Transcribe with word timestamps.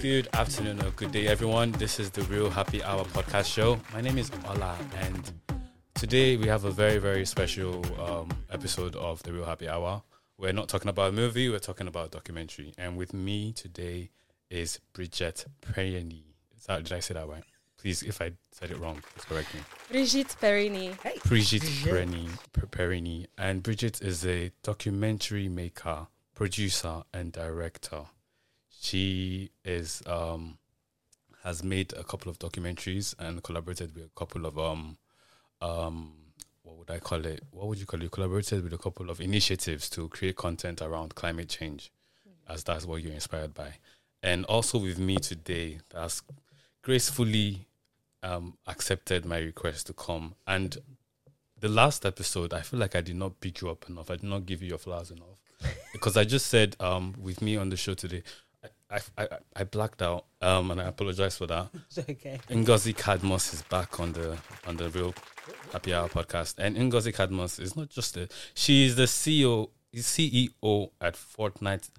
Good 0.00 0.28
afternoon 0.32 0.80
or 0.84 0.90
good 0.92 1.10
day, 1.10 1.26
everyone. 1.26 1.72
This 1.72 1.98
is 1.98 2.10
the 2.10 2.22
Reel 2.22 2.50
Happy 2.50 2.82
Hour 2.84 3.04
podcast 3.06 3.52
show. 3.52 3.80
My 3.92 4.00
name 4.00 4.16
is 4.16 4.30
Ola, 4.48 4.78
and 5.00 5.32
today 5.94 6.36
we 6.36 6.46
have 6.46 6.64
a 6.64 6.70
very, 6.70 6.98
very 6.98 7.26
special 7.26 7.84
um, 8.00 8.30
episode 8.48 8.94
of 8.94 9.20
the 9.24 9.32
Reel 9.32 9.44
Happy 9.44 9.68
Hour. 9.68 10.02
We're 10.36 10.52
not 10.52 10.68
talking 10.68 10.88
about 10.88 11.08
a 11.08 11.12
movie, 11.12 11.48
we're 11.48 11.58
talking 11.58 11.88
about 11.88 12.06
a 12.06 12.10
documentary. 12.10 12.74
And 12.78 12.96
with 12.96 13.12
me 13.12 13.52
today 13.52 14.10
is 14.50 14.78
Bridget 14.92 15.46
Perenyi. 15.62 16.22
That, 16.68 16.84
did 16.84 16.92
I 16.92 17.00
say 17.00 17.14
that 17.14 17.28
right? 17.28 17.42
Please, 17.76 18.04
if 18.04 18.22
I 18.22 18.32
said 18.52 18.70
it 18.70 18.78
wrong, 18.78 19.02
please 19.14 19.24
correct 19.24 19.52
me. 19.52 19.60
Brigitte 19.88 20.36
Perenyi. 20.40 21.24
Bridget 21.24 21.62
Perenyi, 21.62 22.28
Perenyi. 22.52 23.26
And 23.36 23.64
Bridget 23.64 24.00
is 24.00 24.24
a 24.24 24.52
documentary 24.62 25.48
maker, 25.48 26.06
producer, 26.34 27.02
and 27.12 27.32
director. 27.32 28.04
She 28.80 29.50
is 29.64 30.02
um, 30.06 30.58
has 31.42 31.64
made 31.64 31.92
a 31.94 32.04
couple 32.04 32.30
of 32.30 32.38
documentaries 32.38 33.14
and 33.18 33.42
collaborated 33.42 33.94
with 33.94 34.04
a 34.04 34.10
couple 34.18 34.46
of 34.46 34.58
um 34.58 34.98
um 35.60 36.12
what 36.62 36.76
would 36.76 36.90
I 36.90 36.98
call 36.98 37.24
it? 37.24 37.42
What 37.50 37.66
would 37.66 37.78
you 37.78 37.86
call 37.86 38.02
it? 38.02 38.10
Collaborated 38.10 38.62
with 38.62 38.72
a 38.72 38.78
couple 38.78 39.08
of 39.08 39.20
initiatives 39.20 39.88
to 39.90 40.08
create 40.08 40.36
content 40.36 40.82
around 40.82 41.14
climate 41.14 41.48
change, 41.48 41.90
as 42.48 42.62
that's 42.62 42.84
what 42.84 43.02
you're 43.02 43.14
inspired 43.14 43.54
by. 43.54 43.74
And 44.22 44.44
also 44.44 44.78
with 44.78 44.98
me 44.98 45.16
today, 45.16 45.78
that's 45.90 46.22
gracefully 46.82 47.66
um, 48.22 48.58
accepted 48.66 49.24
my 49.24 49.38
request 49.38 49.86
to 49.86 49.92
come. 49.94 50.34
And 50.46 50.76
the 51.58 51.68
last 51.68 52.04
episode, 52.04 52.52
I 52.52 52.60
feel 52.60 52.80
like 52.80 52.94
I 52.94 53.00
did 53.00 53.16
not 53.16 53.40
pick 53.40 53.60
you 53.60 53.70
up 53.70 53.88
enough. 53.88 54.10
I 54.10 54.16
did 54.16 54.28
not 54.28 54.44
give 54.44 54.62
you 54.62 54.68
your 54.68 54.78
flowers 54.78 55.10
enough 55.10 55.40
because 55.92 56.16
I 56.16 56.24
just 56.24 56.46
said 56.46 56.76
um, 56.80 57.14
with 57.18 57.40
me 57.40 57.56
on 57.56 57.70
the 57.70 57.76
show 57.76 57.94
today. 57.94 58.22
I, 58.90 59.00
I, 59.18 59.28
I 59.56 59.64
blacked 59.64 60.00
out, 60.02 60.24
um, 60.40 60.70
and 60.70 60.80
I 60.80 60.84
apologize 60.84 61.36
for 61.36 61.46
that. 61.46 61.68
It's 61.90 61.98
okay. 61.98 62.40
Ngozi 62.48 62.96
Cadmus 62.96 63.52
is 63.52 63.62
back 63.62 64.00
on 64.00 64.12
the 64.12 64.38
on 64.66 64.76
the 64.76 64.88
Reel 64.90 65.14
Happy 65.72 65.92
Hour 65.92 66.08
podcast, 66.08 66.54
and 66.58 66.76
Ngozi 66.76 67.12
Cadmus 67.14 67.58
is 67.58 67.76
not 67.76 67.90
just 67.90 68.16
a 68.16 68.28
she 68.54 68.86
is 68.86 68.96
the 68.96 69.04
CEO 69.04 69.70
CEO 69.94 70.90
at 71.00 71.14
Fortnite 71.14 71.90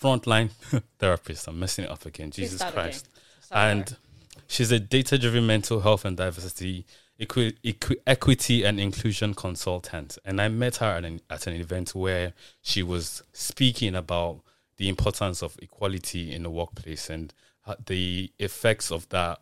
Frontline 0.00 0.50
Therapist. 0.98 1.48
I'm 1.48 1.58
messing 1.58 1.84
it 1.84 1.90
up 1.90 2.06
again. 2.06 2.30
Jesus 2.30 2.60
again. 2.60 2.72
Christ! 2.72 3.08
Start 3.40 3.70
and 3.70 3.96
she's 4.46 4.72
a 4.72 4.78
data-driven 4.78 5.46
mental 5.46 5.80
health 5.80 6.04
and 6.04 6.16
diversity, 6.16 6.86
equi- 7.18 7.56
equi- 7.64 8.00
equity 8.06 8.64
and 8.64 8.80
inclusion 8.80 9.34
consultant. 9.34 10.18
And 10.24 10.40
I 10.40 10.48
met 10.48 10.76
her 10.76 10.86
at 10.86 11.04
an, 11.04 11.20
at 11.30 11.46
an 11.46 11.54
event 11.54 11.94
where 11.94 12.32
she 12.62 12.82
was 12.82 13.22
speaking 13.32 13.94
about 13.94 14.40
the 14.76 14.88
importance 14.88 15.42
of 15.42 15.56
equality 15.62 16.32
in 16.32 16.42
the 16.42 16.50
workplace 16.50 17.10
and 17.10 17.32
the 17.86 18.30
effects 18.38 18.90
of 18.90 19.08
that 19.10 19.40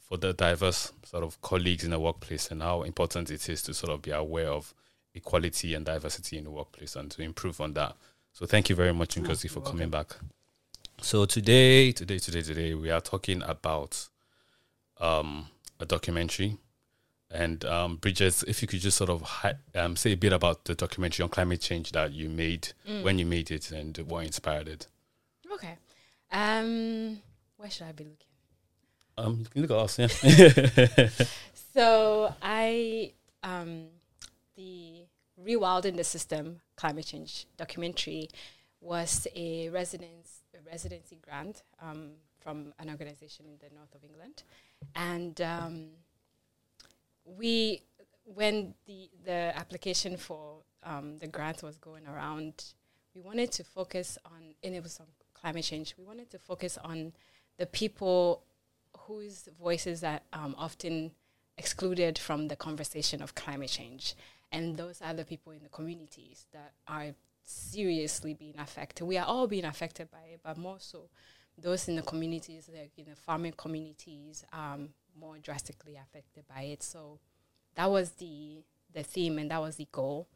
for 0.00 0.16
the 0.16 0.32
diverse 0.32 0.92
sort 1.04 1.24
of 1.24 1.40
colleagues 1.40 1.84
in 1.84 1.90
the 1.90 1.98
workplace 1.98 2.50
and 2.50 2.62
how 2.62 2.82
important 2.82 3.30
it 3.30 3.48
is 3.48 3.62
to 3.62 3.74
sort 3.74 3.92
of 3.92 4.02
be 4.02 4.10
aware 4.10 4.48
of 4.48 4.74
equality 5.14 5.74
and 5.74 5.86
diversity 5.86 6.38
in 6.38 6.44
the 6.44 6.50
workplace 6.50 6.96
and 6.96 7.10
to 7.10 7.22
improve 7.22 7.60
on 7.60 7.74
that. 7.74 7.96
So 8.32 8.46
thank 8.46 8.70
you 8.70 8.76
very 8.76 8.94
much, 8.94 9.14
Ngozi, 9.14 9.50
for 9.50 9.60
coming 9.60 9.90
back. 9.90 10.16
So 11.00 11.24
today, 11.26 11.92
today, 11.92 12.18
today, 12.18 12.42
today, 12.42 12.74
we 12.74 12.90
are 12.90 13.00
talking 13.00 13.42
about 13.42 14.08
um, 15.00 15.48
a 15.80 15.84
documentary. 15.86 16.56
And 17.32 17.64
um, 17.64 17.96
Bridget, 17.96 18.44
if 18.46 18.60
you 18.60 18.68
could 18.68 18.80
just 18.80 18.96
sort 18.98 19.10
of 19.10 19.22
hi- 19.22 19.54
um, 19.74 19.96
say 19.96 20.12
a 20.12 20.16
bit 20.16 20.32
about 20.32 20.64
the 20.64 20.74
documentary 20.74 21.24
on 21.24 21.30
climate 21.30 21.60
change 21.60 21.92
that 21.92 22.12
you 22.12 22.28
made, 22.28 22.68
when 23.02 23.18
you 23.18 23.24
made 23.26 23.50
it, 23.50 23.70
and 23.70 23.96
what 23.98 24.26
inspired 24.26 24.68
it. 24.68 24.86
Okay. 25.50 25.76
Um, 26.30 27.20
where 27.56 27.70
should 27.70 27.86
I 27.86 27.92
be 27.92 28.04
looking? 28.04 28.26
Um, 29.16 29.38
you 29.40 29.44
can 29.46 29.62
look 29.62 29.70
at 29.70 29.76
us, 29.76 29.98
yeah. 29.98 31.08
So 31.74 32.34
I 32.42 33.12
um, 33.42 33.86
the 34.56 35.06
Rewilding 35.42 35.96
the 35.96 36.04
System 36.04 36.60
climate 36.76 37.06
change 37.06 37.46
documentary 37.56 38.28
was 38.80 39.26
a 39.34 39.70
residence 39.70 40.40
a 40.54 40.70
residency 40.70 41.18
grant 41.24 41.62
um, 41.80 42.10
from 42.40 42.74
an 42.78 42.90
organization 42.90 43.46
in 43.46 43.56
the 43.58 43.74
north 43.74 43.94
of 43.94 44.04
England, 44.04 44.42
and 44.94 45.40
um, 45.40 45.86
we 47.24 47.82
when 48.24 48.74
the 48.86 49.10
the 49.24 49.52
application 49.56 50.16
for 50.16 50.62
um, 50.84 51.18
the 51.18 51.26
grant 51.26 51.62
was 51.62 51.76
going 51.78 52.06
around, 52.06 52.64
we 53.14 53.20
wanted 53.20 53.52
to 53.52 53.64
focus 53.64 54.18
on 54.24 54.54
and 54.62 54.74
it 54.74 54.82
was 54.82 54.98
on 55.00 55.06
climate 55.34 55.64
change. 55.64 55.94
We 55.98 56.04
wanted 56.04 56.30
to 56.30 56.38
focus 56.38 56.78
on 56.82 57.12
the 57.58 57.66
people 57.66 58.42
whose 58.96 59.48
voices 59.60 60.04
are 60.04 60.20
um, 60.32 60.54
often 60.58 61.12
excluded 61.58 62.18
from 62.18 62.48
the 62.48 62.56
conversation 62.56 63.22
of 63.22 63.34
climate 63.34 63.70
change. 63.70 64.14
And 64.50 64.76
those 64.76 65.00
are 65.00 65.14
the 65.14 65.24
people 65.24 65.52
in 65.52 65.62
the 65.62 65.68
communities 65.68 66.46
that 66.52 66.72
are 66.86 67.14
seriously 67.44 68.34
being 68.34 68.58
affected. 68.58 69.04
We 69.04 69.18
are 69.18 69.26
all 69.26 69.46
being 69.46 69.64
affected 69.64 70.10
by 70.10 70.24
it, 70.32 70.40
but 70.42 70.56
more 70.56 70.78
so 70.78 71.08
those 71.58 71.88
in 71.88 71.96
the 71.96 72.02
communities, 72.02 72.70
like 72.72 72.92
in 72.96 73.06
the 73.06 73.16
farming 73.16 73.54
communities, 73.56 74.44
um, 74.52 74.90
more 75.18 75.38
drastically 75.38 75.96
affected 75.96 76.44
by 76.48 76.62
it. 76.62 76.82
So 76.82 77.18
that 77.74 77.90
was 77.90 78.12
the 78.12 78.62
the 78.92 79.02
theme 79.02 79.38
and 79.38 79.50
that 79.50 79.60
was 79.60 79.76
the 79.76 79.88
goal. 79.90 80.28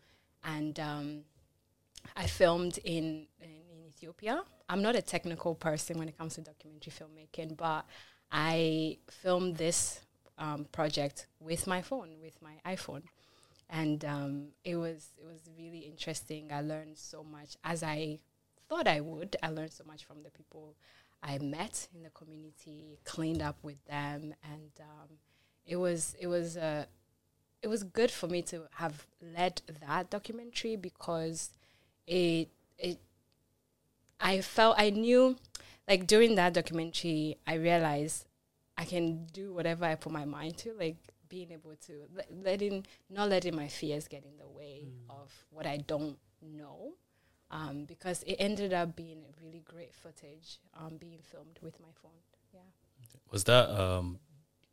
And 0.44 0.78
um, 0.80 1.20
I 2.16 2.26
filmed 2.26 2.78
in, 2.78 3.26
in 3.40 3.50
in 3.72 3.84
Ethiopia. 3.86 4.42
I'm 4.68 4.82
not 4.82 4.96
a 4.96 5.02
technical 5.02 5.54
person 5.54 5.98
when 5.98 6.08
it 6.08 6.18
comes 6.18 6.34
to 6.34 6.40
documentary 6.40 6.92
filmmaking, 6.92 7.56
but 7.56 7.86
I 8.30 8.98
filmed 9.10 9.56
this 9.56 10.00
um, 10.38 10.66
project 10.72 11.26
with 11.40 11.66
my 11.66 11.82
phone, 11.82 12.10
with 12.20 12.40
my 12.42 12.54
iPhone, 12.74 13.02
and 13.70 14.04
um, 14.04 14.48
it 14.64 14.76
was 14.76 15.10
it 15.18 15.24
was 15.24 15.40
really 15.58 15.78
interesting. 15.78 16.52
I 16.52 16.60
learned 16.62 16.98
so 16.98 17.22
much 17.22 17.56
as 17.64 17.82
I 17.82 18.20
thought 18.68 18.88
I 18.88 19.00
would. 19.00 19.36
I 19.42 19.50
learned 19.50 19.72
so 19.72 19.84
much 19.84 20.04
from 20.04 20.22
the 20.22 20.30
people 20.30 20.74
I 21.22 21.38
met 21.38 21.88
in 21.94 22.02
the 22.02 22.10
community, 22.10 22.98
cleaned 23.04 23.42
up 23.42 23.56
with 23.62 23.84
them, 23.86 24.34
and 24.44 24.70
um, 24.80 25.18
it 25.66 25.76
was 25.76 26.14
it 26.20 26.26
was 26.26 26.56
uh, 26.56 26.86
it 27.62 27.68
was 27.68 27.82
good 27.82 28.10
for 28.10 28.28
me 28.28 28.42
to 28.42 28.62
have 28.74 29.06
led 29.20 29.62
that 29.86 30.10
documentary 30.10 30.76
because 30.76 31.50
it 32.06 32.48
it 32.78 32.98
I 34.20 34.40
felt 34.40 34.76
I 34.78 34.90
knew 34.90 35.36
like 35.88 36.06
during 36.06 36.34
that 36.36 36.54
documentary 36.54 37.38
I 37.46 37.54
realized 37.54 38.26
I 38.78 38.84
can 38.84 39.26
do 39.32 39.52
whatever 39.52 39.84
I 39.84 39.94
put 39.94 40.12
my 40.12 40.24
mind 40.24 40.58
to 40.58 40.74
like 40.78 40.96
being 41.28 41.50
able 41.50 41.74
to 41.86 41.92
letting 42.30 42.86
not 43.10 43.28
letting 43.28 43.56
my 43.56 43.68
fears 43.68 44.06
get 44.06 44.24
in 44.24 44.36
the 44.38 44.48
way 44.48 44.84
of 45.10 45.32
what 45.50 45.66
I 45.66 45.78
don't 45.78 46.18
know 46.40 46.92
um, 47.50 47.84
because 47.86 48.22
it 48.24 48.36
ended 48.38 48.72
up 48.72 48.96
being 48.96 49.22
really 49.42 49.62
great 49.64 49.94
footage 49.94 50.58
um, 50.78 50.96
being 50.98 51.20
filmed 51.22 51.58
with 51.62 51.78
my 51.80 51.88
phone 52.02 52.12
yeah 52.52 52.60
Was 53.30 53.44
that 53.44 53.68
um, 53.70 54.18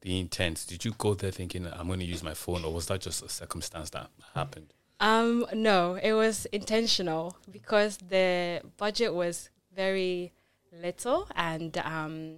the 0.03 0.19
intent? 0.19 0.65
Did 0.67 0.85
you 0.85 0.93
go 0.97 1.13
there 1.13 1.31
thinking 1.31 1.65
I'm 1.65 1.87
going 1.87 1.99
to 1.99 2.05
use 2.05 2.23
my 2.23 2.33
phone, 2.33 2.63
or 2.63 2.73
was 2.73 2.87
that 2.87 3.01
just 3.01 3.23
a 3.23 3.29
circumstance 3.29 3.89
that 3.91 4.09
happened? 4.35 4.73
Um, 4.99 5.45
no, 5.53 5.95
it 5.95 6.13
was 6.13 6.45
intentional 6.47 7.37
because 7.49 7.97
the 7.97 8.61
budget 8.77 9.13
was 9.13 9.49
very 9.75 10.33
little, 10.71 11.27
and 11.35 11.77
um, 11.79 12.37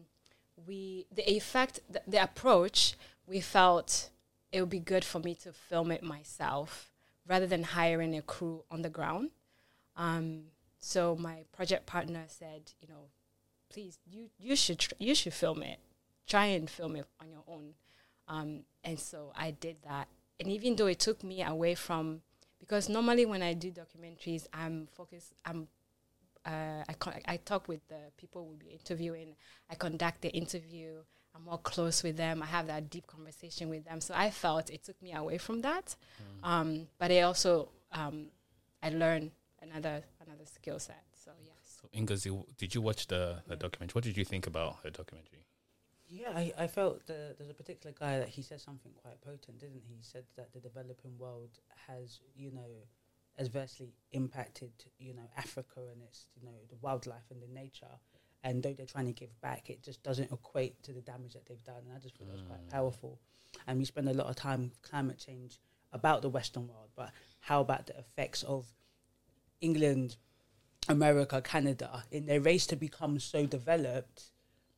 we 0.67 1.05
the 1.11 1.29
effect, 1.29 1.79
the, 1.89 2.01
the 2.07 2.23
approach, 2.23 2.95
we 3.27 3.41
felt 3.41 4.09
it 4.51 4.61
would 4.61 4.69
be 4.69 4.79
good 4.79 5.03
for 5.03 5.19
me 5.19 5.35
to 5.35 5.51
film 5.51 5.91
it 5.91 6.03
myself 6.03 6.91
rather 7.27 7.47
than 7.47 7.63
hiring 7.63 8.15
a 8.15 8.21
crew 8.21 8.63
on 8.69 8.83
the 8.83 8.89
ground. 8.89 9.31
Um, 9.95 10.45
so 10.79 11.15
my 11.15 11.43
project 11.51 11.85
partner 11.85 12.25
said, 12.27 12.73
you 12.81 12.87
know, 12.87 13.09
please, 13.69 13.99
you 14.05 14.29
you 14.37 14.55
should 14.55 14.79
tr- 14.79 14.93
you 14.99 15.15
should 15.15 15.33
film 15.33 15.63
it, 15.63 15.79
try 16.27 16.45
and 16.45 16.69
film 16.69 16.95
it 16.95 17.05
on 17.19 17.29
your 17.29 17.43
own. 17.47 17.73
Um, 18.27 18.61
and 18.83 18.99
so 18.99 19.31
I 19.35 19.51
did 19.51 19.77
that. 19.87 20.07
And 20.39 20.49
even 20.49 20.75
though 20.75 20.87
it 20.87 20.99
took 20.99 21.23
me 21.23 21.43
away 21.43 21.75
from, 21.75 22.21
because 22.59 22.89
normally 22.89 23.25
when 23.25 23.41
I 23.41 23.53
do 23.53 23.71
documentaries, 23.71 24.47
I'm 24.53 24.87
focused, 24.91 25.33
I'm, 25.45 25.67
uh, 26.45 26.83
I, 26.87 26.93
con- 26.99 27.21
I 27.25 27.37
talk 27.37 27.67
with 27.67 27.87
the 27.87 28.11
people 28.17 28.45
we'll 28.45 28.57
be 28.57 28.67
interviewing, 28.73 29.35
I 29.69 29.75
conduct 29.75 30.21
the 30.21 30.29
interview, 30.29 30.97
I'm 31.35 31.43
more 31.43 31.57
close 31.59 32.03
with 32.03 32.17
them, 32.17 32.41
I 32.43 32.47
have 32.47 32.67
that 32.67 32.89
deep 32.89 33.07
conversation 33.07 33.69
with 33.69 33.85
them. 33.85 34.01
So 34.01 34.13
I 34.15 34.29
felt 34.29 34.69
it 34.69 34.83
took 34.83 35.01
me 35.01 35.13
away 35.13 35.37
from 35.37 35.61
that. 35.61 35.95
Um, 36.43 36.87
but 36.97 37.11
it 37.11 37.21
also, 37.21 37.69
um, 37.91 38.27
I 38.83 38.89
learned 38.89 39.31
another 39.69 40.03
another 40.25 40.45
skill 40.45 40.79
set. 40.79 41.03
So 41.13 41.31
yes. 41.43 41.79
So, 41.81 41.87
Ngozi, 41.99 42.25
w- 42.25 42.45
did 42.57 42.73
you 42.75 42.81
watch 42.81 43.07
the, 43.07 43.41
the 43.47 43.55
documentary? 43.55 43.93
What 43.93 44.03
did 44.03 44.17
you 44.17 44.25
think 44.25 44.47
about 44.47 44.83
the 44.83 44.91
documentary? 44.91 45.45
Yeah, 46.07 46.29
I, 46.35 46.53
I 46.57 46.67
felt 46.67 47.07
the, 47.07 47.35
there's 47.35 47.49
a 47.49 47.53
particular 47.53 47.93
guy 47.99 48.19
that 48.19 48.29
he 48.29 48.43
said 48.43 48.61
something 48.61 48.91
quite 49.01 49.19
potent, 49.21 49.59
didn't 49.59 49.81
he? 49.87 49.95
He 49.95 50.03
said 50.03 50.23
that 50.37 50.53
the 50.53 50.59
developing 50.59 51.17
world 51.17 51.49
has, 51.87 52.19
you 52.35 52.51
know, 52.51 52.69
adversely 53.39 53.93
impacted, 54.11 54.71
you 54.99 55.13
know, 55.15 55.27
Africa 55.35 55.79
and 55.91 56.01
its, 56.03 56.27
you 56.39 56.45
know, 56.45 56.53
the 56.69 56.75
wildlife 56.81 57.29
and 57.31 57.41
the 57.41 57.47
nature. 57.47 57.97
and 58.45 58.61
though 58.61 58.73
they're 58.73 58.85
trying 58.85 59.07
to 59.07 59.11
give 59.11 59.41
back, 59.41 59.69
it 59.71 59.81
just 59.81 60.03
doesn't 60.03 60.31
equate 60.31 60.81
to 60.83 60.93
the 60.93 61.01
damage 61.01 61.33
that 61.33 61.45
they've 61.47 61.63
done. 61.63 61.81
And 61.87 61.95
I 61.95 61.99
just 61.99 62.15
feel 62.15 62.27
that's 62.27 62.43
quite 62.43 62.65
mm. 62.65 62.69
powerful. 62.69 63.19
And 63.65 63.79
we 63.79 63.85
spend 63.85 64.07
a 64.07 64.13
lot 64.13 64.27
of 64.27 64.35
time 64.35 64.61
with 64.69 64.81
climate 64.83 65.17
change 65.17 65.59
about 65.91 66.21
the 66.21 66.29
Western 66.29 66.67
world, 66.67 66.89
but 66.95 67.11
how 67.39 67.61
about 67.61 67.87
the 67.87 67.97
effects 67.97 68.43
of 68.43 68.67
England, 69.65 70.17
America, 70.87 71.41
Canada 71.41 72.03
in 72.11 72.25
their 72.25 72.41
race 72.41 72.65
to 72.67 72.75
become 72.75 73.19
so 73.19 73.45
developed? 73.45 74.31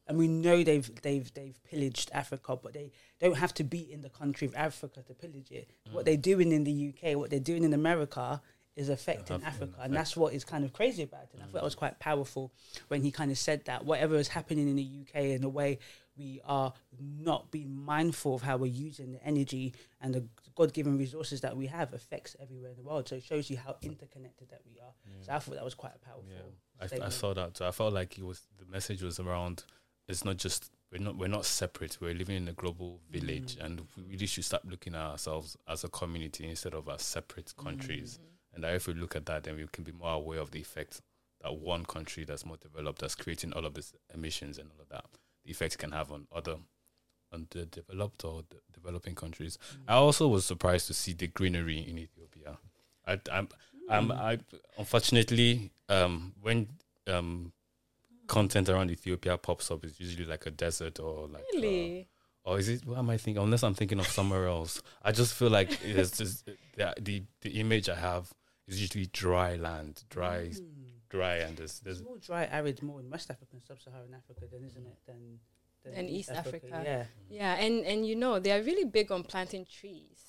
And 0.07 0.17
we 0.17 0.27
know 0.29 0.63
they've 0.63 0.89
they've 1.01 1.29
they've 1.33 1.59
pillaged 1.69 2.09
Africa, 2.13 2.55
but 2.55 2.73
they 2.73 2.91
don't 3.19 3.37
have 3.37 3.53
to 3.55 3.65
be 3.65 3.91
in 3.91 4.01
the 4.01 4.09
country 4.09 4.47
of 4.47 4.55
Africa 4.55 5.03
to 5.07 5.13
pillage 5.13 5.51
it. 5.51 5.69
What 5.91 6.05
they're 6.05 6.15
doing 6.15 6.51
in 6.53 6.63
the 6.63 6.93
UK, 6.93 7.17
what 7.17 7.29
they're 7.29 7.49
doing 7.51 7.65
in 7.65 7.73
America, 7.73 8.41
is 8.77 8.89
affecting 8.89 9.43
Africa, 9.43 9.79
and 9.81 9.93
that's 9.93 10.15
what 10.15 10.33
is 10.33 10.45
kind 10.45 10.63
of 10.63 10.71
crazy 10.71 11.03
about 11.03 11.23
it. 11.23 11.29
And 11.33 11.41
I 11.43 11.45
thought 11.45 11.55
that 11.55 11.63
was 11.63 11.75
quite 11.75 11.99
powerful 11.99 12.53
when 12.87 13.01
he 13.01 13.11
kind 13.11 13.31
of 13.31 13.37
said 13.37 13.65
that 13.65 13.83
whatever 13.83 14.15
is 14.15 14.29
happening 14.29 14.69
in 14.69 14.75
the 14.75 14.89
UK 15.01 15.23
in 15.37 15.43
a 15.43 15.49
way 15.49 15.79
we 16.17 16.41
are 16.45 16.73
not 16.99 17.51
being 17.51 17.75
mindful 17.75 18.35
of 18.35 18.41
how 18.41 18.57
we're 18.57 18.65
using 18.67 19.11
the 19.13 19.23
energy 19.23 19.73
and 20.01 20.13
the 20.13 20.25
God-given 20.57 20.97
resources 20.97 21.41
that 21.41 21.55
we 21.55 21.67
have 21.67 21.93
affects 21.93 22.35
everywhere 22.41 22.71
in 22.71 22.77
the 22.77 22.83
world. 22.83 23.07
So 23.07 23.15
it 23.15 23.23
shows 23.23 23.49
you 23.49 23.57
how 23.57 23.75
interconnected 23.83 24.49
that 24.49 24.61
we 24.65 24.79
are. 24.79 24.93
So 25.21 25.31
I 25.31 25.39
thought 25.39 25.55
that 25.55 25.63
was 25.63 25.75
quite 25.75 25.93
a 25.95 25.99
powerful. 25.99 26.25
Yeah, 26.29 26.99
I, 27.01 27.05
I 27.05 27.09
saw 27.09 27.33
that. 27.35 27.57
So 27.57 27.67
I 27.67 27.71
felt 27.71 27.93
like 27.93 28.17
it 28.17 28.23
was 28.25 28.41
the 28.57 28.65
message 28.65 29.03
was 29.03 29.19
around. 29.19 29.63
It's 30.07 30.25
not 30.25 30.37
just 30.37 30.71
we're 30.91 31.03
not 31.03 31.15
we're 31.15 31.27
not 31.27 31.45
separate. 31.45 31.99
We're 32.01 32.15
living 32.15 32.37
in 32.37 32.47
a 32.47 32.53
global 32.53 32.99
mm. 32.99 33.19
village, 33.19 33.57
and 33.61 33.81
we 33.95 34.03
really 34.13 34.25
should 34.25 34.45
start 34.45 34.65
looking 34.65 34.95
at 34.95 35.01
ourselves 35.01 35.55
as 35.67 35.83
a 35.83 35.89
community 35.89 36.49
instead 36.49 36.73
of 36.73 36.89
as 36.89 37.03
separate 37.03 37.53
mm. 37.55 37.63
countries. 37.63 38.19
And 38.53 38.63
that 38.63 38.73
if 38.73 38.87
we 38.87 38.95
look 38.95 39.15
at 39.15 39.27
that, 39.27 39.43
then 39.43 39.55
we 39.57 39.67
can 39.71 39.83
be 39.83 39.91
more 39.91 40.13
aware 40.13 40.39
of 40.39 40.49
the 40.49 40.59
effect 40.59 41.01
that 41.41 41.55
one 41.55 41.85
country 41.85 42.23
that's 42.23 42.45
more 42.45 42.57
developed, 42.57 42.99
that's 43.01 43.15
creating 43.15 43.53
all 43.53 43.65
of 43.65 43.75
these 43.75 43.93
emissions 44.13 44.57
and 44.57 44.71
all 44.71 44.81
of 44.81 44.89
that, 44.89 45.05
the 45.45 45.51
effect 45.51 45.77
can 45.77 45.91
have 45.91 46.11
on 46.11 46.25
other 46.35 46.55
on 47.33 47.47
the 47.51 47.65
developed 47.65 48.23
or 48.23 48.43
developing 48.73 49.15
countries. 49.15 49.57
I 49.87 49.95
also 49.95 50.27
was 50.27 50.45
surprised 50.45 50.87
to 50.87 50.93
see 50.93 51.13
the 51.13 51.27
greenery 51.27 51.79
in 51.79 51.97
Ethiopia. 51.97 52.57
I, 53.05 53.19
I'm, 53.31 53.49
I'm, 53.89 54.11
I 54.11 54.39
unfortunately, 54.77 55.71
um, 55.89 56.33
when 56.41 56.67
um, 57.07 57.51
content 58.27 58.69
around 58.69 58.91
Ethiopia 58.91 59.37
pops 59.37 59.71
up, 59.71 59.83
it's 59.83 59.99
usually 59.99 60.25
like 60.25 60.45
a 60.45 60.51
desert 60.51 60.99
or 60.99 61.27
like, 61.27 61.45
uh, 61.55 62.49
or 62.49 62.59
is 62.59 62.69
it? 62.69 62.85
What 62.85 62.97
am 62.97 63.09
I 63.09 63.17
thinking? 63.17 63.41
Unless 63.43 63.63
I'm 63.63 63.73
thinking 63.73 63.99
of 63.99 64.07
somewhere 64.07 64.47
else, 64.47 64.81
I 65.03 65.11
just 65.11 65.33
feel 65.33 65.49
like 65.49 65.79
it's 65.83 66.17
just 66.17 66.45
the 66.45 66.93
the, 66.99 67.23
the 67.41 67.59
image 67.59 67.89
I 67.89 67.95
have 67.95 68.33
is 68.67 68.81
usually 68.81 69.07
dry 69.07 69.55
land, 69.55 70.03
dry, 70.09 70.51
dry, 71.09 71.35
and 71.35 71.57
there's 71.57 71.79
there's 71.79 71.99
It's 71.99 72.07
more 72.07 72.17
dry, 72.17 72.45
arid, 72.51 72.83
more 72.83 72.99
in 72.99 73.09
West 73.09 73.29
Africa 73.31 73.51
and 73.53 73.63
Sub-Saharan 73.63 74.13
Africa, 74.13 74.45
than 74.51 74.63
isn't 74.65 74.85
it? 74.85 74.97
Than 75.05 75.39
Than 75.83 76.09
East 76.09 76.29
Africa. 76.29 76.81
Yeah. 76.83 77.03
Yeah, 77.29 77.53
and 77.55 77.85
and 77.85 78.05
you 78.05 78.15
know 78.15 78.39
they 78.39 78.51
are 78.51 78.61
really 78.61 78.83
big 78.85 79.11
on 79.11 79.23
planting 79.23 79.65
trees. 79.65 80.23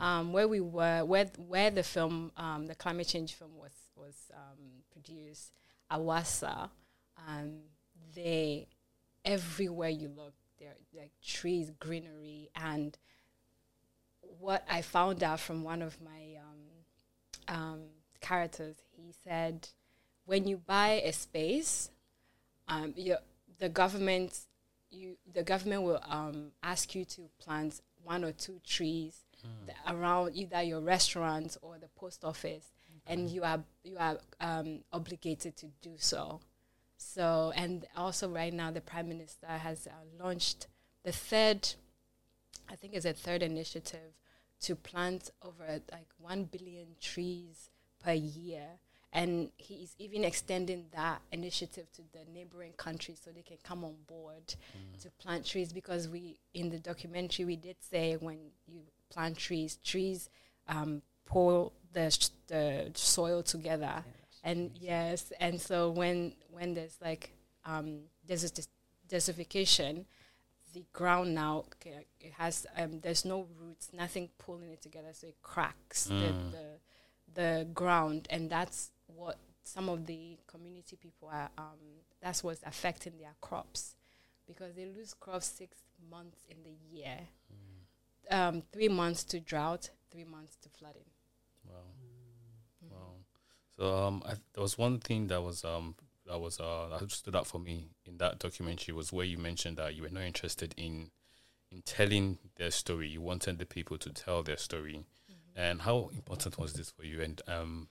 Um, 0.00 0.32
where 0.32 0.46
we 0.46 0.60
were, 0.60 1.04
where 1.04 1.26
where 1.36 1.70
the 1.70 1.82
film, 1.82 2.30
um, 2.36 2.66
the 2.66 2.74
climate 2.74 3.08
change 3.08 3.34
film 3.34 3.56
was 3.56 3.72
was 3.96 4.30
um, 4.34 4.82
produced, 4.92 5.52
Awasa, 5.90 6.70
um, 7.26 7.60
they 8.14 8.68
everywhere 9.24 9.88
you 9.88 10.08
look, 10.08 10.34
there 10.58 10.70
are 10.70 11.00
like 11.00 11.12
trees, 11.22 11.70
greenery, 11.78 12.50
and 12.54 12.96
what 14.38 14.64
I 14.70 14.82
found 14.82 15.22
out 15.22 15.40
from 15.40 15.64
one 15.64 15.82
of 15.82 15.96
my 16.00 16.36
um, 16.40 17.56
um, 17.56 17.80
characters, 18.20 18.76
he 18.96 19.12
said, 19.24 19.68
when 20.26 20.46
you 20.46 20.58
buy 20.58 21.00
a 21.04 21.12
space, 21.12 21.90
um, 22.68 22.94
the 23.58 23.68
government 23.68 24.38
you 24.90 25.16
the 25.32 25.42
government 25.42 25.82
will 25.82 26.00
um, 26.08 26.52
ask 26.62 26.94
you 26.94 27.04
to 27.04 27.28
plant 27.38 27.80
one 28.02 28.24
or 28.24 28.32
two 28.32 28.60
trees 28.66 29.24
th- 29.66 29.76
around 29.86 30.34
either 30.34 30.62
your 30.62 30.80
restaurant 30.80 31.56
or 31.62 31.78
the 31.78 31.88
post 31.88 32.24
office, 32.24 32.72
and 33.06 33.28
you 33.30 33.42
are 33.42 33.62
you 33.84 33.96
are 33.98 34.18
um, 34.40 34.80
obligated 34.92 35.56
to 35.56 35.66
do 35.82 35.92
so. 35.96 36.40
So 36.96 37.52
and 37.54 37.86
also 37.96 38.28
right 38.28 38.52
now 38.52 38.70
the 38.70 38.80
prime 38.80 39.08
minister 39.08 39.46
has 39.46 39.86
uh, 39.86 39.90
launched 40.22 40.66
the 41.04 41.12
third, 41.12 41.74
I 42.68 42.74
think 42.74 42.94
it's 42.94 43.06
a 43.06 43.12
third 43.12 43.42
initiative 43.42 44.14
to 44.60 44.74
plant 44.74 45.30
over 45.42 45.80
like 45.92 46.08
one 46.18 46.44
billion 46.44 46.96
trees 47.00 47.70
per 48.02 48.12
year 48.12 48.80
and 49.18 49.50
he 49.56 49.74
is 49.74 49.96
even 49.98 50.22
extending 50.22 50.84
that 50.92 51.20
initiative 51.32 51.90
to 51.92 52.02
the 52.12 52.20
neighboring 52.32 52.72
countries 52.76 53.20
so 53.24 53.32
they 53.32 53.42
can 53.42 53.56
come 53.64 53.84
on 53.84 53.96
board 54.06 54.54
to 55.02 55.10
plant 55.18 55.44
trees. 55.44 55.72
Because 55.72 56.08
we 56.08 56.38
in 56.54 56.70
the 56.70 56.78
documentary 56.78 57.44
we 57.44 57.56
did 57.56 57.76
say 57.80 58.16
when 58.16 58.38
you 58.68 58.80
plant 59.10 59.36
trees 59.36 59.78
trees 59.84 60.30
um, 60.68 61.02
pull 61.26 61.72
the 61.92 62.10
sh- 62.10 62.30
the 62.46 62.92
soil 62.94 63.42
together. 63.42 64.04
And 64.44 64.70
yes. 64.80 65.32
and 65.40 65.60
so 65.60 65.90
when 65.90 66.34
when 66.52 66.74
there's 66.74 66.96
like 67.02 67.32
um, 67.66 68.02
there's 68.24 68.44
a 68.44 68.50
des- 68.50 68.72
desertification 69.08 70.04
the 70.74 70.84
ground 70.92 71.34
now 71.34 71.64
it 72.20 72.32
has 72.36 72.66
um, 72.76 73.00
there's 73.00 73.24
no 73.24 73.48
roots 73.58 73.88
nothing 73.92 74.28
pulling 74.38 74.70
it 74.70 74.82
together 74.82 75.08
so 75.12 75.26
it 75.26 75.36
cracks 75.42 76.04
the, 76.04 76.32
the 76.52 76.78
the 77.34 77.66
ground. 77.74 78.26
And 78.30 78.50
that's 78.50 78.90
what 79.14 79.36
some 79.64 79.88
of 79.88 80.06
the 80.06 80.38
community 80.46 80.96
people 80.96 81.28
are 81.28 81.50
um, 81.58 81.78
that's 82.22 82.42
what's 82.42 82.62
affecting 82.64 83.12
their 83.18 83.34
crops 83.40 83.94
because 84.46 84.74
they 84.74 84.86
lose 84.86 85.14
crops 85.14 85.46
six 85.46 85.78
months 86.10 86.38
in 86.48 86.56
the 86.62 86.96
year 86.96 87.18
um, 88.30 88.62
three 88.72 88.88
months 88.88 89.24
to 89.24 89.40
drought 89.40 89.90
three 90.10 90.24
months 90.24 90.56
to 90.56 90.68
flooding 90.68 91.04
Wow. 91.68 92.90
Wow. 92.90 93.12
So 93.76 93.96
um, 93.96 94.22
I, 94.26 94.34
there 94.54 94.62
was 94.62 94.78
one 94.78 94.98
thing 94.98 95.26
that 95.28 95.42
was 95.42 95.64
um 95.64 95.94
that 96.26 96.38
was 96.38 96.60
uh 96.60 96.88
that 96.98 97.10
stood 97.10 97.36
out 97.36 97.46
for 97.46 97.58
me 97.58 97.88
in 98.04 98.18
that 98.18 98.38
documentary 98.38 98.94
was 98.94 99.12
where 99.12 99.26
you 99.26 99.38
mentioned 99.38 99.76
that 99.78 99.94
you 99.94 100.02
were 100.02 100.10
not 100.10 100.22
interested 100.22 100.74
in 100.76 101.10
in 101.70 101.82
telling 101.82 102.38
their 102.56 102.70
story. 102.70 103.08
You 103.08 103.20
wanted 103.20 103.58
the 103.58 103.66
people 103.66 103.98
to 103.98 104.10
tell 104.10 104.42
their 104.42 104.56
story. 104.56 105.04
And 105.54 105.82
how 105.82 106.10
important 106.14 106.56
was 106.56 106.74
this 106.74 106.90
for 106.90 107.04
you? 107.04 107.20
And 107.20 107.42
um, 107.48 107.88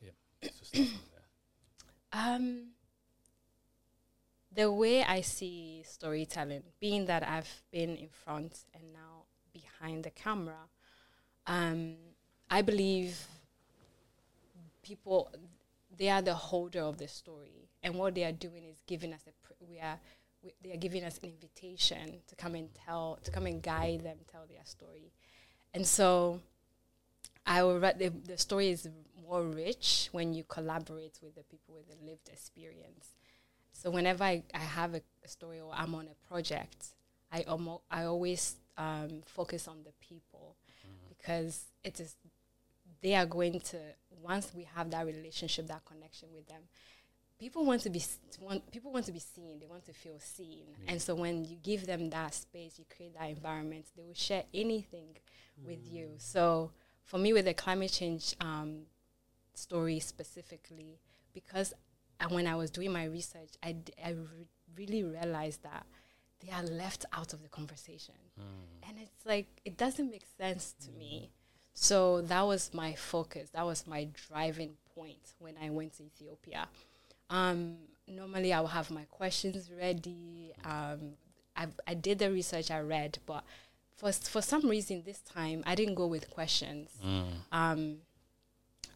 yeah, 0.00 0.10
let's 0.10 0.10
just 0.10 0.10
start 0.10 0.10
from 0.10 0.10
there. 0.10 0.31
Um, 2.12 2.72
the 4.54 4.70
way 4.70 5.02
I 5.02 5.22
see 5.22 5.82
storytelling, 5.86 6.62
being 6.78 7.06
that 7.06 7.26
I've 7.26 7.62
been 7.70 7.96
in 7.96 8.08
front 8.10 8.64
and 8.74 8.92
now 8.92 9.24
behind 9.52 10.04
the 10.04 10.10
camera, 10.10 10.68
um, 11.46 11.94
I 12.50 12.60
believe 12.60 13.18
people 14.82 15.30
they 15.96 16.08
are 16.08 16.22
the 16.22 16.34
holder 16.34 16.80
of 16.80 16.98
the 16.98 17.08
story, 17.08 17.70
and 17.82 17.94
what 17.94 18.14
they 18.14 18.24
are 18.24 18.32
doing 18.32 18.64
is 18.64 18.76
giving 18.86 19.12
us 19.12 19.22
a 19.26 19.46
pr- 19.46 19.54
we 19.66 19.78
are 19.78 19.98
we, 20.42 20.52
they 20.62 20.72
are 20.72 20.78
giving 20.78 21.04
us 21.04 21.18
an 21.22 21.30
invitation 21.30 22.20
to 22.26 22.34
come 22.36 22.54
and 22.54 22.68
tell 22.74 23.18
to 23.24 23.30
come 23.30 23.46
and 23.46 23.62
guide 23.62 24.02
them 24.02 24.18
tell 24.30 24.44
their 24.48 24.64
story, 24.64 25.12
and 25.72 25.86
so 25.86 26.40
I 27.46 27.62
will 27.62 27.78
write 27.78 27.98
the, 27.98 28.08
the 28.08 28.38
story 28.38 28.68
is 28.70 28.88
more 29.32 29.42
rich 29.42 30.08
when 30.12 30.34
you 30.34 30.44
collaborate 30.44 31.18
with 31.22 31.34
the 31.34 31.42
people 31.44 31.74
with 31.74 31.88
the 31.88 32.04
lived 32.04 32.28
experience. 32.28 33.14
So 33.72 33.90
whenever 33.90 34.24
I, 34.24 34.42
I 34.52 34.58
have 34.58 34.94
a, 34.94 35.00
a 35.24 35.28
story 35.28 35.58
or 35.60 35.72
I'm 35.74 35.94
on 35.94 36.06
a 36.06 36.28
project, 36.28 36.88
I 37.32 37.42
almo- 37.48 37.82
I 37.90 38.04
always 38.04 38.56
um, 38.76 39.22
focus 39.24 39.66
on 39.68 39.78
the 39.84 39.92
people 40.00 40.56
because 41.08 41.64
it 41.82 41.98
is 41.98 42.14
they 43.00 43.14
are 43.14 43.26
going 43.26 43.58
to 43.58 43.78
once 44.22 44.52
we 44.54 44.64
have 44.74 44.90
that 44.90 45.06
relationship, 45.06 45.66
that 45.68 45.84
connection 45.84 46.28
with 46.34 46.46
them. 46.46 46.62
People 47.38 47.64
want 47.64 47.80
to 47.82 47.90
be 47.90 48.02
want, 48.40 48.70
people 48.70 48.92
want 48.92 49.06
to 49.06 49.12
be 49.12 49.18
seen. 49.18 49.58
They 49.58 49.66
want 49.66 49.84
to 49.86 49.92
feel 49.92 50.18
seen, 50.20 50.66
and 50.86 51.00
so 51.00 51.14
when 51.14 51.44
you 51.44 51.56
give 51.56 51.86
them 51.86 52.10
that 52.10 52.34
space, 52.34 52.78
you 52.78 52.84
create 52.94 53.14
that 53.18 53.30
environment. 53.30 53.86
They 53.96 54.04
will 54.04 54.14
share 54.14 54.44
anything 54.54 55.16
with 55.64 55.80
you. 55.90 56.10
So 56.18 56.70
for 57.04 57.18
me, 57.18 57.32
with 57.32 57.46
the 57.46 57.54
climate 57.54 57.90
change 57.90 58.36
um, 58.40 58.82
story 59.54 60.00
specifically, 60.00 60.98
because 61.34 61.72
I, 62.20 62.26
when 62.26 62.46
I 62.46 62.54
was 62.56 62.70
doing 62.70 62.92
my 62.92 63.04
research, 63.04 63.50
I, 63.62 63.72
d- 63.72 63.92
I 64.04 64.10
re- 64.10 64.46
really 64.76 65.02
realized 65.04 65.62
that 65.62 65.86
they 66.44 66.52
are 66.52 66.62
left 66.64 67.04
out 67.12 67.32
of 67.32 67.42
the 67.42 67.48
conversation. 67.48 68.14
And 68.88 68.98
it's 69.00 69.24
like, 69.26 69.46
it 69.64 69.76
doesn't 69.76 70.10
make 70.10 70.24
sense 70.38 70.74
to 70.84 70.90
me. 70.92 71.30
So 71.74 72.20
that 72.22 72.42
was 72.42 72.74
my 72.74 72.94
focus. 72.94 73.50
That 73.50 73.64
was 73.64 73.86
my 73.86 74.08
driving 74.28 74.72
point 74.94 75.34
when 75.38 75.54
I 75.62 75.70
went 75.70 75.96
to 75.98 76.02
Ethiopia. 76.04 76.68
Um, 77.30 77.76
normally, 78.08 78.52
I 78.52 78.60
will 78.60 78.68
have 78.68 78.90
my 78.90 79.04
questions 79.04 79.70
ready. 79.78 80.52
Um, 80.64 81.12
I, 81.56 81.68
I 81.86 81.94
did 81.94 82.18
the 82.18 82.30
research, 82.30 82.70
I 82.70 82.80
read, 82.80 83.18
but 83.24 83.44
for, 83.96 84.10
for 84.12 84.42
some 84.42 84.68
reason 84.68 85.02
this 85.06 85.20
time, 85.20 85.62
I 85.66 85.74
didn't 85.74 85.94
go 85.94 86.06
with 86.06 86.28
questions 86.30 86.90
um, 87.52 87.98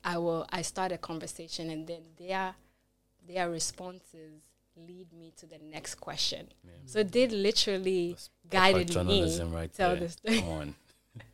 I 0.07 0.19
will 0.19 0.47
I 0.51 0.63
start 0.63 0.93
a 0.93 0.99
conversation 0.99 1.69
and 1.69 1.85
then 1.87 2.03
their 2.17 2.55
their 3.27 3.51
responses 3.51 4.41
lead 4.77 5.13
me 5.13 5.33
to 5.39 5.47
the 5.47 5.59
next 5.59 5.97
question. 5.97 6.47
Yeah. 6.65 6.71
So 6.87 7.03
they 7.03 7.27
literally 7.27 8.13
That's 8.13 8.31
guided 8.49 8.95
me. 9.05 9.41
right 9.47 9.73
tell 9.75 9.97
there. 9.97 10.01
the 10.01 10.09
story. 10.17 10.39
Come 10.39 10.49
on. 10.49 10.75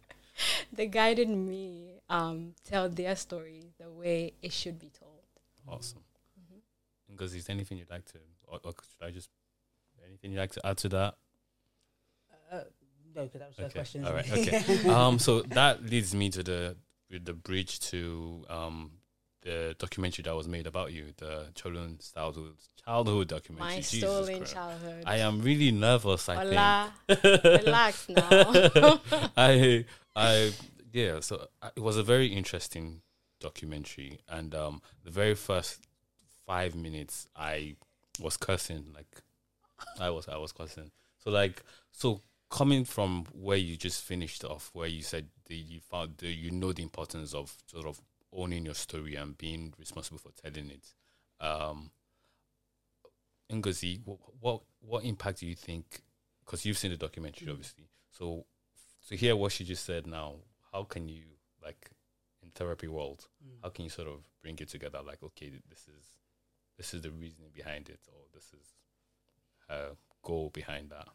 they 0.73 0.87
guided 0.87 1.29
me 1.29 2.01
um, 2.09 2.55
tell 2.65 2.89
their 2.89 3.15
story 3.15 3.75
the 3.79 3.91
way 3.91 4.33
it 4.41 4.53
should 4.53 4.79
be 4.79 4.91
told. 4.99 5.21
Awesome. 5.69 6.01
Mm-hmm. 6.41 6.61
Because 7.11 7.35
is 7.35 7.45
there 7.45 7.55
anything 7.55 7.77
you'd 7.77 7.91
like 7.91 8.07
to, 8.07 8.19
or, 8.47 8.59
or 8.65 8.73
should 8.73 9.07
I 9.07 9.11
just, 9.11 9.29
anything 10.07 10.33
you'd 10.33 10.39
like 10.41 10.53
to 10.53 10.67
add 10.67 10.79
to 10.79 10.89
that? 10.91 11.15
Uh, 12.51 12.61
no, 13.15 13.25
because 13.25 13.41
that 13.41 13.49
was 13.49 13.57
the 13.57 13.79
question. 13.79 14.07
All 14.07 14.15
right. 14.15 14.33
Okay. 14.33 14.89
um. 14.89 15.19
So 15.19 15.43
that 15.43 15.85
leads 15.85 16.15
me 16.15 16.31
to 16.31 16.43
the 16.43 16.77
with 16.77 16.92
the 17.19 17.33
bridge 17.35 17.81
to 17.91 18.45
um 18.49 18.93
the 19.43 19.75
documentary 19.79 20.23
that 20.23 20.37
was 20.37 20.47
made 20.47 20.67
about 20.67 20.93
you, 20.93 21.07
the 21.17 21.49
children's 21.55 22.13
childhood 22.15 22.55
childhood 22.85 23.29
documentary. 23.29 23.69
My 23.69 23.77
Jesus 23.77 23.99
stolen 23.99 24.37
Christ. 24.39 24.55
childhood. 24.55 25.03
I 25.07 25.17
am 25.19 25.43
really 25.43 25.73
nervous. 25.73 26.29
I 26.29 26.37
Hola, 26.37 26.93
think. 27.09 27.25
relax 27.67 28.09
now. 28.09 29.01
I 29.37 29.85
I 30.15 30.53
yeah. 30.93 31.21
So 31.21 31.49
uh, 31.61 31.71
it 31.75 31.81
was 31.81 31.97
a 31.97 32.03
very 32.03 32.29
interesting 32.29 33.03
documentary, 33.41 34.21
and 34.29 34.55
um, 34.55 34.81
the 35.05 35.11
very 35.11 35.35
first 35.35 35.81
five 36.47 36.75
minutes, 36.75 37.27
I 37.35 37.75
was 38.21 38.37
cursing 38.37 38.93
like 38.95 39.23
I 39.99 40.11
was 40.11 40.29
I 40.29 40.37
was 40.37 40.53
cursing. 40.53 40.91
So 41.19 41.31
like 41.31 41.63
so 41.91 42.21
coming 42.53 42.85
from 42.85 43.25
where 43.33 43.57
you 43.57 43.77
just 43.79 44.05
finished 44.05 44.45
off, 44.45 44.71
where 44.75 44.87
you 44.87 45.01
said 45.01 45.27
the, 45.47 45.57
you 45.57 45.81
found 45.81 46.19
the, 46.19 46.29
you 46.29 46.51
know 46.51 46.71
the 46.73 46.83
importance 46.83 47.33
of 47.33 47.57
sort 47.67 47.87
of 47.87 47.99
owning 48.31 48.67
your 48.67 48.75
story 48.75 49.17
and 49.17 49.39
being 49.39 49.73
responsible 49.79 50.19
for 50.19 50.31
telling 50.43 50.71
it. 50.71 50.95
Um, 51.41 51.91
Ngozi, 53.51 54.01
what, 54.05 54.19
what 54.39 54.61
what 54.81 55.05
impact 55.05 55.41
do 55.41 55.47
you 55.47 55.55
think? 55.55 56.03
Because 56.45 56.65
you've 56.65 56.79
seen 56.79 56.91
the 56.91 56.97
documentary, 56.97 57.49
obviously. 57.51 57.89
So 58.11 58.45
to 59.09 59.17
hear 59.17 59.35
what 59.35 59.53
she 59.53 59.65
just 59.65 59.85
said 59.85 60.07
now, 60.07 60.37
how 60.73 60.85
can 60.85 61.09
you 61.09 61.23
like 61.65 61.91
in 62.43 62.51
therapy 62.51 62.87
world? 62.87 63.29
Mm. 63.43 63.63
How 63.63 63.71
can 63.71 63.85
you 63.85 63.91
sort 63.91 64.09
of 64.09 64.21
bring 64.43 64.59
it 64.59 64.69
together? 64.69 65.01
Like, 65.05 65.23
okay, 65.23 65.53
this 65.71 65.89
is 65.89 66.05
this 66.77 66.93
is 66.93 67.01
the 67.01 67.11
reasoning 67.11 67.51
behind 67.55 67.89
it, 67.89 68.01
or 68.09 68.21
this 68.35 68.53
is 68.53 68.67
her 69.69 69.97
goal 70.23 70.51
behind 70.53 70.91
that. 70.91 71.09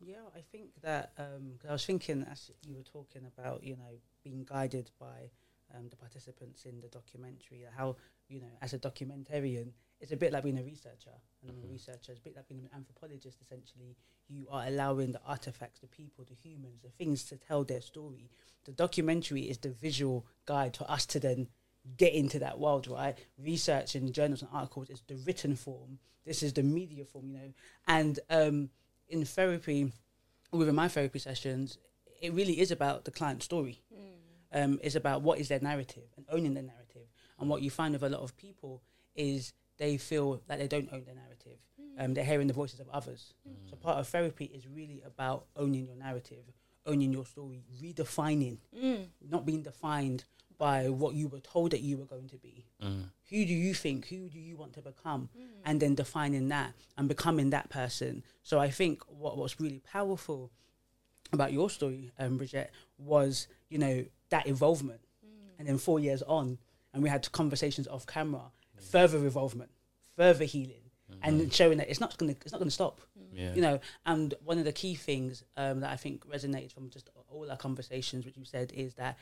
Yeah, 0.00 0.22
I 0.34 0.40
think 0.52 0.70
that 0.82 1.12
um 1.18 1.54
I 1.68 1.72
was 1.72 1.84
thinking 1.84 2.24
as 2.30 2.50
you 2.66 2.76
were 2.76 2.82
talking 2.82 3.22
about, 3.26 3.64
you 3.64 3.76
know, 3.76 4.00
being 4.22 4.44
guided 4.44 4.90
by 4.98 5.30
um, 5.76 5.88
the 5.90 5.96
participants 5.96 6.64
in 6.64 6.80
the 6.80 6.88
documentary, 6.88 7.64
how 7.76 7.96
you 8.28 8.40
know, 8.40 8.46
as 8.62 8.74
a 8.74 8.78
documentarian, 8.78 9.70
it's 10.00 10.12
a 10.12 10.16
bit 10.16 10.32
like 10.32 10.44
being 10.44 10.58
a 10.58 10.62
researcher, 10.62 11.10
and 11.42 11.50
I'm 11.50 11.64
a 11.64 11.72
researcher. 11.72 12.12
It's 12.12 12.20
a 12.20 12.22
bit 12.22 12.36
like 12.36 12.48
being 12.48 12.60
an 12.60 12.70
anthropologist. 12.74 13.40
Essentially, 13.40 13.96
you 14.28 14.46
are 14.50 14.66
allowing 14.66 15.12
the 15.12 15.20
artifacts, 15.26 15.80
the 15.80 15.86
people, 15.88 16.24
the 16.28 16.34
humans, 16.34 16.80
the 16.82 16.90
things 16.90 17.24
to 17.24 17.36
tell 17.36 17.64
their 17.64 17.80
story. 17.80 18.30
The 18.64 18.72
documentary 18.72 19.42
is 19.42 19.58
the 19.58 19.70
visual 19.70 20.26
guide 20.46 20.76
for 20.76 20.90
us 20.90 21.06
to 21.06 21.20
then 21.20 21.48
get 21.96 22.12
into 22.12 22.38
that 22.38 22.58
world, 22.58 22.86
right? 22.86 23.16
Research 23.38 23.94
and 23.94 24.12
journals 24.12 24.42
and 24.42 24.50
articles 24.52 24.90
is 24.90 25.02
the 25.06 25.16
written 25.26 25.56
form. 25.56 25.98
This 26.24 26.42
is 26.42 26.52
the 26.52 26.62
media 26.62 27.04
form, 27.04 27.28
you 27.28 27.34
know. 27.34 27.52
And 27.86 28.20
um, 28.28 28.70
in 29.08 29.24
therapy, 29.24 29.92
within 30.52 30.74
my 30.74 30.88
therapy 30.88 31.18
sessions, 31.18 31.78
it 32.20 32.32
really 32.32 32.60
is 32.60 32.70
about 32.70 33.04
the 33.04 33.10
client 33.10 33.42
story. 33.42 33.82
Um, 34.52 34.80
it's 34.82 34.94
about 34.94 35.22
what 35.22 35.38
is 35.38 35.48
their 35.48 35.60
narrative 35.60 36.04
and 36.16 36.24
owning 36.30 36.54
their 36.54 36.62
narrative. 36.62 37.06
And 37.38 37.48
what 37.50 37.60
you 37.62 37.70
find 37.70 37.92
with 37.92 38.02
a 38.02 38.08
lot 38.08 38.22
of 38.22 38.36
people 38.36 38.82
is 39.14 39.52
they 39.76 39.96
feel 39.98 40.40
that 40.48 40.58
they 40.58 40.66
don't 40.68 40.88
own 40.92 41.04
their 41.04 41.14
narrative. 41.14 41.58
Um, 41.98 42.14
they're 42.14 42.24
hearing 42.24 42.46
the 42.46 42.54
voices 42.54 42.80
of 42.80 42.88
others. 42.88 43.34
So 43.68 43.76
part 43.76 43.98
of 43.98 44.08
therapy 44.08 44.46
is 44.46 44.66
really 44.66 45.02
about 45.04 45.46
owning 45.56 45.84
your 45.86 45.96
narrative, 45.96 46.44
owning 46.86 47.12
your 47.12 47.26
story, 47.26 47.62
redefining, 47.82 48.58
Mm. 48.74 49.08
not 49.28 49.44
being 49.44 49.62
defined 49.62 50.24
by 50.58 50.88
what 50.88 51.14
you 51.14 51.28
were 51.28 51.40
told 51.40 51.70
that 51.70 51.80
you 51.80 51.96
were 51.96 52.04
going 52.04 52.28
to 52.28 52.36
be. 52.36 52.64
Mm. 52.82 53.04
Who 53.30 53.44
do 53.46 53.54
you 53.54 53.74
think? 53.74 54.06
Who 54.08 54.28
do 54.28 54.38
you 54.38 54.56
want 54.56 54.72
to 54.74 54.82
become? 54.82 55.28
And 55.64 55.80
then 55.80 55.94
defining 55.94 56.48
that 56.48 56.74
and 56.96 57.08
becoming 57.08 57.50
that 57.50 57.70
person. 57.70 58.24
So 58.42 58.58
I 58.58 58.70
think 58.70 59.02
what 59.06 59.36
was 59.38 59.60
really 59.60 59.80
powerful 59.80 60.50
about 61.32 61.52
your 61.52 61.70
story, 61.70 62.10
um, 62.18 62.36
Bridget, 62.38 62.70
was 62.98 63.46
you 63.68 63.78
know 63.78 64.04
that 64.30 64.46
involvement, 64.46 65.00
and 65.58 65.68
then 65.68 65.78
four 65.78 66.00
years 66.00 66.22
on, 66.22 66.58
and 66.92 67.02
we 67.02 67.08
had 67.08 67.30
conversations 67.32 67.86
off 67.86 68.06
camera, 68.06 68.50
further 68.80 69.18
involvement, 69.18 69.70
further 70.16 70.44
healing, 70.44 70.90
and 71.22 71.52
showing 71.52 71.78
that 71.78 71.88
it's 71.90 72.00
not 72.00 72.16
gonna 72.18 72.32
it's 72.32 72.52
not 72.52 72.58
gonna 72.58 72.70
stop 72.70 73.00
Yeah. 73.32 73.54
you 73.54 73.62
know 73.62 73.80
and 74.06 74.34
one 74.44 74.58
of 74.58 74.64
the 74.64 74.72
key 74.72 74.94
things 74.94 75.42
um, 75.56 75.80
that 75.80 75.90
i 75.90 75.96
think 75.96 76.26
resonated 76.26 76.72
from 76.72 76.90
just 76.90 77.08
all 77.30 77.50
our 77.50 77.56
conversations 77.56 78.24
which 78.26 78.36
you 78.36 78.44
said 78.44 78.72
is 78.74 78.94
that 78.94 79.16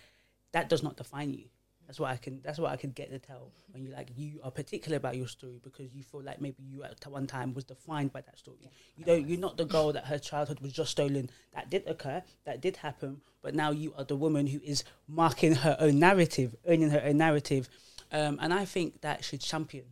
that 0.57 0.71
does 0.71 0.83
not 0.83 0.97
define 0.97 1.35
you. 1.35 1.45
That's 1.87 2.01
what 2.01 2.11
i 2.11 2.17
can 2.17 2.41
that's 2.43 2.59
what 2.59 2.73
i 2.73 2.77
can 2.77 2.91
get 2.91 3.11
to 3.11 3.19
tell 3.21 3.53
when 3.71 3.85
you 3.85 3.93
like 3.93 4.09
you 4.17 4.41
are 4.43 4.51
particular 4.51 4.97
about 4.97 5.17
your 5.17 5.29
story 5.29 5.61
because 5.63 5.95
you 5.95 6.03
feel 6.03 6.21
like 6.21 6.41
maybe 6.41 6.65
you 6.65 6.83
at 6.83 7.07
one 7.07 7.29
time 7.29 7.55
was 7.55 7.63
defined 7.63 8.13
by 8.13 8.23
that 8.23 8.39
story. 8.39 8.69
You 8.97 9.05
don't 9.05 9.29
you're 9.29 9.39
not 9.39 9.57
the 9.57 9.67
girl 9.67 9.93
that 9.93 10.07
her 10.07 10.19
childhood 10.19 10.59
was 10.61 10.73
just 10.73 10.91
stolen. 10.91 11.31
That 11.55 11.71
did 11.71 11.87
occur 11.87 12.25
that 12.45 12.61
did 12.61 12.79
happen 12.79 13.21
but 13.41 13.55
now 13.55 13.71
you 13.71 13.95
are 13.97 14.05
the 14.05 14.17
woman 14.17 14.49
who 14.49 14.61
is 14.65 14.83
marking 15.07 15.55
her 15.55 15.77
own 15.79 16.01
narrative 16.01 16.57
owning 16.67 16.91
her 16.91 17.03
own 17.05 17.19
narrative. 17.19 17.69
Um, 18.11 18.39
and 18.41 18.55
i 18.55 18.65
think 18.65 19.01
that 19.03 19.25
should 19.25 19.41
champion 19.41 19.87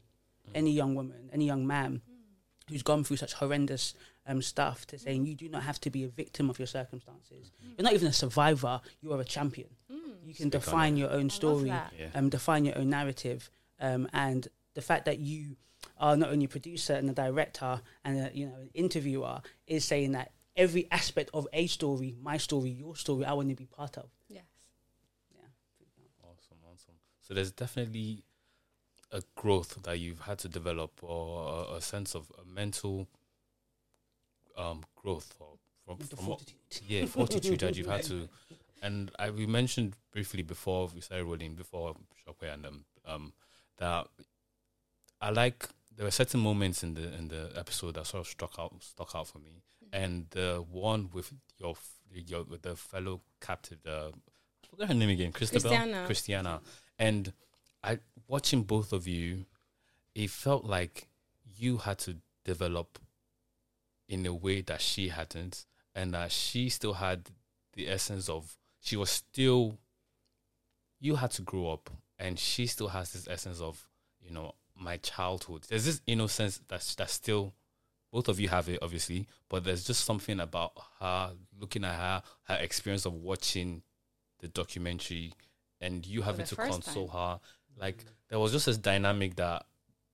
any 0.54 0.70
young 0.70 0.94
woman 0.94 1.30
any 1.32 1.46
young 1.46 1.66
man 1.66 2.00
who's 2.68 2.82
gone 2.82 3.04
through 3.04 3.18
such 3.18 3.34
horrendous 3.34 3.94
um, 4.26 4.40
stuff 4.40 4.86
to 4.86 4.98
saying 4.98 5.26
you 5.26 5.34
do 5.34 5.48
not 5.48 5.62
have 5.62 5.80
to 5.80 5.90
be 5.90 6.04
a 6.04 6.08
victim 6.08 6.48
of 6.48 6.58
your 6.58 6.66
circumstances. 6.66 7.52
You're 7.76 7.84
not 7.84 7.92
even 7.92 8.08
a 8.08 8.12
survivor, 8.12 8.80
you 9.00 9.12
are 9.12 9.20
a 9.20 9.24
champion. 9.24 9.68
You 10.24 10.34
can 10.34 10.50
Speak 10.50 10.54
on 10.54 10.60
define 10.60 10.96
your 10.96 11.10
own 11.10 11.30
story, 11.30 11.68
that. 11.68 11.92
Yeah. 11.98 12.08
um, 12.14 12.28
define 12.28 12.64
your 12.64 12.78
own 12.78 12.90
narrative. 12.90 13.50
Um, 13.80 14.08
and 14.12 14.46
the 14.74 14.82
fact 14.82 15.04
that 15.04 15.18
you 15.18 15.56
are 15.98 16.16
not 16.16 16.30
only 16.30 16.46
a 16.46 16.48
producer 16.48 16.94
and 16.94 17.08
a 17.10 17.12
director 17.12 17.80
and 18.04 18.18
a, 18.18 18.30
you 18.34 18.46
know 18.46 18.54
an 18.54 18.70
interviewer 18.74 19.40
is 19.66 19.84
saying 19.84 20.12
that 20.12 20.32
every 20.56 20.88
aspect 20.90 21.30
of 21.34 21.46
a 21.52 21.66
story, 21.66 22.16
my 22.22 22.36
story, 22.36 22.70
your 22.70 22.96
story, 22.96 23.24
I 23.24 23.32
want 23.32 23.48
to 23.50 23.54
be 23.54 23.66
part 23.66 23.98
of. 23.98 24.08
Yes. 24.28 24.44
Awesome, 26.22 26.58
awesome. 26.72 26.94
So 27.20 27.34
there's 27.34 27.52
definitely 27.52 28.24
a 29.12 29.22
growth 29.36 29.82
that 29.82 29.98
you've 29.98 30.20
had 30.20 30.38
to 30.38 30.48
develop, 30.48 30.92
or 31.02 31.66
a, 31.70 31.76
a 31.76 31.80
sense 31.80 32.14
of 32.14 32.30
a 32.40 32.44
mental 32.48 33.06
um, 34.56 34.82
growth, 34.96 35.34
or 35.38 35.58
from, 35.84 35.98
Mental 35.98 36.16
from 36.16 36.26
what, 36.26 36.42
yeah, 36.86 37.06
fortitude 37.06 37.60
that 37.60 37.76
you've 37.76 37.86
had 37.86 38.02
to. 38.04 38.28
And 38.84 39.10
I 39.18 39.30
we 39.30 39.46
mentioned 39.46 39.96
briefly 40.12 40.42
before 40.42 40.90
we 40.94 41.00
started 41.00 41.24
rolling, 41.24 41.54
before 41.54 41.96
Shockway 42.20 42.52
and 42.52 42.66
um, 42.66 42.84
um, 43.06 43.32
that 43.78 44.06
I 45.20 45.30
like 45.30 45.66
there 45.96 46.04
were 46.04 46.10
certain 46.10 46.40
moments 46.40 46.82
in 46.82 46.92
the 46.92 47.14
in 47.14 47.28
the 47.28 47.50
episode 47.56 47.94
that 47.94 48.06
sort 48.06 48.20
of 48.20 48.26
struck 48.26 48.56
out 48.58 48.74
stuck 48.80 49.14
out 49.14 49.28
for 49.28 49.38
me, 49.38 49.62
and 49.90 50.26
the 50.30 50.62
one 50.70 51.08
with 51.14 51.32
your 51.58 51.74
your 52.10 52.44
with 52.44 52.62
the 52.62 52.76
fellow 52.76 53.22
captive, 53.40 53.78
I 53.86 54.10
forgot 54.68 54.88
her 54.88 54.94
name 54.94 55.08
again, 55.08 55.32
Christabel, 55.32 55.70
Christiana. 55.70 56.06
Christiana, 56.06 56.60
and 56.98 57.32
I 57.82 58.00
watching 58.28 58.64
both 58.64 58.92
of 58.92 59.08
you, 59.08 59.46
it 60.14 60.28
felt 60.28 60.64
like 60.64 61.08
you 61.56 61.78
had 61.78 61.98
to 62.00 62.16
develop 62.44 62.98
in 64.08 64.26
a 64.26 64.34
way 64.34 64.60
that 64.60 64.82
she 64.82 65.08
hadn't, 65.08 65.64
and 65.94 66.12
that 66.12 66.32
she 66.32 66.68
still 66.68 66.94
had 66.94 67.30
the 67.72 67.88
essence 67.88 68.28
of 68.28 68.58
she 68.84 68.96
was 68.96 69.10
still. 69.10 69.78
You 71.00 71.16
had 71.16 71.32
to 71.32 71.42
grow 71.42 71.70
up, 71.72 71.90
and 72.18 72.38
she 72.38 72.66
still 72.66 72.88
has 72.88 73.12
this 73.12 73.26
essence 73.28 73.60
of 73.60 73.86
you 74.20 74.30
know 74.30 74.54
my 74.78 74.96
childhood. 74.98 75.64
There's 75.68 75.84
this 75.86 76.00
innocence 76.06 76.60
that's 76.68 76.94
that's 76.94 77.12
still 77.14 77.54
both 78.12 78.28
of 78.28 78.38
you 78.38 78.48
have 78.48 78.68
it 78.68 78.78
obviously, 78.82 79.26
but 79.48 79.64
there's 79.64 79.84
just 79.84 80.04
something 80.04 80.38
about 80.38 80.72
her 81.00 81.32
looking 81.58 81.84
at 81.84 81.94
her, 81.96 82.22
her 82.44 82.56
experience 82.62 83.06
of 83.06 83.14
watching 83.14 83.82
the 84.38 84.48
documentary 84.48 85.32
and 85.80 86.06
you 86.06 86.22
having 86.22 86.46
to 86.46 86.54
console 86.56 87.08
her. 87.08 87.40
Like 87.76 88.04
there 88.28 88.38
was 88.38 88.52
just 88.52 88.66
this 88.66 88.76
dynamic 88.78 89.34
that 89.36 89.66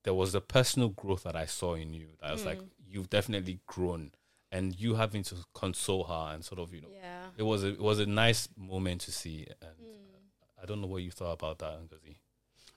there 0.04 0.14
was 0.14 0.34
a 0.34 0.40
personal 0.40 0.88
growth 0.90 1.24
that 1.24 1.36
I 1.36 1.44
saw 1.44 1.74
in 1.74 1.92
you. 1.92 2.08
That 2.22 2.32
was 2.32 2.46
like 2.46 2.58
Mm. 2.58 2.68
you've 2.88 3.10
definitely 3.10 3.60
grown 3.66 4.12
and 4.52 4.74
you 4.78 4.94
having 4.94 5.22
to 5.24 5.36
console 5.54 6.04
her 6.04 6.34
and 6.34 6.44
sort 6.44 6.58
of, 6.60 6.72
you 6.74 6.80
know, 6.80 6.88
Yeah. 6.92 7.26
it 7.36 7.42
was 7.44 7.62
a 7.64 7.68
it 7.68 7.80
was 7.80 7.98
a 8.00 8.06
nice 8.06 8.48
moment 8.56 9.00
to 9.02 9.12
see 9.12 9.46
and 9.62 9.76
Mm. 9.80 9.96
I 10.62 10.66
don't 10.66 10.80
know 10.80 10.88
what 10.88 11.02
you 11.02 11.10
thought 11.10 11.32
about 11.32 11.58
that, 11.60 11.78
Ngozi. 11.80 12.16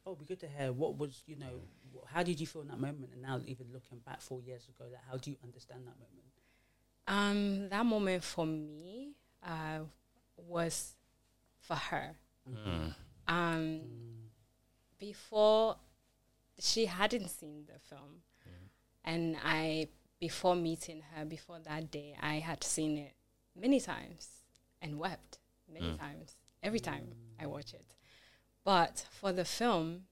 Oh, 0.05 0.11
it'd 0.11 0.19
be 0.19 0.25
good 0.25 0.39
to 0.41 0.47
hear 0.47 0.71
what 0.71 0.97
was 0.97 1.21
you 1.25 1.35
know 1.35 1.61
wh- 1.93 2.07
how 2.13 2.23
did 2.23 2.39
you 2.39 2.47
feel 2.47 2.61
in 2.61 2.67
that 2.69 2.79
moment, 2.79 3.11
and 3.13 3.21
now 3.21 3.41
even 3.45 3.67
looking 3.73 3.99
back 3.99 4.21
four 4.21 4.41
years 4.41 4.67
ago, 4.67 4.85
like 4.91 5.01
how 5.09 5.17
do 5.17 5.31
you 5.31 5.37
understand 5.43 5.81
that 5.87 5.95
moment? 5.99 6.31
Um, 7.07 7.69
that 7.69 7.85
moment 7.85 8.23
for 8.23 8.45
me 8.45 9.15
uh, 9.45 9.79
was 10.37 10.95
for 11.59 11.75
her. 11.75 12.15
Mm. 12.49 12.95
Um, 13.27 13.81
before 14.99 15.77
she 16.59 16.85
hadn't 16.85 17.29
seen 17.29 17.65
the 17.67 17.79
film, 17.79 18.21
and 19.03 19.35
I 19.43 19.89
before 20.27 20.55
meeting 20.55 21.01
her, 21.11 21.25
before 21.25 21.59
that 21.59 21.91
day, 21.91 22.15
I 22.21 22.35
had 22.49 22.63
seen 22.63 22.97
it 22.97 23.13
many 23.65 23.79
times 23.81 24.23
and 24.81 24.97
wept 24.97 25.39
many 25.67 25.87
Mm. 25.91 25.99
times 26.05 26.35
every 26.67 26.79
time 26.79 27.05
I 27.41 27.45
watch 27.55 27.73
it. 27.73 27.89
But 28.63 28.95
for 29.19 29.33
the 29.33 29.43
film, 29.59 30.07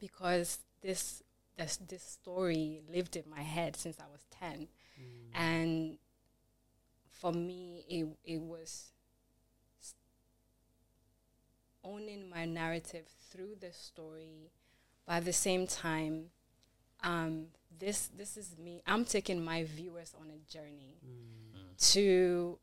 because 0.00 0.48
this 0.80 1.22
this 1.58 1.76
this 1.92 2.02
story 2.18 2.82
lived 2.96 3.14
in 3.20 3.26
my 3.36 3.42
head 3.56 3.76
since 3.76 3.96
I 4.00 4.08
was 4.14 4.24
ten, 4.40 4.68
and 5.34 5.98
for 7.20 7.32
me, 7.32 7.84
it 7.96 8.06
it 8.34 8.40
was 8.40 8.70
owning 11.84 12.28
my 12.30 12.44
narrative 12.46 13.06
through 13.30 13.56
the 13.60 13.72
story, 13.72 14.52
but 15.06 15.14
at 15.20 15.24
the 15.24 15.32
same 15.32 15.66
time, 15.66 16.30
um, 17.02 17.48
this 17.82 18.10
this 18.16 18.36
is 18.36 18.56
me. 18.56 18.80
I'm 18.86 19.04
taking 19.04 19.44
my 19.44 19.64
viewers 19.64 20.14
on 20.20 20.30
a 20.30 20.38
journey 20.50 20.94
to, 21.78 22.58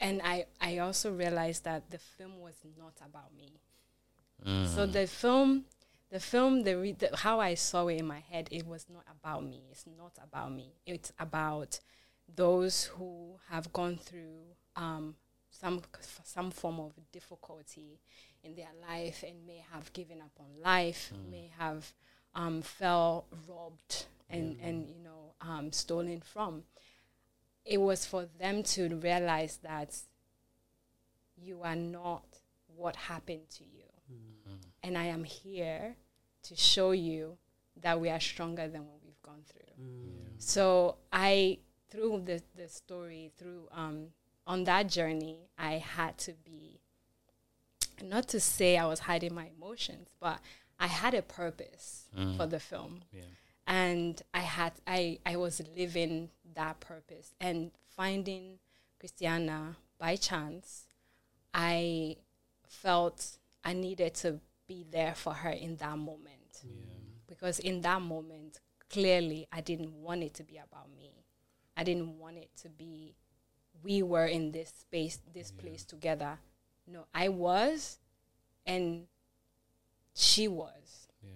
and 0.00 0.20
I 0.24 0.46
I 0.60 0.78
also 0.78 1.12
realized 1.12 1.64
that 1.64 1.90
the 1.90 1.98
film 1.98 2.40
was 2.40 2.56
not 2.76 2.94
about 3.08 3.32
me. 3.36 3.60
Mm. 4.44 4.66
So 4.66 4.84
the 4.84 5.06
film, 5.06 5.64
the 6.10 6.18
film, 6.18 6.64
the, 6.64 6.76
re- 6.76 6.92
the 6.92 7.16
how 7.16 7.38
I 7.38 7.54
saw 7.54 7.86
it 7.86 8.00
in 8.00 8.06
my 8.06 8.18
head, 8.18 8.48
it 8.50 8.66
was 8.66 8.86
not 8.92 9.04
about 9.08 9.44
me. 9.44 9.62
It's 9.70 9.84
not 9.96 10.12
about 10.20 10.52
me. 10.52 10.72
It's 10.84 11.12
about 11.20 11.78
those 12.34 12.86
who 12.96 13.36
have 13.48 13.72
gone 13.72 13.96
through 13.96 14.42
um, 14.74 15.14
some 15.50 15.82
some 16.24 16.50
form 16.50 16.80
of 16.80 16.92
difficulty 17.12 18.00
in 18.42 18.56
their 18.56 18.74
life 18.90 19.24
and 19.26 19.46
may 19.46 19.62
have 19.72 19.92
given 19.92 20.20
up 20.20 20.32
on 20.40 20.46
life, 20.60 21.12
may 21.30 21.48
have 21.58 21.92
um, 22.34 22.60
felt 22.60 23.26
robbed 23.48 24.06
and 24.28 24.56
and 24.60 24.88
you 24.88 25.02
know 25.02 25.34
um, 25.40 25.72
stolen 25.72 26.20
from. 26.20 26.64
It 27.64 27.78
was 27.80 28.06
for 28.06 28.26
them 28.38 28.62
to 28.62 28.88
realize 28.96 29.58
that 29.62 29.96
you 31.36 31.62
are 31.62 31.74
not 31.76 32.24
what 32.76 32.94
happened 32.96 33.48
to 33.58 33.64
you. 33.64 33.82
And 34.82 34.96
I 34.96 35.06
am 35.06 35.24
here 35.24 35.96
to 36.44 36.54
show 36.56 36.92
you 36.92 37.38
that 37.82 38.00
we 38.00 38.08
are 38.08 38.20
stronger 38.20 38.68
than 38.68 38.82
what 38.86 39.00
we've 39.04 39.20
gone 39.22 39.42
through. 39.46 39.84
So 40.38 40.96
I, 41.12 41.58
through 41.90 42.22
the 42.24 42.40
the 42.54 42.68
story, 42.68 43.32
through 43.36 43.68
um, 43.72 44.08
on 44.46 44.64
that 44.64 44.88
journey, 44.88 45.38
I 45.58 45.72
had 45.78 46.16
to 46.18 46.34
be, 46.44 46.80
not 48.02 48.28
to 48.28 48.38
say 48.38 48.76
I 48.76 48.86
was 48.86 49.00
hiding 49.00 49.34
my 49.34 49.50
emotions, 49.56 50.08
but 50.20 50.38
I 50.78 50.86
had 50.86 51.14
a 51.14 51.22
purpose 51.22 52.04
for 52.36 52.46
the 52.46 52.60
film. 52.60 53.00
Yeah. 53.12 53.22
And 53.66 54.20
I 54.32 54.40
had 54.40 54.72
I 54.86 55.18
I 55.26 55.36
was 55.36 55.60
living 55.76 56.30
that 56.54 56.80
purpose 56.80 57.34
and 57.40 57.72
finding 57.96 58.58
Christiana 58.98 59.76
by 59.98 60.16
chance. 60.16 60.86
I 61.52 62.16
felt 62.68 63.38
I 63.64 63.72
needed 63.72 64.14
to 64.16 64.40
be 64.68 64.84
there 64.90 65.14
for 65.14 65.32
her 65.32 65.50
in 65.50 65.76
that 65.76 65.96
moment 65.98 66.62
because 67.26 67.58
in 67.58 67.80
that 67.82 68.02
moment 68.02 68.60
clearly 68.90 69.46
I 69.52 69.60
didn't 69.60 69.92
want 69.94 70.22
it 70.22 70.34
to 70.34 70.44
be 70.44 70.58
about 70.58 70.88
me. 70.96 71.24
I 71.76 71.84
didn't 71.84 72.18
want 72.18 72.36
it 72.38 72.50
to 72.62 72.68
be 72.68 73.14
we 73.82 74.02
were 74.02 74.26
in 74.26 74.52
this 74.52 74.72
space 74.80 75.18
this 75.32 75.50
place 75.50 75.84
together. 75.84 76.38
No, 76.86 77.06
I 77.14 77.28
was 77.28 77.98
and 78.64 79.06
she 80.14 80.48
was 80.48 81.08
Yeah. 81.22 81.30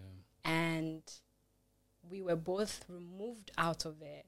and 0.45 1.03
we 2.11 2.21
were 2.23 2.37
both 2.37 2.85
removed 2.89 3.51
out 3.57 3.85
of 3.85 4.03
it 4.03 4.27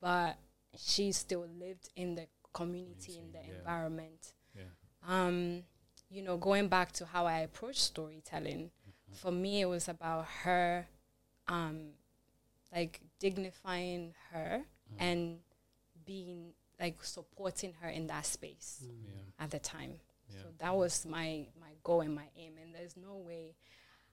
but 0.00 0.36
she 0.76 1.12
still 1.12 1.46
lived 1.58 1.88
in 1.96 2.14
the 2.14 2.26
community 2.52 3.18
in 3.18 3.32
the 3.32 3.38
yeah. 3.46 3.58
environment 3.58 4.32
Yeah. 4.56 4.62
um 5.06 5.62
you 6.10 6.22
know 6.22 6.36
going 6.36 6.68
back 6.68 6.92
to 6.92 7.06
how 7.06 7.26
i 7.26 7.40
approach 7.40 7.76
storytelling 7.80 8.70
for 9.12 9.30
me 9.30 9.60
it 9.60 9.66
was 9.66 9.88
about 9.88 10.24
her 10.44 10.86
um 11.48 11.90
like 12.74 13.00
dignifying 13.18 14.14
her 14.32 14.62
and 14.98 15.38
being 16.04 16.52
like 16.80 17.02
supporting 17.04 17.74
her 17.80 17.88
in 17.88 18.06
that 18.08 18.24
space 18.26 18.82
Yeah. 18.82 19.44
at 19.44 19.50
the 19.50 19.58
time 19.58 19.94
so 20.30 20.48
that 20.58 20.74
was 20.76 21.06
my 21.06 21.46
my 21.60 21.72
goal 21.82 22.00
and 22.02 22.14
my 22.14 22.28
aim 22.36 22.54
and 22.62 22.74
there's 22.74 22.96
no 22.96 23.16
way 23.16 23.54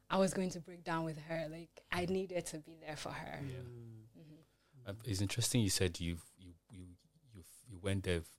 i 0.10 0.18
was 0.18 0.34
going 0.34 0.50
to 0.50 0.60
break 0.60 0.84
down 0.84 1.04
with 1.06 1.18
her 1.28 1.48
like 1.50 1.70
i 1.92 2.06
needed 2.06 2.46
to 2.46 2.58
be 2.60 2.76
there 2.86 2.96
for 2.96 3.10
her. 3.12 3.40
Yeah. 3.44 4.22
Mhm. 4.22 4.90
Uh, 4.90 4.94
it's 5.06 5.22
interesting 5.22 5.62
you 5.62 5.70
said 5.70 6.00
you 6.00 6.18
you 6.38 6.52
you 6.70 6.86
you 7.34 7.44
you 7.70 7.80
went 7.82 8.04
there 8.04 8.20
f- 8.20 8.30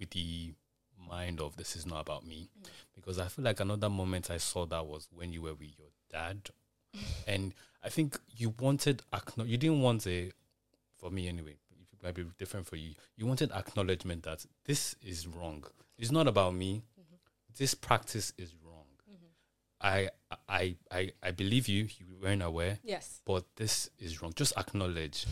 with 0.00 0.10
the 0.10 0.54
mind 1.08 1.40
of 1.40 1.56
this 1.56 1.76
is 1.76 1.86
not 1.86 2.00
about 2.00 2.26
me. 2.26 2.48
Because 2.94 3.18
I 3.20 3.28
feel 3.28 3.44
like 3.44 3.60
another 3.60 3.88
moment 3.88 4.30
I 4.30 4.38
saw 4.38 4.66
that 4.66 4.84
was 4.86 5.06
when 5.12 5.32
you 5.32 5.42
were 5.42 5.54
with 5.54 5.78
your 5.78 5.88
dad. 6.10 6.50
And 7.28 7.54
I 7.84 7.88
think 7.90 8.18
you 8.36 8.54
wanted 8.58 9.02
acknow- 9.12 9.46
you 9.48 9.56
didn't 9.58 9.82
want 9.82 10.06
a 10.06 10.32
for 10.96 11.10
me 11.10 11.28
anyway 11.28 11.56
it 11.92 12.02
might 12.02 12.14
be 12.14 12.24
different 12.38 12.66
for 12.66 12.76
you 12.76 12.94
you 13.16 13.26
wanted 13.26 13.52
acknowledgement 13.52 14.24
that 14.24 14.44
this 14.64 14.96
is 15.02 15.26
wrong. 15.28 15.62
It's 15.98 16.10
not 16.10 16.26
about 16.26 16.54
me. 16.54 16.82
This 17.56 17.74
practice 17.74 18.32
is 18.36 18.54
wrong. 18.64 18.84
I, 19.80 20.08
I 20.48 20.76
I 20.90 21.12
I 21.22 21.30
believe 21.30 21.68
you 21.68 21.88
you 21.98 22.06
weren't 22.20 22.42
aware 22.42 22.78
yes 22.82 23.20
but 23.24 23.44
this 23.56 23.90
is 23.98 24.20
wrong. 24.20 24.32
Just 24.34 24.56
acknowledge. 24.56 25.26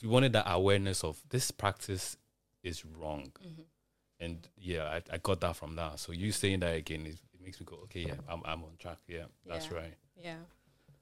You 0.00 0.08
wanted 0.10 0.32
that 0.34 0.44
awareness 0.48 1.02
of 1.04 1.22
this 1.30 1.50
practice 1.50 2.16
is 2.62 2.84
wrong. 2.84 3.32
And 4.20 4.46
yeah, 4.56 4.84
I, 4.84 5.02
I 5.14 5.18
got 5.18 5.40
that 5.40 5.56
from 5.56 5.76
that. 5.76 5.98
So 5.98 6.12
you 6.12 6.32
saying 6.32 6.60
that 6.60 6.74
again, 6.76 7.06
is, 7.06 7.14
it 7.32 7.40
makes 7.42 7.60
me 7.60 7.66
go, 7.66 7.76
okay, 7.84 8.00
yeah, 8.00 8.14
I'm, 8.28 8.42
I'm 8.44 8.62
on 8.64 8.72
track. 8.78 8.98
Yeah, 9.06 9.24
that's 9.46 9.68
Yeah. 9.70 9.76
right. 9.76 9.94
Yeah. 10.16 10.36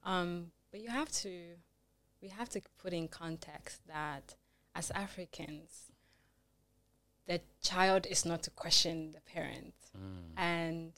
Um, 0.05 0.51
but 0.71 0.81
you 0.81 0.89
have 0.89 1.11
to, 1.23 1.31
we 2.21 2.29
have 2.29 2.49
to 2.51 2.61
put 2.79 2.93
in 2.93 3.09
context 3.09 3.81
that 3.87 4.35
as 4.75 4.91
Africans, 4.93 5.93
the 7.27 7.41
child 7.63 8.07
is 8.07 8.25
not 8.25 8.43
to 8.45 8.51
question 8.51 9.13
the 9.13 9.21
parent. 9.21 9.75
Mm. 9.97 10.33
And 10.37 10.93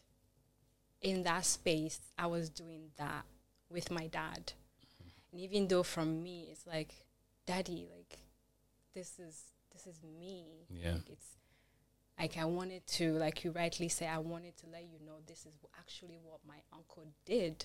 in 1.04 1.22
that 1.22 1.44
space, 1.44 2.00
I 2.18 2.26
was 2.26 2.48
doing 2.50 2.90
that 2.96 3.24
with 3.70 3.90
my 3.90 4.06
dad. 4.08 4.52
And 5.30 5.40
even 5.40 5.68
though 5.68 5.82
from 5.84 6.22
me, 6.22 6.48
it's 6.50 6.66
like, 6.66 6.92
daddy, 7.46 7.86
like, 7.96 8.18
this 8.94 9.18
is, 9.18 9.42
this 9.72 9.86
is 9.86 10.00
me. 10.02 10.66
Yeah. 10.70 10.94
Like, 10.94 11.10
it's, 11.10 11.26
like 12.18 12.36
I 12.38 12.44
wanted 12.44 12.86
to, 12.98 13.12
like 13.14 13.44
you 13.44 13.50
rightly 13.50 13.88
say, 13.88 14.06
I 14.06 14.18
wanted 14.18 14.56
to 14.58 14.66
let 14.72 14.82
you 14.84 14.98
know 15.04 15.16
this 15.26 15.46
is 15.46 15.54
actually 15.78 16.18
what 16.22 16.40
my 16.46 16.58
uncle 16.72 17.04
did 17.24 17.64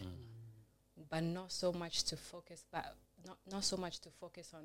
but 1.09 1.23
not 1.23 1.49
so 1.49 1.71
much 1.71 2.03
to 2.03 2.17
focus 2.17 2.65
but 2.73 2.83
not 3.25 3.37
not 3.49 3.63
so 3.63 3.77
much 3.77 3.99
to 4.01 4.09
focus 4.09 4.51
on 4.53 4.63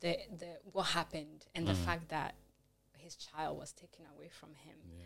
the 0.00 0.18
the 0.38 0.58
what 0.72 0.82
happened 0.88 1.46
and 1.54 1.66
the 1.66 1.72
Mm. 1.72 1.84
fact 1.86 2.08
that 2.10 2.34
his 2.98 3.14
child 3.16 3.58
was 3.58 3.72
taken 3.72 4.04
away 4.14 4.28
from 4.28 4.50
him 4.54 4.76
Yeah. 4.98 5.04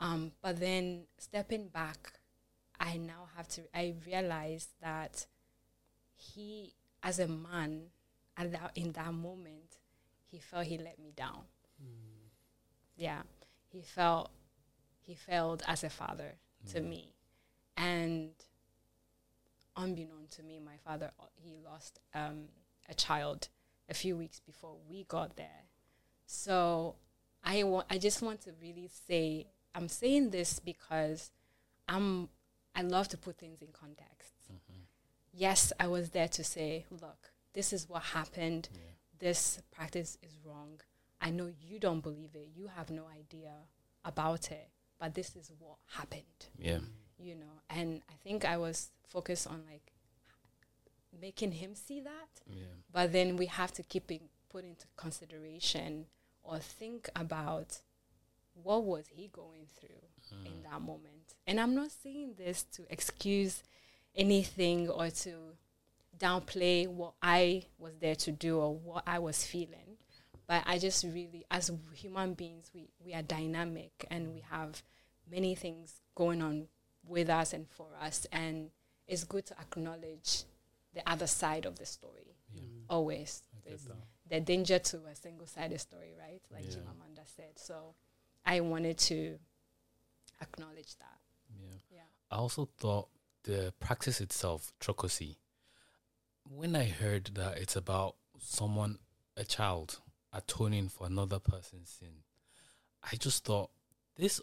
Um 0.00 0.32
but 0.42 0.58
then 0.58 1.04
stepping 1.18 1.68
back 1.68 2.14
i 2.80 2.96
now 2.96 3.28
have 3.36 3.46
to 3.48 3.62
i 3.74 3.94
realized 4.06 4.70
that 4.82 5.26
he 6.16 6.74
as 7.02 7.18
a 7.18 7.28
man 7.28 7.82
at 8.36 8.52
that 8.52 8.72
in 8.74 8.92
that 8.92 9.12
moment 9.12 9.78
he 10.30 10.38
felt 10.38 10.66
he 10.66 10.78
let 10.78 10.98
me 10.98 11.12
down. 11.16 11.42
Yeah. 12.96 13.22
He 13.68 13.82
felt 13.82 14.30
he 15.00 15.14
failed 15.14 15.62
as 15.66 15.82
a 15.82 15.90
father 15.90 16.34
to 16.72 16.80
me. 16.80 17.14
And 17.76 18.30
unbeknown 19.76 20.26
to 20.30 20.42
me 20.42 20.60
my 20.60 20.76
father 20.84 21.10
uh, 21.18 21.24
he 21.36 21.56
lost 21.64 22.00
um, 22.14 22.48
a 22.88 22.94
child 22.94 23.48
a 23.88 23.94
few 23.94 24.16
weeks 24.16 24.40
before 24.40 24.76
we 24.88 25.04
got 25.04 25.36
there. 25.36 25.64
So 26.26 26.96
i 27.42 27.62
want 27.62 27.86
i 27.88 27.96
just 27.96 28.20
want 28.20 28.38
to 28.42 28.52
really 28.60 28.90
say 29.08 29.46
i'm 29.74 29.88
saying 29.88 30.30
this 30.30 30.58
because 30.58 31.30
i'm 31.88 32.28
i 32.74 32.82
love 32.82 33.08
to 33.08 33.16
put 33.16 33.36
things 33.38 33.60
in 33.62 33.68
context. 33.72 34.32
Mm-hmm. 34.52 34.82
Yes 35.32 35.72
i 35.78 35.86
was 35.86 36.10
there 36.10 36.28
to 36.28 36.44
say 36.44 36.84
look 36.90 37.32
this 37.52 37.72
is 37.72 37.88
what 37.88 38.02
happened. 38.02 38.68
This 39.18 39.60
practice 39.72 40.16
is 40.22 40.38
wrong. 40.44 40.80
I 41.20 41.30
know 41.30 41.50
you 41.60 41.78
don't 41.78 42.00
believe 42.00 42.30
it. 42.34 42.48
You 42.54 42.68
have 42.74 42.88
no 42.90 43.06
idea 43.08 43.52
about 44.04 44.50
it 44.50 44.68
but 44.98 45.14
this 45.14 45.34
is 45.36 45.50
what 45.58 45.76
happened. 45.86 46.22
Yeah. 46.58 46.80
you 47.18 47.34
know 47.34 47.54
and 47.68 48.00
i 48.08 48.14
think 48.24 48.44
i 48.44 48.56
was 48.56 48.90
focused 49.08 49.46
on 49.46 49.62
like 49.70 49.92
making 51.20 51.52
him 51.52 51.74
see 51.74 52.00
that. 52.00 52.30
Yeah. 52.46 52.62
but 52.92 53.12
then 53.12 53.36
we 53.36 53.46
have 53.46 53.72
to 53.72 53.82
keep 53.82 54.10
it 54.10 54.22
put 54.48 54.64
into 54.64 54.86
consideration 54.96 56.06
or 56.42 56.58
think 56.58 57.08
about 57.16 57.78
what 58.54 58.84
was 58.84 59.06
he 59.08 59.28
going 59.32 59.66
through 59.78 60.44
in 60.46 60.62
that 60.62 60.80
moment 60.80 61.34
and 61.46 61.58
i'm 61.58 61.74
not 61.74 61.90
saying 61.90 62.34
this 62.36 62.62
to 62.64 62.82
excuse 62.90 63.62
anything 64.14 64.88
or 64.88 65.10
to 65.10 65.32
downplay 66.18 66.86
what 66.86 67.14
I 67.22 67.64
was 67.78 67.94
there 67.98 68.14
to 68.16 68.32
do 68.32 68.58
or 68.58 68.74
what 68.74 69.04
I 69.06 69.18
was 69.18 69.44
feeling. 69.44 69.96
But 70.46 70.64
I 70.66 70.78
just 70.78 71.04
really, 71.04 71.44
as 71.50 71.70
human 71.94 72.34
beings, 72.34 72.70
we, 72.74 72.90
we 73.04 73.14
are 73.14 73.22
dynamic 73.22 74.04
and 74.10 74.34
we 74.34 74.42
have 74.50 74.82
many 75.30 75.54
things 75.54 76.00
going 76.14 76.42
on 76.42 76.66
with 77.06 77.30
us 77.30 77.52
and 77.52 77.68
for 77.70 77.86
us. 78.00 78.26
And 78.32 78.70
it's 79.06 79.24
good 79.24 79.46
to 79.46 79.58
acknowledge 79.60 80.42
the 80.92 81.08
other 81.08 81.26
side 81.26 81.66
of 81.66 81.78
the 81.78 81.86
story. 81.86 82.36
Yeah. 82.52 82.62
Mm. 82.62 82.66
Always. 82.90 83.42
There's 83.64 83.88
the 84.28 84.40
danger 84.40 84.78
to 84.78 84.96
a 85.10 85.14
single 85.14 85.46
sided 85.46 85.80
story, 85.80 86.14
right? 86.18 86.42
Like 86.52 86.64
Yeah. 86.64 86.78
Chimamanda 86.78 87.24
said. 87.24 87.52
So 87.56 87.94
I 88.44 88.60
wanted 88.60 88.98
to 88.98 89.38
acknowledge 90.40 90.96
that. 90.98 91.18
Yeah. 91.58 91.78
Yeah. 91.90 92.00
I 92.30 92.36
also 92.36 92.68
thought 92.78 93.08
the 93.44 93.72
practice 93.80 94.20
itself, 94.20 94.72
trokosi, 94.80 95.36
when 96.48 96.74
I 96.74 96.84
heard 96.86 97.30
that 97.34 97.58
it's 97.58 97.76
about 97.76 98.16
someone, 98.38 98.98
a 99.36 99.44
child, 99.44 100.00
atoning 100.32 100.88
for 100.88 101.06
another 101.06 101.38
person's 101.38 101.90
sin, 101.90 102.24
I 103.02 103.16
just 103.16 103.44
thought 103.44 103.70
this 104.16 104.40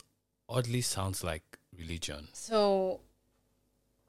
oddly 0.50 0.82
sounds 0.82 1.24
like 1.24 1.58
religion. 1.78 2.30
So 2.34 3.02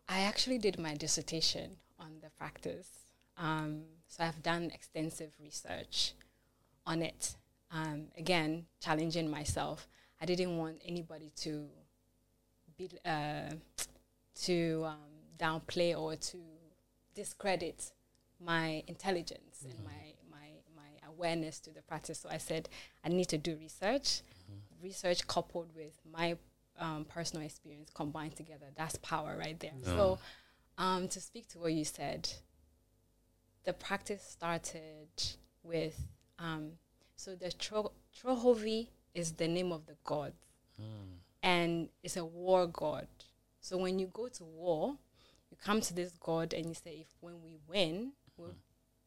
I 0.09 0.21
actually 0.21 0.59
did 0.59 0.79
my 0.79 0.95
dissertation 0.95 1.77
on 1.99 2.19
the 2.23 2.31
practice. 2.31 2.89
Um, 3.37 3.83
so 4.07 4.25
I've 4.25 4.43
done 4.43 4.71
extensive 4.73 5.33
research 5.41 6.15
on 6.87 7.03
it. 7.03 7.35
Um, 7.71 8.07
again, 8.17 8.67
challenging 8.81 9.31
myself. 9.31 9.89
I 10.21 10.25
didn't 10.25 10.57
want 10.57 10.81
anybody 10.85 11.31
to 11.43 11.67
be 12.77 12.91
uh, 13.05 13.51
to 14.43 14.85
um, 14.87 14.97
downplay 15.39 15.99
or 15.99 16.17
to 16.17 16.39
discredit 17.15 17.93
my 18.41 18.83
intelligence 18.87 19.65
and 19.65 19.75
my, 19.85 20.15
my 20.31 20.47
my 20.77 21.09
awareness 21.09 21.61
to 21.61 21.71
the 21.73 21.83
practice. 21.83 22.21
So 22.21 22.29
I 22.31 22.39
said 22.39 22.69
I 23.05 23.09
need 23.09 23.27
to 23.29 23.39
do 23.39 23.57
research. 23.57 24.23
Research 24.83 25.27
coupled 25.27 25.75
with 25.75 25.99
my 26.11 26.37
um, 26.79 27.05
personal 27.05 27.45
experience 27.45 27.91
combined 27.93 28.37
together. 28.37 28.67
That's 28.77 28.97
power 28.99 29.37
right 29.37 29.59
there. 29.59 29.73
So, 29.85 30.19
um, 30.79 31.09
to 31.09 31.21
speak 31.21 31.49
to 31.49 31.59
what 31.59 31.73
you 31.73 31.85
said, 31.85 32.31
the 33.65 33.73
practice 33.73 34.23
started 34.23 35.09
with 35.65 36.01
um, 36.39 36.73
so 37.19 37.35
the 37.35 37.51
Tro- 37.51 37.91
Trohovi 38.17 38.87
is 39.13 39.33
the 39.33 39.49
name 39.49 39.73
of 39.73 39.87
the 39.87 39.97
god, 40.05 40.33
hmm. 40.77 41.17
and 41.43 41.89
it's 42.03 42.17
a 42.17 42.25
war 42.25 42.69
god. 42.69 43.09
So 43.61 43.77
when 43.77 43.99
you 43.99 44.07
go 44.07 44.29
to 44.29 44.45
war, 44.45 44.97
you 45.51 45.57
come 45.63 45.81
to 45.81 45.93
this 45.93 46.13
god 46.21 46.55
and 46.55 46.67
you 46.67 46.75
say, 46.75 46.99
if 47.01 47.09
when 47.21 47.43
we 47.43 47.57
win, 47.67 48.13
we'll 48.37 48.51
hmm. 48.51 48.55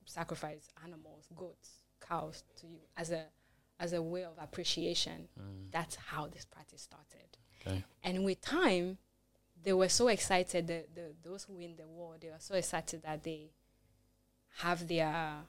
sacrifice 0.05 0.67
animals, 0.83 1.29
goats, 1.35 1.69
cows 2.05 2.43
to 2.59 2.67
you 2.67 2.79
as 2.97 3.11
a 3.11 3.23
as 3.79 3.93
a 3.93 4.01
way 4.01 4.25
of 4.25 4.33
appreciation. 4.39 5.29
Hmm. 5.37 5.69
That's 5.71 5.95
how 5.95 6.27
this 6.27 6.43
practice 6.43 6.81
started. 6.81 7.37
Okay. 7.65 7.81
And 8.03 8.25
with 8.25 8.41
time, 8.41 8.97
they 9.63 9.71
were 9.71 9.89
so 9.89 10.09
excited. 10.09 10.67
The, 10.67 10.83
the 10.93 11.13
those 11.23 11.45
who 11.45 11.53
win 11.53 11.75
the 11.77 11.87
war, 11.87 12.15
they 12.19 12.27
were 12.27 12.39
so 12.39 12.55
excited 12.55 13.03
that 13.03 13.23
they 13.23 13.51
have 14.57 14.85
their 14.89 15.45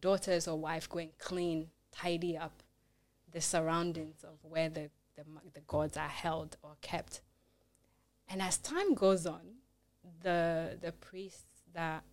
daughters 0.00 0.48
or 0.48 0.58
wife 0.58 0.88
go 0.88 0.98
and 0.98 1.16
clean, 1.18 1.68
tidy 1.92 2.36
up 2.36 2.62
the 3.32 3.40
surroundings 3.40 4.24
of 4.24 4.38
where 4.42 4.68
the, 4.68 4.90
the 5.16 5.24
the 5.54 5.60
gods 5.60 5.96
are 5.96 6.08
held 6.08 6.56
or 6.62 6.76
kept. 6.80 7.20
And 8.28 8.40
as 8.40 8.58
time 8.58 8.94
goes 8.94 9.26
on, 9.26 9.42
the 10.22 10.78
the 10.80 10.92
priests 10.92 11.62
that 11.72 12.04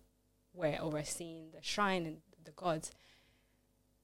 were 0.52 0.76
overseeing 0.80 1.50
the 1.52 1.62
shrine 1.62 2.06
and 2.06 2.16
the 2.44 2.50
gods 2.52 2.92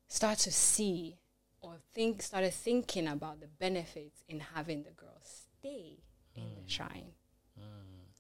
start 0.09 0.38
to 0.38 0.53
see 0.53 1.18
or 1.61 1.77
think 1.92 2.23
started 2.23 2.53
thinking 2.53 3.09
about 3.09 3.40
the 3.40 3.47
benefits 3.47 4.23
in 4.29 4.40
having 4.40 4.83
the 4.83 4.90
girls 4.90 5.47
stay 5.59 5.99
in 6.35 6.42
the 6.55 6.61
hmm. 6.61 6.66
shrine 6.66 7.12
hmm. 7.59 7.62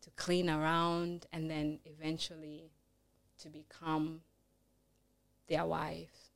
to 0.00 0.10
clean 0.16 0.48
around 0.48 1.26
and 1.32 1.50
then 1.50 1.78
eventually 1.84 2.70
to 3.38 3.48
become 3.48 4.20
their 5.48 5.64
wives. 5.66 6.30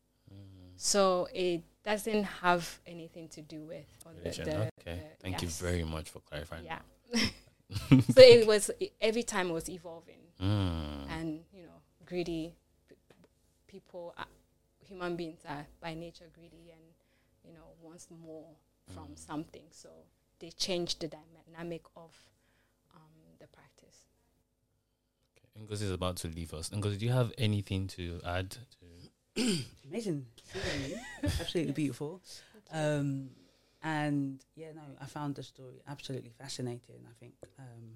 So 0.80 1.28
it 1.34 1.62
doesn't 1.82 2.22
have 2.24 2.78
anything 2.86 3.28
to 3.30 3.42
do 3.42 3.62
with 3.64 3.86
or 4.06 4.12
the- 4.12 4.18
Religion. 4.20 4.44
the- 4.44 4.70
okay. 4.80 5.00
the- 5.00 5.16
Thank 5.22 5.42
yes. 5.42 5.42
you 5.42 5.66
very 5.66 5.82
much 5.84 6.08
for 6.10 6.20
clarifying. 6.20 6.64
Yeah. 6.64 6.78
so 8.14 8.20
it 8.22 8.46
was 8.52 8.70
every 9.00 9.22
time 9.24 9.48
it 9.50 9.52
was 9.52 9.68
evolving 9.68 10.14
Mm. 10.40 11.10
and 11.10 11.40
you 11.52 11.64
know 11.64 11.80
greedy 12.06 12.54
p- 12.88 12.94
people 13.66 14.14
are, 14.16 14.26
human 14.78 15.16
beings 15.16 15.40
are 15.48 15.66
by 15.80 15.94
nature 15.94 16.26
greedy 16.32 16.70
and 16.70 16.80
you 17.44 17.52
know 17.52 17.66
wants 17.82 18.06
more 18.24 18.46
from 18.94 19.16
something 19.16 19.64
so 19.72 19.88
they 20.38 20.50
changed 20.50 21.00
the 21.00 21.08
dynamic 21.08 21.82
of 21.96 22.12
um, 22.94 23.10
the 23.40 23.48
practice 23.48 24.04
Ngozi 25.60 25.82
is 25.82 25.90
about 25.90 26.16
to 26.18 26.28
leave 26.28 26.54
us. 26.54 26.68
Ngozi, 26.70 26.98
do 27.00 27.06
you 27.06 27.10
have 27.12 27.32
anything 27.36 27.88
to 27.88 28.20
add? 28.24 28.50
To 28.50 28.86
Amazing. 29.88 30.26
Absolutely 31.40 31.72
beautiful. 31.72 32.20
Um, 32.72 33.30
and 33.82 34.44
yeah, 34.56 34.72
no, 34.74 34.82
I 35.00 35.06
found 35.06 35.36
the 35.36 35.42
story 35.42 35.80
absolutely 35.88 36.32
fascinating. 36.38 36.96
I 37.08 37.12
think 37.20 37.34
um, 37.58 37.92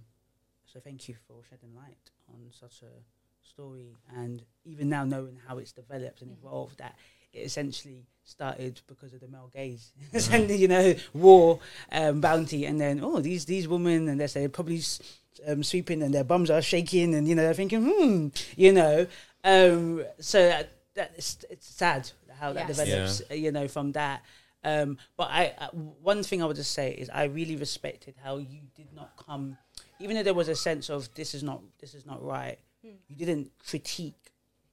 so. 0.73 0.79
Thank 0.81 1.09
you 1.09 1.17
for 1.27 1.43
shedding 1.51 1.75
light 1.75 2.11
on 2.33 2.41
such 2.53 2.83
a 2.83 3.47
story, 3.47 3.97
and 4.17 4.43
even 4.65 4.89
now 4.89 5.05
knowing 5.05 5.39
how 5.47 5.59
it's 5.59 5.73
developed 5.73 6.23
and 6.23 6.31
Mhm. 6.31 6.39
evolved, 6.39 6.79
that 6.79 6.95
it 7.33 7.41
essentially 7.41 8.07
started 8.25 8.81
because 8.87 9.13
of 9.13 9.21
the 9.21 9.27
male 9.29 9.51
gaze, 9.53 9.91
and 10.31 10.49
you 10.51 10.69
know, 10.69 10.95
war, 11.13 11.59
um, 11.91 12.21
bounty, 12.21 12.65
and 12.65 12.81
then 12.81 13.01
oh, 13.03 13.21
these 13.21 13.45
these 13.45 13.67
women, 13.67 14.09
and 14.09 14.21
they're 14.21 14.49
probably 14.49 14.79
s- 14.79 15.01
um, 15.49 15.65
sweeping, 15.65 16.01
and 16.03 16.15
their 16.15 16.25
bums 16.25 16.49
are 16.51 16.63
shaking, 16.63 17.15
and 17.17 17.27
you 17.27 17.35
know, 17.35 17.43
they're 17.43 17.55
thinking, 17.55 17.85
hmm, 17.85 18.29
you 18.57 18.73
know, 18.73 19.07
um, 19.43 20.05
so 20.21 20.47
that, 20.47 20.71
that 20.95 21.13
it's, 21.17 21.39
it's 21.51 21.67
sad 21.67 22.11
how 22.39 22.53
that 22.53 22.69
Yes. 22.69 22.77
develops, 22.77 23.23
uh, 23.31 23.35
you 23.35 23.53
know, 23.53 23.69
from 23.69 23.93
that. 23.93 24.23
Um, 24.65 24.99
but 25.17 25.29
I, 25.31 25.55
uh, 25.59 25.69
one 25.71 26.23
thing 26.23 26.43
I 26.43 26.47
would 26.47 26.57
just 26.57 26.73
say 26.73 26.93
is 26.93 27.11
I 27.11 27.25
really 27.25 27.57
respected 27.57 28.15
how 28.23 28.37
you 28.37 28.61
did 28.77 28.93
not 28.95 29.11
come, 29.17 29.57
even 29.99 30.17
though 30.17 30.23
there 30.23 30.35
was 30.35 30.49
a 30.49 30.55
sense 30.55 30.89
of 30.89 31.13
this 31.15 31.35
is 31.35 31.43
not 31.43 31.61
this 31.81 31.95
is 31.95 32.07
not 32.07 32.25
right. 32.25 32.59
Hmm. 32.85 32.91
You 33.09 33.17
didn't 33.17 33.51
critique 33.67 34.15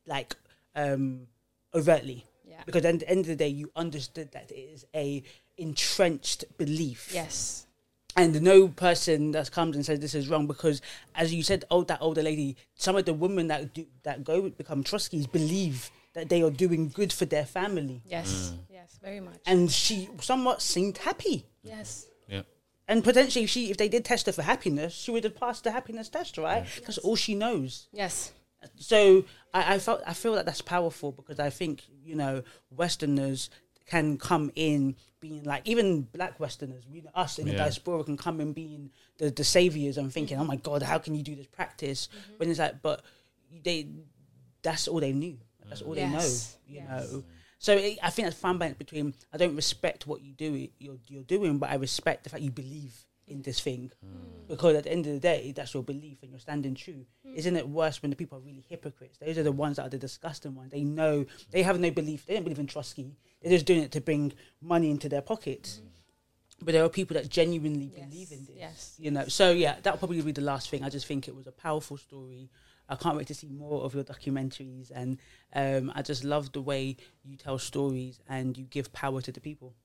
like 0.06 0.36
um, 0.76 1.28
overtly 1.74 2.26
yeah 2.46 2.62
because 2.66 2.84
at 2.86 3.00
the 3.00 3.10
end 3.10 3.22
of 3.22 3.28
the 3.28 3.36
day 3.36 3.48
you 3.48 3.72
understood 3.76 4.32
that 4.32 4.52
it 4.52 4.56
is 4.56 4.86
a 4.96 5.22
entrenched 5.58 6.46
belief 6.58 7.12
yes 7.14 7.68
and 8.16 8.42
no 8.42 8.68
person 8.68 9.32
that 9.32 9.52
comes 9.52 9.76
and 9.76 9.86
says 9.86 10.00
this 10.00 10.16
is 10.16 10.28
wrong 10.28 10.48
because 10.48 10.82
as 11.14 11.32
you 11.34 11.44
said 11.44 11.64
oh 11.70 11.84
that 11.84 12.00
older 12.02 12.24
lady 12.24 12.58
some 12.76 12.96
of 12.96 13.06
the 13.06 13.14
women 13.14 13.48
that 13.48 13.72
do 13.74 13.86
that 14.04 14.24
go 14.24 14.50
become 14.50 14.84
trustees 14.84 15.28
believe 15.28 15.92
that 16.20 16.30
they 16.30 16.42
are 16.44 16.52
doing 16.52 16.90
good 16.90 17.12
for 17.14 17.26
their 17.26 17.46
family. 17.46 18.02
Yes 18.06 18.54
mm. 18.54 18.58
yes 18.70 19.00
very 19.02 19.20
much. 19.20 19.40
And 19.46 19.72
she 19.72 20.10
somewhat 20.22 20.62
seemed 20.62 20.98
happy. 20.98 21.46
Yes. 21.64 22.08
Yeah. 22.28 22.42
and 22.88 23.04
potentially 23.04 23.46
she 23.48 23.72
if 23.72 23.78
they 23.78 23.90
did 23.90 24.06
test 24.06 24.26
her 24.28 24.32
for 24.32 24.44
happiness 24.44 24.94
she 24.94 25.10
would 25.12 25.24
have 25.24 25.36
passed 25.36 25.64
the 25.64 25.72
happiness 25.72 26.10
test 26.10 26.38
right? 26.38 26.66
That's 26.86 26.98
all 27.00 27.16
she 27.16 27.36
knows. 27.36 27.88
Yes. 27.92 28.32
So 28.76 29.24
I, 29.54 29.76
I 29.76 29.80
felt 29.80 30.02
I 30.06 30.14
feel 30.14 30.34
that 30.36 30.46
that's 30.46 30.62
powerful 30.62 31.12
because 31.12 31.40
I 31.40 31.50
think 31.50 31.84
you 32.04 32.16
know 32.16 32.44
Westerners 32.70 33.50
can 33.86 34.18
come 34.18 34.52
in 34.56 34.96
being 35.20 35.44
like 35.44 35.64
even 35.66 36.04
black 36.04 36.40
Westerners, 36.40 36.84
we 36.92 37.04
us 37.16 37.40
in 37.40 37.46
the 37.46 37.52
Yeah. 37.54 37.64
diaspora 37.64 38.04
can 38.04 38.18
come 38.18 38.40
in 38.40 38.54
being 38.54 38.92
the 39.18 39.30
the 39.32 39.44
saviors 39.44 39.98
and 39.98 40.14
thinking, 40.14 40.38
oh 40.38 40.46
my 40.46 40.56
god, 40.56 40.84
how 40.84 41.00
can 41.00 41.16
you 41.16 41.24
do 41.24 41.36
this 41.36 41.48
practice? 41.48 42.08
Mm-hmm. 42.08 42.34
When 42.38 42.50
it's 42.50 42.60
like, 42.60 42.82
but 42.82 43.02
they 43.64 43.88
that's 44.62 44.88
all 44.88 45.00
they 45.00 45.14
knew, 45.14 45.38
that's 45.70 45.82
all 45.82 45.96
Yes. 45.96 46.58
they 46.68 46.74
know, 46.74 46.82
you 46.82 46.88
Yes. 46.88 47.12
know. 47.12 47.24
So 47.60 47.74
it, 47.76 48.00
I 48.02 48.10
think 48.10 48.26
that's 48.28 48.40
fine 48.40 48.58
balance 48.58 48.78
between 48.78 49.14
I 49.34 49.38
don't 49.38 49.56
respect 49.56 50.08
what 50.08 50.22
you 50.22 50.34
do 50.34 50.68
you're 50.80 50.98
you're 51.08 51.24
doing, 51.24 51.58
but 51.60 51.70
I 51.70 51.76
respect 51.76 52.24
the 52.24 52.30
fact 52.30 52.42
you 52.44 52.52
believe 52.52 53.06
in 53.28 53.42
this 53.44 53.60
thing 53.60 53.92
mm. 54.04 54.48
because 54.48 54.76
at 54.76 54.86
the 54.86 54.92
end 54.92 55.06
of 55.06 55.14
the 55.14 55.20
day, 55.20 55.52
that's 55.56 55.74
your 55.74 55.84
belief 55.84 56.18
and 56.24 56.32
you're 56.32 56.40
standing 56.40 56.74
true. 56.74 57.06
Mm. 57.28 57.36
Isn't 57.36 57.56
it 57.58 57.70
worse 57.70 58.02
when 58.02 58.10
the 58.10 58.16
people 58.16 58.38
are 58.40 58.42
really 58.42 58.66
hypocrites? 58.68 59.18
Those 59.20 59.38
are 59.38 59.44
the 59.44 59.52
ones 59.52 59.76
that 59.76 59.84
are 59.86 59.90
the 59.90 60.00
disgusting 60.00 60.56
ones. 60.56 60.72
They 60.72 60.84
know 60.84 61.26
they 61.52 61.62
have 61.64 61.80
no 61.80 61.92
belief. 61.92 62.26
They 62.26 62.34
don't 62.34 62.44
believe 62.44 62.60
in 62.60 62.68
Trokosi. 62.68 63.12
They're 63.42 63.52
just 63.52 63.66
doing 63.68 63.84
it 63.84 63.92
to 63.92 64.02
bring 64.02 64.34
money 64.62 64.90
into 64.90 65.08
their 65.10 65.22
pockets. 65.22 65.82
Mm. 65.84 66.66
But 66.66 66.72
there 66.74 66.84
are 66.84 66.90
people 66.90 67.14
that 67.16 67.30
genuinely 67.30 67.92
Yes, 67.96 68.10
believe 68.10 68.32
in 68.32 68.46
this. 68.46 68.56
yes. 68.58 68.96
You 68.98 69.12
know. 69.12 69.28
So 69.28 69.52
yeah, 69.52 69.76
that'll 69.84 70.00
probably 70.00 70.22
be 70.22 70.32
the 70.32 70.42
last 70.42 70.70
thing. 70.70 70.84
I 70.84 70.90
just 70.90 71.06
think 71.06 71.28
it 71.28 71.36
was 71.36 71.46
a 71.48 71.52
powerful 71.52 71.98
story. 71.98 72.50
I 72.90 72.96
can't 72.96 73.16
wait 73.16 73.28
to 73.28 73.34
see 73.36 73.48
more 73.48 73.84
of 73.84 73.94
your 73.94 74.04
documentaries, 74.04 74.92
and 74.94 75.20
um, 75.54 75.92
I 75.96 76.02
just 76.02 76.24
love 76.24 76.52
the 76.52 76.62
way 76.62 76.98
you 77.24 77.38
tell 77.38 77.60
stories 77.60 78.20
and 78.28 78.58
you 78.58 78.66
give 78.66 78.92
power 78.92 79.22
to 79.22 79.32
the 79.32 79.40
people. 79.40 79.76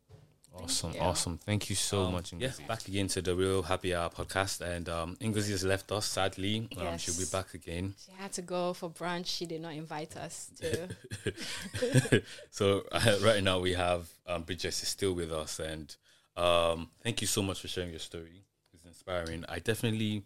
Awesome, 0.56 0.92
you. 0.94 1.00
awesome. 1.00 1.36
Thank 1.38 1.68
you 1.68 1.74
so 1.74 2.04
Um, 2.04 2.12
much. 2.12 2.32
yeah, 2.32 2.48
Ngozi. 2.50 2.66
back 2.68 2.86
again 2.86 3.08
to 3.08 3.20
the 3.20 3.34
Reel 3.34 3.62
Happy 3.64 3.92
Hour 3.92 4.08
podcast, 4.08 4.60
and 4.60 4.88
um, 4.88 5.16
Ngozi 5.16 5.50
has 5.50 5.64
left 5.64 5.90
us 5.90 6.06
sadly. 6.06 6.68
Um, 6.78 6.96
She'll 6.96 7.18
be 7.18 7.24
back 7.30 7.54
again. 7.54 7.94
She 7.98 8.12
had 8.12 8.32
to 8.34 8.42
go 8.42 8.72
for 8.72 8.88
brunch. 8.88 9.26
She 9.26 9.46
did 9.46 9.60
not 9.62 9.74
invite 9.74 10.16
us 10.16 10.50
to. 10.60 12.22
so 12.50 12.84
uh, 12.92 13.16
right 13.22 13.42
now 13.42 13.58
we 13.58 13.72
have 13.74 14.08
um, 14.26 14.42
Bridget 14.42 14.68
is 14.68 14.88
still 14.88 15.12
with 15.12 15.32
us, 15.32 15.58
and 15.58 15.94
um, 16.36 16.88
thank 17.02 17.20
you 17.20 17.26
so 17.26 17.42
much 17.42 17.60
for 17.60 17.68
sharing 17.68 17.90
your 17.90 17.98
story. 17.98 18.44
It's 18.72 18.84
inspiring. 18.84 19.44
I 19.48 19.58
definitely 19.58 20.22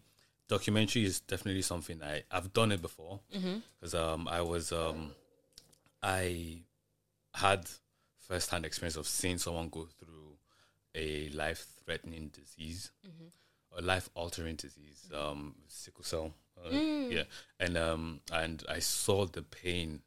documentary 0.49 1.05
is 1.05 1.21
definitely 1.21 1.61
something 1.61 2.01
I 2.03 2.23
I've 2.29 2.51
done 2.51 2.71
it 2.73 2.81
before. 2.81 3.21
Because 3.79 3.95
um, 3.95 4.27
I 4.27 4.41
was 4.41 4.71
um, 4.73 5.11
I 6.03 6.63
had 7.33 7.69
first 8.27 8.49
hand 8.51 8.65
experience 8.65 8.97
of 8.97 9.07
seeing 9.07 9.37
someone 9.37 9.69
go 9.69 9.85
through 9.99 10.37
a 10.95 11.29
life 11.29 11.65
threatening 11.85 12.29
disease 12.29 12.91
a 13.77 13.81
life 13.81 14.09
altering 14.15 14.55
disease, 14.55 15.09
um, 15.15 15.53
sickle 15.67 16.03
cell. 16.03 16.33
Uh, 16.57 16.69
Yeah, 17.11 17.23
and 17.59 17.77
um, 17.77 18.19
and 18.33 18.63
I 18.67 18.79
saw 18.79 19.25
the 19.25 19.43
pain, 19.43 20.01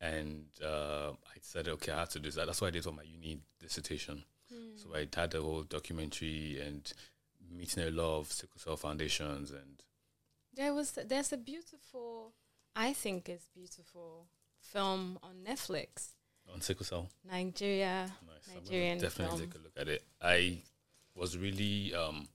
and 0.00 0.46
uh, 0.64 1.10
I 1.10 1.36
said, 1.40 1.68
okay, 1.68 1.92
I 1.92 1.98
have 2.00 2.08
to 2.10 2.18
do 2.20 2.30
that. 2.30 2.46
That's 2.46 2.60
why 2.60 2.68
I 2.68 2.70
did 2.70 2.84
for 2.84 2.92
my 2.92 3.02
uni 3.02 3.40
dissertation. 3.60 4.24
So 4.76 4.94
I 4.94 5.06
had 5.14 5.30
the 5.32 5.42
whole 5.42 5.62
documentary 5.64 6.60
and 6.60 6.90
meeting 7.50 7.84
a 7.84 7.90
lot 7.90 8.18
of 8.18 8.32
sickle 8.32 8.58
cell 8.60 8.76
foundations, 8.76 9.50
and 9.50 9.82
There 10.54 10.74
was 10.74 10.92
there's 10.92 11.32
a 11.32 11.36
beautiful, 11.36 12.32
I 12.74 12.92
think 12.92 13.28
it's 13.28 13.48
beautiful 13.54 14.26
film 14.60 15.18
on 15.22 15.44
Netflix. 15.44 16.14
on 16.52 16.60
sickle 16.60 16.84
cell. 16.86 17.08
Nigeria, 17.24 18.10
Nice. 18.26 18.48
I'm 18.56 18.64
Nigerian 18.64 18.98
definitely 18.98 19.38
film. 19.38 19.50
take 19.50 19.60
a 19.60 19.62
look 19.62 19.76
at 19.76 19.88
it. 19.88 20.02
I 20.22 20.58
was 21.14 21.36
really 21.36 21.94
um, 21.94 22.28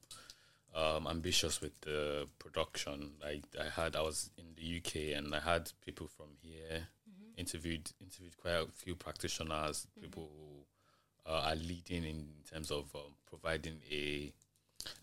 um, 0.76 1.08
ambitious 1.08 1.62
with 1.62 1.80
the 1.82 2.28
production. 2.40 3.12
I 3.24 3.42
I 3.60 3.70
had 3.70 3.96
I 3.96 4.02
was 4.02 4.30
in 4.38 4.46
the 4.56 4.78
UK 4.78 5.18
and 5.18 5.34
I 5.36 5.40
had 5.40 5.72
people 5.86 6.08
from 6.08 6.28
here 6.42 6.88
Mm-hmm. 7.10 7.40
interviewed 7.40 7.92
interviewed 8.02 8.38
quite 8.38 8.54
a 8.54 8.68
few 8.72 8.96
practitioners, 8.96 9.88
people 10.00 10.30
who 10.36 10.66
uh, 11.32 11.42
are 11.50 11.56
leading 11.56 12.04
in 12.06 12.28
terms 12.50 12.72
of 12.72 12.96
um, 12.96 13.14
providing 13.26 13.82
a 13.92 14.32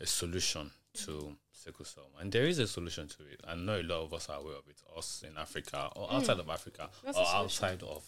a 0.00 0.06
solution 0.06 0.70
to 0.94 1.36
sickle 1.52 1.84
cell, 1.84 2.10
and 2.18 2.32
there 2.32 2.44
is 2.46 2.58
a 2.58 2.66
solution 2.66 3.06
to 3.08 3.22
it. 3.30 3.40
I 3.46 3.54
know 3.54 3.80
a 3.80 3.82
lot 3.82 4.02
of 4.04 4.14
us 4.14 4.28
are 4.28 4.38
aware 4.38 4.54
of 4.56 4.66
it. 4.68 4.80
Us 4.96 5.22
in 5.28 5.36
Africa 5.38 5.90
or 5.96 6.12
outside 6.12 6.38
of 6.40 6.48
Africa 6.48 6.88
Mm. 7.04 7.16
Or 7.16 7.26
outside 7.36 7.82
of 7.82 8.04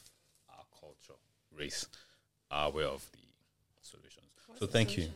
our 0.48 0.64
culture, 0.80 1.18
race, 1.56 1.86
are 2.50 2.68
aware 2.68 2.86
of 2.88 3.04
the 3.12 3.18
solutions. 3.82 4.26
What's 4.46 4.60
so 4.60 4.66
the 4.66 4.72
thank 4.72 4.90
solution? 4.90 5.14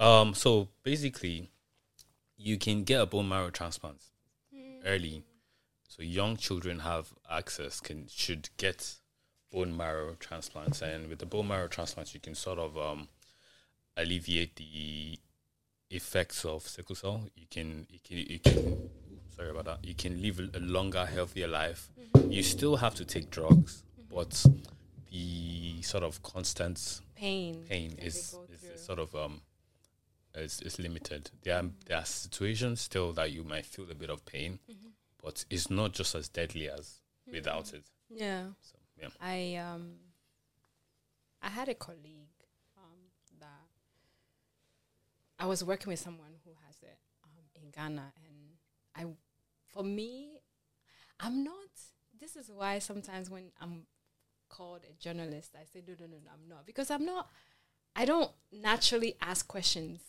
you. 0.00 0.06
Um, 0.06 0.34
so 0.34 0.68
basically, 0.82 1.48
you 2.36 2.58
can 2.58 2.84
get 2.84 3.00
a 3.00 3.06
bone 3.06 3.28
marrow 3.28 3.50
transplant 3.50 4.00
Hmm. 4.52 4.80
early. 4.84 5.22
So 5.88 6.02
young 6.02 6.36
children 6.36 6.80
have 6.80 7.12
access 7.28 7.80
can 7.80 8.08
should 8.08 8.48
get 8.56 8.94
bone 9.52 9.76
marrow 9.76 10.14
transplants, 10.18 10.80
and 10.82 11.08
with 11.08 11.18
the 11.18 11.26
bone 11.26 11.48
marrow 11.48 11.68
transplants, 11.68 12.14
you 12.14 12.20
can 12.20 12.34
sort 12.34 12.58
of 12.58 12.76
um, 12.78 13.08
alleviate 13.96 14.56
the 14.56 15.18
effects 15.90 16.44
of 16.44 16.62
sickle 16.66 16.94
cell. 16.94 17.22
You 17.36 17.46
can 17.50 17.86
you 17.90 17.98
can 18.02 18.16
you 18.18 18.38
can 18.38 18.90
sorry 19.36 19.50
about 19.50 19.64
that. 19.64 19.84
You 19.84 19.94
can 19.94 20.20
live 20.22 20.40
a 20.54 20.58
longer, 20.60 21.04
healthier 21.06 21.48
life. 21.48 21.90
You 22.28 22.42
still 22.42 22.76
have 22.76 22.94
to 22.96 23.04
take 23.04 23.30
drugs, 23.30 23.82
but 24.12 24.44
the 25.10 25.82
sort 25.82 26.04
of 26.04 26.22
constant 26.22 27.00
Pain. 27.16 27.64
pain 27.68 27.96
is, 27.98 28.34
is, 28.50 28.62
is 28.74 28.82
sort 28.84 28.98
of 28.98 29.14
um 29.14 29.40
is, 30.34 30.60
is 30.62 30.78
limited. 30.78 31.30
There 31.42 31.56
are 31.56 31.64
there 31.86 31.98
are 31.98 32.04
situations 32.04 32.80
still 32.80 33.12
that 33.12 33.32
you 33.32 33.42
might 33.44 33.66
feel 33.66 33.86
a 33.90 33.94
bit 33.94 34.10
of 34.10 34.24
pain, 34.24 34.58
Mm-hmm. 34.70 34.88
but 35.22 35.44
it's 35.50 35.68
not 35.70 35.92
just 35.92 36.14
as 36.14 36.28
deadly 36.28 36.70
as 36.70 37.00
without 37.30 37.72
it. 37.74 37.82
Yeah. 38.08 38.44
So 38.60 38.76
yeah. 39.00 39.08
I 39.20 39.56
um 39.56 39.94
I 41.42 41.48
had 41.48 41.68
a 41.68 41.74
colleague 41.74 42.36
um 42.78 43.10
that 43.40 43.66
I 45.40 45.46
was 45.46 45.64
working 45.64 45.90
with 45.90 45.98
someone 45.98 46.34
who 46.44 46.52
has 46.66 46.76
it 46.82 46.98
um, 47.24 47.44
in 47.54 47.70
Ghana 47.70 48.12
and 48.24 48.36
I 48.94 49.10
for 49.72 49.82
me 49.82 50.40
I'm 51.18 51.42
not 51.42 51.54
this 52.18 52.36
is 52.36 52.50
why 52.54 52.78
sometimes 52.78 53.30
when 53.30 53.50
I'm 53.60 53.86
called 54.48 54.82
a 54.88 54.92
journalist 55.02 55.56
I 55.60 55.64
say 55.64 55.82
no 55.86 55.94
no 55.98 56.06
no, 56.06 56.16
no 56.24 56.30
I'm 56.32 56.48
not 56.48 56.66
because 56.66 56.90
I'm 56.90 57.04
not 57.04 57.28
I 57.96 58.04
don't 58.04 58.30
naturally 58.52 59.16
ask 59.20 59.48
questions 59.48 60.00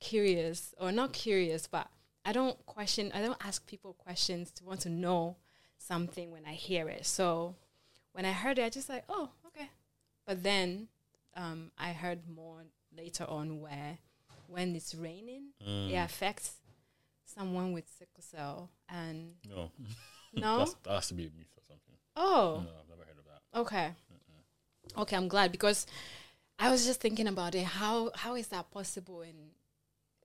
curious 0.00 0.74
or 0.78 0.92
not 0.92 1.12
curious 1.12 1.66
but 1.66 1.88
I 2.24 2.32
don't 2.32 2.64
question 2.66 3.10
I 3.14 3.20
don't 3.20 3.44
ask 3.44 3.66
people 3.66 3.94
questions 3.94 4.50
to 4.52 4.64
want 4.64 4.80
to 4.80 4.88
know 4.88 5.36
something 5.78 6.30
when 6.30 6.44
I 6.44 6.52
hear 6.52 6.88
it. 6.88 7.06
So 7.06 7.56
when 8.12 8.24
I 8.24 8.32
heard 8.32 8.58
it, 8.58 8.64
I 8.64 8.68
just 8.68 8.88
like, 8.88 9.04
oh, 9.08 9.30
okay. 9.46 9.70
But 10.26 10.42
then 10.42 10.88
um, 11.34 11.70
I 11.78 11.92
heard 11.92 12.28
more 12.28 12.64
later 12.96 13.24
on 13.24 13.60
where 13.60 13.98
when 14.48 14.74
it's 14.74 14.94
raining, 14.94 15.52
Mm. 15.66 15.90
it 15.90 15.96
affects 15.96 16.52
someone 17.24 17.72
with 17.72 17.88
sickle 17.98 18.22
cell. 18.22 18.70
And 18.88 19.34
No, 19.48 19.70
no, 20.32 20.58
That's, 20.64 20.74
that 20.84 20.94
has 20.94 21.08
to 21.08 21.14
be 21.14 21.26
a 21.26 21.30
myth 21.38 21.52
or 21.56 21.62
something. 21.68 21.94
oh, 22.16 22.64
No, 22.64 22.70
I've 22.80 22.88
never 22.88 23.04
heard 23.04 23.18
of 23.18 23.24
that. 23.26 23.60
okay, 23.60 23.92
okay. 24.96 25.16
I'm 25.16 25.28
glad 25.28 25.52
because 25.52 25.86
I 26.58 26.70
was 26.70 26.84
just 26.86 27.00
thinking 27.00 27.26
about 27.28 27.54
it. 27.54 27.64
How 27.64 28.10
how 28.14 28.34
is 28.34 28.48
that 28.48 28.70
possible? 28.70 29.20
And 29.22 29.50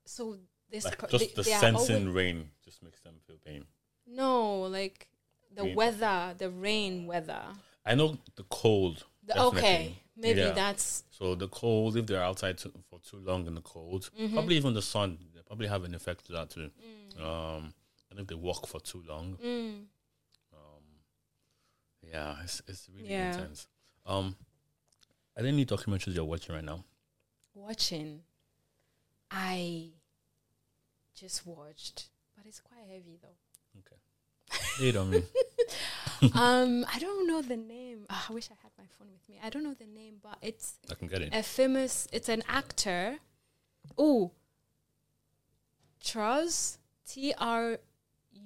so 0.06 0.38
this 0.70 0.86
Like 0.86 1.10
just 1.10 1.20
they- 1.36 1.42
the 1.42 1.44
they 1.44 1.52
sensing 1.52 2.12
rain 2.14 2.50
just 2.66 2.82
makes 2.82 3.02
them 3.02 3.20
feel 3.28 3.38
pain. 3.46 3.66
no, 4.08 4.62
like 4.64 5.08
the 5.52 5.64
Rain. 5.64 5.76
weather, 5.76 6.34
the 6.38 6.50
rain 6.50 7.06
weather. 7.06 7.44
I 7.86 7.94
know 7.96 8.18
the 8.36 8.44
cold. 8.44 9.06
The, 9.26 9.40
okay, 9.40 10.02
maybe 10.16 10.40
Yeah. 10.42 10.54
that's 10.54 11.04
So 11.12 11.36
the 11.36 11.48
cold, 11.48 11.96
if 11.98 12.06
they're 12.08 12.24
outside 12.24 12.58
to, 12.60 12.72
for 12.90 13.00
too 13.00 13.18
long 13.18 13.46
in 13.48 13.56
the 13.56 13.62
cold, 13.62 14.10
Mm-hmm. 14.20 14.34
probably 14.34 14.56
even 14.58 14.74
the 14.74 14.82
sun, 14.82 15.18
they 15.36 15.42
probably 15.42 15.68
have 15.68 15.84
an 15.84 15.94
effect 15.96 16.26
to 16.28 16.32
that 16.34 16.50
too. 16.50 16.72
Um, 17.22 17.74
and 18.10 18.20
if 18.20 18.28
they 18.28 18.36
walk 18.36 18.68
for 18.68 18.80
too 18.80 19.04
long, 19.08 19.38
mm, 19.44 19.86
um, 20.54 20.84
yeah, 22.02 22.36
it's 22.44 22.62
it's 22.68 22.90
really 22.96 23.10
Yeah. 23.12 23.26
intense. 23.26 23.68
Um, 24.06 24.36
are 25.38 25.44
there 25.44 25.52
any 25.52 25.66
documentaries 25.66 26.16
you're 26.16 26.26
watching 26.26 26.56
right 26.56 26.64
now? 26.64 26.84
watching. 27.56 28.22
I 29.32 29.90
just 31.16 31.46
watched, 31.46 32.08
but 32.36 32.46
it's 32.46 32.60
quite 32.60 32.86
heavy 32.88 33.20
though. 33.22 33.38
Okay. 33.80 34.94
What 34.94 35.08
I 35.08 35.10
mean? 35.12 35.24
um, 36.34 36.86
I 36.94 37.00
don't 37.00 37.28
know 37.28 37.42
the 37.42 37.58
name. 37.58 38.06
Ah, 38.10 38.28
I 38.30 38.34
wish 38.34 38.50
I 38.52 38.56
had 38.62 38.72
my 38.78 38.86
phone 38.98 39.10
with 39.12 39.28
me. 39.30 39.40
I 39.44 39.50
don't 39.50 39.64
know 39.64 39.74
the 39.74 39.86
name, 39.88 40.16
but 40.22 40.38
it's 40.42 40.76
I 40.92 40.96
can 40.96 41.08
get 41.08 41.22
it. 41.22 41.30
a 41.34 41.44
famous. 41.44 42.08
It's 42.12 42.30
an 42.30 42.44
actor. 42.48 43.18
Oh, 43.98 44.32
Truz 46.04 46.78
T 47.08 47.34
R 47.38 47.78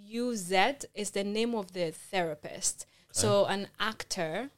U 0.06 0.36
Z 0.36 0.74
is 0.96 1.12
the 1.12 1.24
name 1.24 1.56
of 1.56 1.74
the 1.74 1.92
therapist. 1.92 2.86
So 3.12 3.46
an 3.46 3.68
actor. 3.80 4.50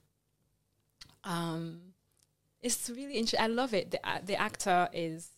Um, 1.24 1.94
it's 2.62 2.90
really 2.90 3.14
interesting. 3.14 3.40
I 3.40 3.48
love 3.48 3.74
it. 3.74 3.92
The 3.92 4.00
a- 4.04 4.22
the 4.22 4.36
actor 4.36 4.90
is 4.92 5.30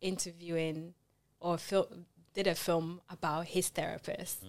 interviewing 0.00 0.94
or 1.40 1.58
fil- 1.58 1.90
did 2.32 2.46
a 2.46 2.54
film 2.54 3.00
about 3.10 3.46
his 3.46 3.68
therapist. 3.68 4.44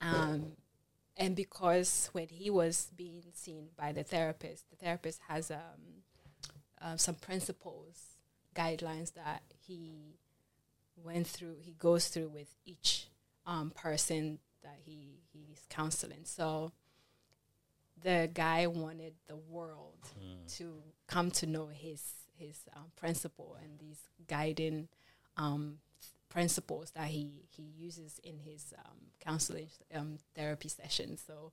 Um, 0.00 0.52
and 1.18 1.34
because 1.34 2.08
when 2.12 2.28
he 2.28 2.48
was 2.48 2.88
being 2.96 3.24
seen 3.34 3.68
by 3.76 3.92
the 3.92 4.04
therapist, 4.04 4.70
the 4.70 4.76
therapist 4.76 5.20
has 5.28 5.50
um, 5.50 5.58
uh, 6.80 6.96
some 6.96 7.16
principles, 7.16 7.98
guidelines 8.54 9.12
that 9.14 9.42
he 9.66 10.16
went 10.96 11.26
through, 11.26 11.56
he 11.60 11.72
goes 11.72 12.08
through 12.08 12.28
with 12.28 12.54
each 12.64 13.08
um, 13.46 13.70
person 13.70 14.38
that 14.62 14.78
he 14.84 15.20
he's 15.32 15.62
counseling. 15.68 16.24
So 16.24 16.72
the 18.00 18.30
guy 18.32 18.66
wanted 18.66 19.14
the 19.26 19.36
world 19.36 19.98
to 20.56 20.82
come 21.08 21.30
to 21.32 21.46
know 21.46 21.66
his 21.66 22.02
his 22.36 22.60
um, 22.76 22.92
principle 22.96 23.56
and 23.60 23.78
these 23.80 23.98
guiding 24.28 24.88
um, 25.36 25.78
principles 26.28 26.90
that 26.92 27.08
he 27.08 27.44
he 27.50 27.62
uses 27.62 28.20
in 28.22 28.38
his 28.38 28.74
um, 28.78 28.98
counseling 29.20 29.68
um, 29.94 30.18
therapy 30.34 30.68
sessions. 30.68 31.22
So 31.26 31.52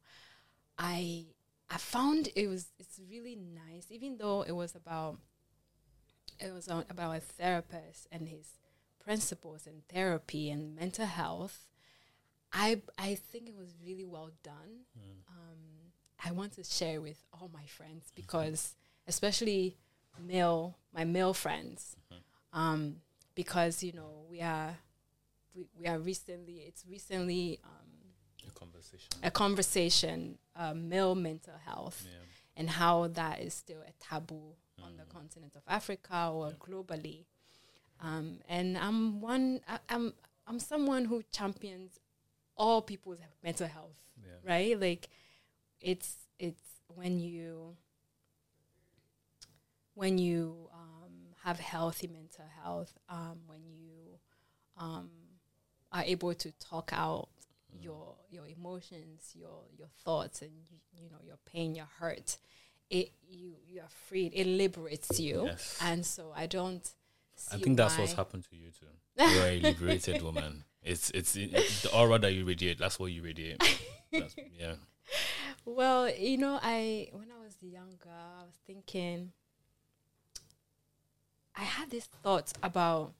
I 0.77 1.25
I 1.69 1.77
found 1.77 2.29
it 2.35 2.47
was 2.47 2.67
it's 2.79 2.99
really 3.09 3.35
nice, 3.35 3.88
even 3.89 4.17
though 4.17 4.41
it 4.43 4.51
was 4.53 4.75
about 4.75 5.19
it 6.39 6.53
was 6.53 6.67
about 6.67 7.15
a 7.15 7.19
therapist 7.21 8.07
and 8.11 8.27
his 8.27 8.47
principles 9.03 9.65
and 9.67 9.88
therapy 9.88 10.49
and 10.49 10.75
mental 10.75 11.05
health. 11.05 11.67
I 12.51 12.81
I 12.97 13.15
think 13.15 13.47
it 13.49 13.55
was 13.57 13.75
really 13.85 14.05
well 14.05 14.31
done. 14.43 14.85
Um, 15.29 15.91
I 16.23 16.31
want 16.31 16.53
to 16.53 16.63
share 16.63 17.01
with 17.01 17.23
all 17.33 17.49
my 17.53 17.65
friends 17.65 18.11
because, 18.15 18.75
especially 19.07 19.77
male 20.25 20.77
my 20.93 21.03
male 21.03 21.33
friends, 21.33 21.95
um, 22.53 22.97
because 23.35 23.83
you 23.83 23.93
know 23.93 24.25
we 24.29 24.41
are 24.41 24.75
we, 25.55 25.65
we 25.79 25.87
are 25.87 25.99
recently 25.99 26.63
it's 26.67 26.83
recently 26.89 27.59
um, 27.63 28.47
A 28.47 28.51
conversation. 28.51 29.09
a 29.23 29.31
conversation 29.31 30.37
uh, 30.55 30.73
male 30.73 31.15
mental 31.15 31.53
health 31.65 32.03
Yeah. 32.05 32.17
and 32.57 32.69
how 32.69 33.07
that 33.07 33.39
is 33.41 33.53
still 33.53 33.81
a 33.81 33.91
taboo 34.03 34.55
on 34.83 34.97
the 34.97 35.03
continent 35.05 35.53
of 35.55 35.61
Africa 35.67 36.29
or 36.33 36.51
globally. 36.51 37.25
Um, 38.01 38.39
and 38.49 38.77
I'm 38.77 39.21
one. 39.21 39.61
I, 39.67 39.79
I'm 39.89 40.13
I'm 40.47 40.59
someone 40.59 41.05
who 41.05 41.23
champions 41.31 41.97
all 42.57 42.81
people's 42.81 43.19
mental 43.43 43.67
health, 43.67 43.97
Yeah. 44.21 44.33
right? 44.43 44.79
Like, 44.79 45.07
it's 45.79 46.17
it's 46.37 46.61
when 46.93 47.19
you 47.21 47.77
when 49.93 50.17
you 50.17 50.69
have 51.45 51.60
healthy 51.60 52.08
mental 52.08 52.45
health, 52.63 52.97
um, 53.08 53.38
when 53.47 53.62
you 53.79 54.19
um, 54.77 55.10
are 55.91 56.03
able 56.03 56.34
to 56.34 56.51
talk 56.53 56.91
out 56.93 57.29
your 57.81 58.15
your 58.29 58.45
emotions, 58.47 59.31
your 59.34 59.63
your 59.77 59.88
thoughts, 60.03 60.41
and 60.41 60.51
you, 60.69 60.77
you 61.03 61.10
know 61.10 61.19
your 61.23 61.38
pain, 61.45 61.75
your 61.75 61.88
hurt. 61.99 62.38
It 62.89 63.12
you 63.27 63.53
you 63.67 63.81
are 63.81 63.89
freed. 64.08 64.31
It 64.34 64.47
liberates 64.47 65.19
you, 65.19 65.45
Yes. 65.45 65.77
and 65.81 66.05
so 66.05 66.34
I 66.36 66.45
don't. 66.47 66.88
I 67.51 67.58
think 67.58 67.77
that's 67.77 67.97
what's 67.97 68.13
happened 68.13 68.45
to 68.49 68.55
you 68.55 68.69
too. 68.71 68.88
You're 69.17 69.45
a 69.47 69.60
liberated 69.60 70.21
woman. 70.27 70.63
It's 70.81 71.10
it's 71.12 71.36
it, 71.36 71.51
the 71.84 71.91
aura 71.93 72.17
that 72.19 72.34
you 72.34 72.45
radiate. 72.45 72.77
That's 72.79 72.97
what 72.99 73.12
you 73.12 73.23
radiate. 73.23 73.62
That's, 74.12 74.36
yeah. 74.60 74.75
Well, 75.65 76.10
you 76.10 76.38
know, 76.38 76.60
I 76.62 77.10
when 77.12 77.27
I 77.31 77.43
was 77.43 77.55
younger, 77.62 78.10
I 78.10 78.43
was 78.45 78.55
thinking. 78.67 79.31
I 81.55 81.63
had 81.63 81.89
this 81.89 82.05
thought 82.05 82.51
about 82.61 83.13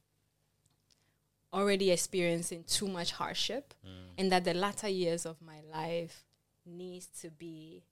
already 1.54 1.92
experiencing 1.92 2.64
too 2.68 2.88
much 2.88 3.12
hardship, 3.14 3.74
and 4.18 4.32
that 4.32 4.44
the 4.44 4.54
latter 4.54 4.90
years 4.90 5.26
of 5.26 5.42
my 5.42 5.62
life 5.72 6.26
needs 6.66 7.08
to 7.22 7.30
be 7.30 7.84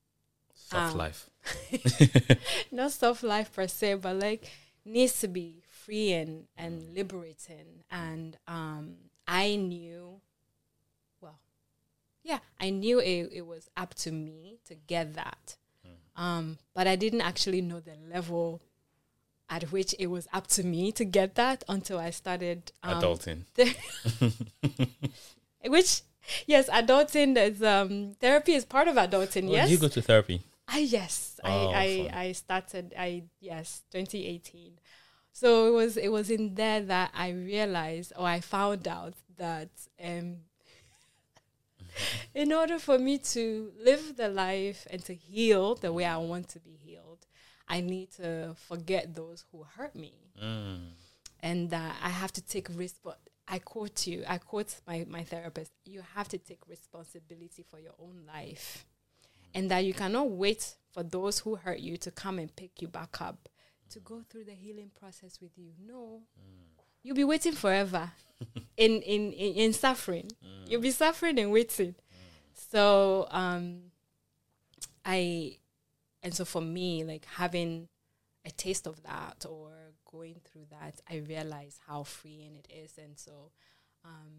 Soft 0.55 0.93
Um, 0.93 0.97
life. 0.97 1.29
not 2.71 2.91
soft 2.91 3.23
life 3.23 3.51
per 3.51 3.67
se, 3.67 3.95
but 3.95 4.15
like 4.17 4.49
needs 4.85 5.19
to 5.21 5.27
be 5.27 5.63
free 5.67 6.13
and, 6.13 6.47
and 6.57 6.93
liberating. 6.93 7.83
And 7.89 8.37
um, 8.47 8.95
I 9.27 9.55
knew, 9.55 10.21
well, 11.21 11.39
yeah, 12.23 12.39
I 12.59 12.69
knew 12.69 12.99
it, 12.99 13.29
it 13.33 13.45
was 13.47 13.69
up 13.75 13.93
to 13.95 14.11
me 14.11 14.59
to 14.67 14.75
get 14.75 15.15
that. 15.15 15.57
Um, 16.15 16.59
but 16.75 16.85
I 16.87 16.95
didn't 16.95 17.21
actually 17.21 17.61
know 17.61 17.79
the 17.79 17.95
level 18.07 18.61
at 19.53 19.71
which 19.71 19.93
it 19.99 20.07
was 20.07 20.27
up 20.33 20.47
to 20.47 20.63
me 20.63 20.91
to 20.91 21.05
get 21.05 21.35
that 21.35 21.63
until 21.69 21.99
I 21.99 22.09
started 22.09 22.71
um, 22.81 23.01
Adulting. 23.01 23.39
which 25.65 26.01
yes, 26.47 26.69
adulting 26.69 27.37
is 27.37 27.61
um 27.61 28.15
therapy 28.19 28.53
is 28.53 28.65
part 28.65 28.87
of 28.87 28.95
adulting. 28.95 29.49
Oh, 29.49 29.53
yes, 29.53 29.69
you 29.69 29.77
go 29.77 29.87
to 29.89 30.01
therapy? 30.01 30.41
I 30.67 30.79
yes, 30.79 31.39
Oh, 31.43 31.49
I 31.49 32.09
I. 32.11 32.19
I 32.25 32.31
started 32.31 32.93
I 32.97 33.23
yes, 33.39 33.83
2018. 33.91 34.79
So 35.31 35.67
it 35.67 35.71
was 35.71 35.97
it 35.97 36.11
was 36.11 36.29
in 36.31 36.55
there 36.55 36.81
that 36.81 37.11
I 37.13 37.29
realized 37.29 38.13
or 38.17 38.25
I 38.27 38.39
found 38.39 38.87
out 38.87 39.13
that 39.37 39.69
um 40.03 40.37
in 42.33 42.51
order 42.51 42.79
for 42.79 42.97
me 42.97 43.19
to 43.19 43.71
live 43.79 44.15
the 44.15 44.29
life 44.29 44.87
and 44.89 45.03
to 45.05 45.13
heal 45.13 45.75
the 45.75 45.93
way 45.93 46.05
I 46.05 46.17
want 46.17 46.49
to 46.49 46.59
be 46.59 46.71
healed, 46.71 47.02
I 47.67 47.81
need 47.81 48.11
to 48.13 48.55
forget 48.67 49.15
those 49.15 49.45
who 49.51 49.63
hurt 49.63 49.95
me 49.95 50.13
Mm. 50.41 50.89
and 51.41 51.69
that 51.69 51.95
I 52.01 52.09
have 52.09 52.31
to 52.33 52.41
take 52.41 52.67
risk. 52.75 52.95
But 53.03 53.19
I 53.47 53.59
quote 53.59 54.07
you, 54.07 54.23
I 54.27 54.37
quote 54.37 54.75
my, 54.87 55.05
my 55.09 55.23
therapist, 55.23 55.71
you 55.85 56.01
have 56.15 56.27
to 56.29 56.37
take 56.37 56.59
responsibility 56.67 57.63
for 57.69 57.79
your 57.79 57.93
own 57.99 58.23
life. 58.27 58.85
Mm. 58.85 59.49
And 59.55 59.71
that 59.71 59.85
you 59.85 59.93
cannot 59.93 60.29
wait 60.29 60.75
for 60.91 61.03
those 61.03 61.39
who 61.39 61.55
hurt 61.55 61.79
you 61.79 61.97
to 61.97 62.11
come 62.11 62.39
and 62.39 62.55
pick 62.55 62.81
you 62.81 62.87
back 62.87 63.21
up, 63.21 63.49
to 63.91 63.99
go 63.99 64.15
mm. 64.15 64.27
through 64.27 64.45
the 64.45 64.53
healing 64.53 64.91
process 64.99 65.39
with 65.41 65.57
you. 65.57 65.71
No. 65.85 66.21
Mm. 66.39 66.83
You'll 67.03 67.15
be 67.15 67.23
waiting 67.23 67.53
forever 67.53 68.11
in, 68.77 69.01
in, 69.01 69.31
in, 69.33 69.53
in 69.55 69.73
suffering. 69.73 70.31
You'll 70.67 70.81
be 70.81 70.91
suffering 70.91 71.37
and 71.39 71.51
waiting. 71.51 71.95
So 72.71 73.27
um 73.31 73.91
I 75.05 75.57
and 76.23 76.33
so 76.33 76.45
for 76.45 76.61
me, 76.61 77.03
like 77.03 77.25
having 77.25 77.89
a 78.45 78.51
taste 78.51 78.87
of 78.87 79.03
that 79.03 79.45
or 79.47 79.71
going 80.09 80.35
through 80.45 80.65
that, 80.71 81.01
I 81.09 81.17
realize 81.17 81.79
how 81.87 82.03
freeing 82.03 82.55
it 82.55 82.67
is. 82.73 82.97
And 82.97 83.17
so, 83.17 83.51
um, 84.05 84.31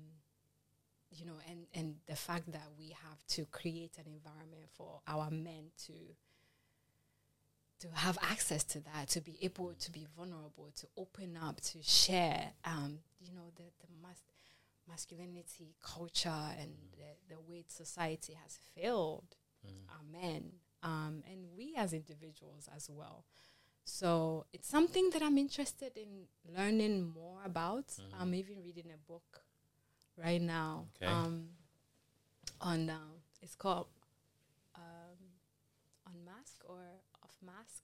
you 1.10 1.26
know, 1.26 1.34
and, 1.48 1.66
and 1.74 1.96
the 2.06 2.16
fact 2.16 2.50
that 2.52 2.68
we 2.78 2.88
have 3.02 3.24
to 3.28 3.44
create 3.46 3.96
an 3.98 4.04
environment 4.12 4.68
for 4.76 5.00
our 5.06 5.30
men 5.30 5.70
to 5.86 5.92
to 7.80 7.88
have 7.92 8.16
access 8.22 8.64
to 8.64 8.80
that, 8.80 9.08
to 9.08 9.20
be 9.20 9.36
able 9.42 9.74
to 9.74 9.90
be 9.90 10.06
vulnerable, 10.16 10.70
to 10.74 10.86
open 10.96 11.36
up, 11.36 11.60
to 11.60 11.82
share, 11.82 12.52
um, 12.64 12.98
you 13.20 13.34
know, 13.34 13.50
the, 13.56 13.64
the 13.80 13.88
mas- 14.00 14.22
masculinity 14.88 15.74
culture 15.82 16.30
and 16.58 16.70
the, 16.96 17.34
the 17.34 17.40
way 17.46 17.64
society 17.68 18.38
has 18.42 18.58
failed 18.74 19.24
our 19.90 20.20
men 20.20 20.52
um, 20.84 21.22
and 21.30 21.46
we 21.56 21.74
as 21.76 21.92
individuals 21.92 22.68
as 22.76 22.88
well. 22.88 23.24
So 23.84 24.46
it's 24.52 24.68
something 24.68 25.10
that 25.10 25.22
I'm 25.22 25.36
interested 25.36 25.96
in 25.96 26.26
learning 26.56 27.12
more 27.12 27.40
about. 27.44 27.86
I'm 28.18 28.34
even 28.34 28.62
reading 28.62 28.86
a 28.94 28.98
book 29.12 29.42
right 30.16 30.40
now 30.40 30.86
Okay. 31.02 31.10
um, 31.12 31.48
on 32.60 32.88
um, 32.90 33.10
it's 33.42 33.54
called 33.56 33.88
um, 34.76 35.18
on 36.06 36.24
mask 36.24 36.62
or 36.68 36.78
off 37.22 37.36
mask. 37.44 37.82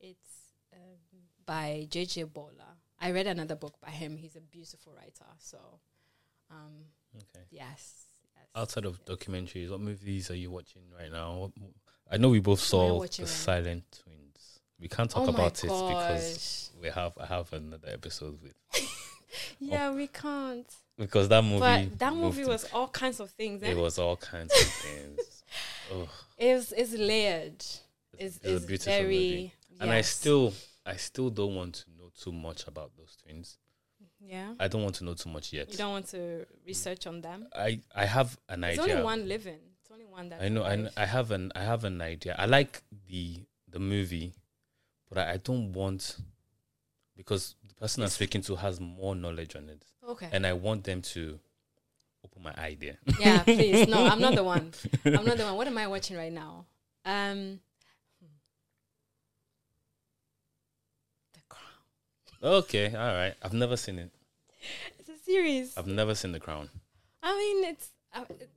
It's 0.00 0.52
um, 0.72 0.98
by 1.44 1.86
JJ 1.90 2.32
Bola. 2.32 2.78
I 3.00 3.10
read 3.10 3.26
another 3.26 3.56
book 3.56 3.74
by 3.80 3.90
him. 3.90 4.16
He's 4.16 4.36
a 4.36 4.40
beautiful 4.40 4.92
writer. 4.94 5.30
So 5.38 5.58
um, 6.50 6.84
Okay. 7.16 7.44
yes. 7.50 8.06
Outside 8.54 8.84
of 8.84 9.04
documentaries, 9.04 9.70
what 9.70 9.80
movies 9.80 10.30
are 10.30 10.36
you 10.36 10.50
watching 10.50 10.82
right 10.98 11.10
now? 11.10 11.50
What, 11.58 11.70
I 12.10 12.16
know 12.16 12.28
we 12.28 12.40
both 12.40 12.60
saw 12.60 12.94
the 12.94 13.00
right? 13.00 13.28
Silent 13.28 13.84
Twins. 14.02 14.60
We 14.80 14.88
can't 14.88 15.10
talk 15.10 15.26
oh 15.26 15.30
about 15.30 15.58
it 15.64 15.68
because 15.68 16.70
we 16.80 16.88
have 16.90 17.16
I 17.18 17.26
have 17.26 17.52
another 17.52 17.88
episode 17.90 18.38
with 18.42 18.54
Yeah, 19.58 19.92
we 19.92 20.06
can't. 20.06 20.66
because 20.98 21.28
that 21.28 21.42
movie 21.42 21.60
but 21.60 21.98
that 21.98 22.14
movie 22.14 22.44
was 22.44 22.64
all 22.72 22.88
kinds 22.88 23.20
of 23.20 23.30
things. 23.30 23.62
Eh? 23.62 23.70
it 23.72 23.76
was 23.76 23.98
all 23.98 24.16
kinds 24.16 24.52
of 24.52 24.66
things. 24.66 25.42
Oh, 25.92 26.08
It's 26.38 26.72
it's 26.72 26.92
layered. 26.92 27.54
It's, 27.56 27.82
it's 28.18 28.38
it's 28.42 28.64
a 28.64 28.66
beautiful 28.66 28.92
very. 28.92 29.08
movie. 29.08 29.54
And 29.80 29.90
I 29.90 30.02
still 30.02 30.52
I 30.86 30.96
still 30.96 31.30
don't 31.30 31.54
want 31.54 31.74
to 31.74 31.84
know 31.98 32.10
too 32.20 32.32
much 32.32 32.66
about 32.66 32.92
those 32.96 33.16
twins. 33.22 33.58
Yeah. 34.20 34.54
I 34.58 34.68
don't 34.68 34.82
want 34.82 34.94
to 34.96 35.04
know 35.04 35.14
too 35.14 35.28
much 35.30 35.52
yet. 35.52 35.70
You 35.70 35.78
don't 35.78 35.92
want 35.92 36.06
to 36.08 36.46
research 36.66 37.06
on 37.06 37.20
them. 37.20 37.46
I 37.54 37.80
I 37.94 38.04
have 38.06 38.38
an 38.48 38.60
There's 38.62 38.78
idea. 38.78 38.94
only 38.94 39.04
one 39.04 39.28
living. 39.28 39.58
It's 39.80 39.90
only 39.90 40.06
one 40.06 40.28
that. 40.30 40.42
I 40.42 40.48
know, 40.48 40.62
I, 40.64 40.88
I 40.96 41.06
have 41.06 41.30
an 41.30 41.52
I 41.54 41.62
have 41.64 41.84
an 41.84 42.00
idea. 42.00 42.34
I 42.38 42.46
like 42.46 42.82
the 43.08 43.40
the 43.68 43.78
movie, 43.78 44.32
but 45.08 45.18
I, 45.18 45.32
I 45.32 45.36
don't 45.38 45.72
want 45.72 46.16
because 47.16 47.54
the 47.68 47.74
person 47.74 48.02
I'm 48.02 48.08
speaking 48.08 48.40
to 48.42 48.56
has 48.56 48.80
more 48.80 49.14
knowledge 49.14 49.54
on 49.56 49.68
it, 49.68 49.84
Okay. 50.08 50.28
and 50.32 50.46
I 50.46 50.52
want 50.54 50.84
them 50.84 51.02
to 51.02 51.38
open 52.24 52.42
my 52.42 52.54
idea. 52.56 52.96
yeah, 53.20 53.42
please. 53.42 53.86
No, 53.88 54.06
I'm 54.06 54.20
not 54.20 54.34
the 54.34 54.44
one. 54.54 54.72
I'm 55.04 55.24
not 55.24 55.36
the 55.36 55.44
one. 55.44 55.56
What 55.56 55.66
am 55.66 55.78
I 55.78 55.86
watching 55.86 56.16
right 56.16 56.32
now? 56.32 56.66
Um. 57.04 57.60
The 61.34 61.40
Crown. 61.48 61.62
Okay, 62.44 62.88
all 62.94 63.14
right. 63.14 63.34
I've 63.42 63.54
never 63.54 63.76
seen 63.76 63.98
it. 63.98 64.10
It's 64.98 65.08
a 65.08 65.16
series. 65.24 65.76
I've 65.78 65.86
never 65.86 66.14
seen 66.14 66.32
The 66.32 66.40
Crown. 66.40 66.68
I 67.22 67.34
mean, 67.36 67.64
it's. 67.64 67.88
Uh, 68.14 68.24
it, 68.28 68.50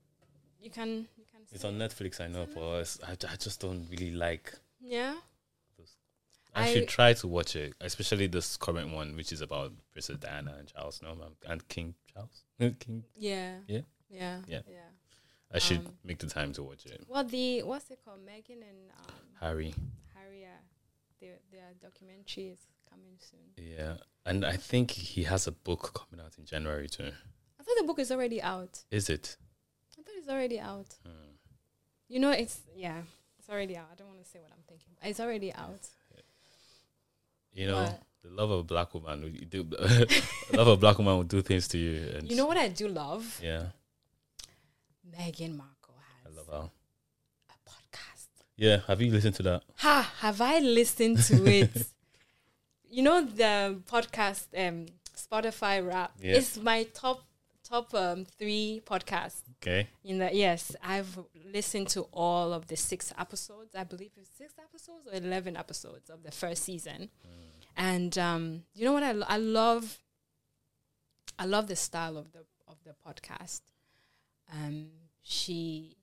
you 0.61 0.69
can. 0.69 1.07
You 1.17 1.23
can. 1.31 1.41
It's 1.53 1.63
on. 1.63 1.77
Netflix, 1.77 2.19
I 2.19 2.27
know, 2.27 2.47
but 2.53 2.97
I, 3.07 3.11
I 3.31 3.35
just 3.37 3.61
don't 3.61 3.87
really 3.89 4.11
like. 4.11 4.53
Yeah. 4.81 5.15
I, 6.53 6.65
I- 6.69 6.73
should 6.73 6.87
try 6.89 7.13
to 7.13 7.27
watch 7.27 7.55
it, 7.55 7.73
especially 7.79 8.27
this 8.27 8.57
current 8.57 8.91
one, 8.93 9.15
which 9.15 9.31
is 9.31 9.41
about 9.41 9.71
Princess 9.93 10.17
Diana 10.17 10.55
and 10.59 10.67
Charles, 10.67 10.99
no, 11.03 11.15
and 11.47 11.65
King 11.69 11.93
Charles. 12.13 12.43
King. 12.59 13.03
Yeah. 13.15 13.57
Yeah? 13.67 13.81
Yeah. 14.09 14.39
Yeah. 14.47 14.59
Yeah. 14.67 14.79
I 15.53 15.59
should 15.59 15.77
Um, 15.85 15.93
make 16.03 16.17
the 16.17 16.27
time 16.27 16.51
to 16.53 16.63
watch 16.63 16.85
it. 16.87 17.03
What 17.07 17.29
the 17.29 17.63
what's 17.63 17.89
it 17.89 17.99
called? 18.03 18.19
Meghan 18.25 18.61
and 18.67 18.91
um, 18.99 19.13
Harry. 19.39 19.73
Harry. 20.15 20.43
Uh, 20.43 20.49
their 21.21 21.35
their 21.51 21.69
documentary 21.81 22.49
is 22.49 22.59
coming 22.89 23.17
soon. 23.19 23.39
Yeah, 23.57 23.95
and 24.25 24.45
I 24.45 24.57
think 24.57 24.91
he 24.91 25.23
has 25.23 25.47
a 25.47 25.51
book 25.51 25.93
coming 25.93 26.23
out 26.25 26.33
in 26.37 26.45
January 26.45 26.87
too. 26.87 27.11
I 27.59 27.63
thought 27.63 27.77
the 27.77 27.83
book 27.87 27.99
is 27.99 28.11
already 28.11 28.41
out. 28.41 28.83
Is 28.91 29.09
it? 29.09 29.37
I 29.97 30.01
thought 30.03 30.13
it's 30.17 30.29
already 30.29 30.59
out. 30.59 30.87
Hmm. 31.05 31.31
You 32.07 32.19
know, 32.19 32.31
it's 32.31 32.59
yeah, 32.75 33.01
it's 33.39 33.49
already 33.49 33.75
out. 33.77 33.87
I 33.91 33.95
don't 33.95 34.07
want 34.07 34.23
to 34.23 34.29
say 34.29 34.39
what 34.39 34.51
I'm 34.51 34.63
thinking. 34.67 34.93
But 35.01 35.09
it's 35.09 35.19
already 35.19 35.53
out. 35.53 35.87
You 37.53 37.67
know, 37.67 37.81
What? 37.83 38.01
the 38.21 38.29
love 38.29 38.51
of 38.51 38.59
a 38.59 38.63
black 38.63 38.93
woman, 38.93 39.21
will 39.23 39.31
do, 39.49 39.63
love 40.53 40.67
of 40.67 40.77
a 40.77 40.77
black 40.77 40.97
woman 40.99 41.17
will 41.17 41.23
do 41.23 41.41
things 41.41 41.67
to 41.69 41.77
you. 41.79 42.15
And 42.15 42.29
You 42.29 42.35
know 42.35 42.45
what 42.45 42.57
I 42.57 42.67
do 42.67 42.87
love? 42.87 43.39
Yeah, 43.43 43.63
Meghan 45.17 45.55
Markle 45.57 45.95
I 46.25 46.29
love 46.35 46.47
her. 46.47 46.69
a 47.49 47.69
podcast. 47.69 48.27
Yeah, 48.55 48.81
have 48.87 49.01
you 49.01 49.11
listened 49.11 49.35
to 49.35 49.43
that? 49.43 49.63
Ha! 49.77 50.13
Have 50.19 50.39
I 50.41 50.59
listened 50.59 51.17
to 51.23 51.45
it? 51.47 51.87
you 52.89 53.03
know 53.03 53.23
the 53.25 53.81
podcast, 53.89 54.47
um, 54.57 54.85
Spotify 55.15 55.85
rap. 55.85 56.11
Yeah. 56.19 56.35
It's 56.37 56.57
my 56.57 56.83
top 56.93 57.21
top 57.67 57.93
um 57.93 58.25
three 58.39 58.81
podcasts. 58.85 59.41
Okay. 59.61 59.87
In 60.03 60.19
the 60.19 60.29
yes, 60.33 60.75
I've 60.83 61.19
listened 61.53 61.89
to 61.89 62.01
all 62.13 62.53
of 62.53 62.67
the 62.67 62.77
six 62.77 63.13
episodes. 63.17 63.75
I 63.75 63.83
believe 63.83 64.11
it's 64.15 64.29
six 64.37 64.53
episodes 64.59 65.07
or 65.07 65.13
eleven 65.15 65.57
episodes 65.57 66.09
of 66.09 66.23
the 66.23 66.31
first 66.31 66.63
season. 66.63 67.09
And 67.75 68.17
um, 68.17 68.63
you 68.73 68.85
know 68.85 68.93
what 68.93 69.03
I, 69.03 69.11
lo- 69.11 69.25
I 69.29 69.37
love? 69.37 69.99
I 71.37 71.45
love 71.45 71.67
the 71.67 71.75
style 71.75 72.17
of 72.17 72.31
the 72.31 72.45
of 72.67 72.77
the 72.83 72.95
podcast. 73.05 73.61
Um, 74.51 74.87
she 75.21 75.97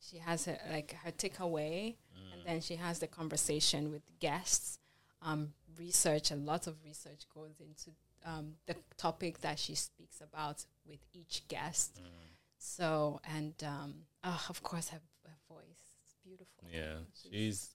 she 0.00 0.18
has 0.18 0.46
her, 0.46 0.58
like 0.70 0.96
her 1.04 1.12
takeaway, 1.12 1.96
and 2.32 2.42
then 2.46 2.60
she 2.60 2.76
has 2.76 2.98
the 2.98 3.06
conversation 3.06 3.90
with 3.92 4.02
guests. 4.18 4.78
Um, 5.24 5.52
research 5.78 6.30
a 6.30 6.36
lot 6.36 6.66
of 6.66 6.74
research 6.84 7.22
goes 7.34 7.60
into 7.60 7.90
um, 8.24 8.54
the 8.66 8.76
topic 8.96 9.40
that 9.40 9.58
she 9.58 9.74
speaks 9.74 10.20
about 10.20 10.64
with 10.86 11.00
each 11.12 11.46
guest. 11.48 12.00
So 12.58 13.20
and 13.24 13.54
um, 13.64 13.94
oh, 14.24 14.44
of 14.48 14.62
course 14.62 14.88
her, 14.90 15.00
her 15.26 15.34
voice, 15.48 15.96
it's 16.04 16.14
beautiful. 16.24 16.68
Yeah, 16.72 16.98
she's. 17.20 17.70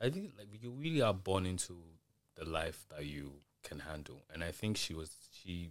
I 0.00 0.10
think 0.10 0.32
like 0.38 0.48
you 0.60 0.70
really 0.70 1.02
are 1.02 1.14
born 1.14 1.46
into 1.46 1.76
the 2.36 2.44
life 2.44 2.84
that 2.90 3.04
you 3.04 3.32
can 3.62 3.80
handle, 3.80 4.22
and 4.32 4.42
I 4.44 4.52
think 4.52 4.76
she 4.76 4.94
was 4.94 5.10
she. 5.32 5.70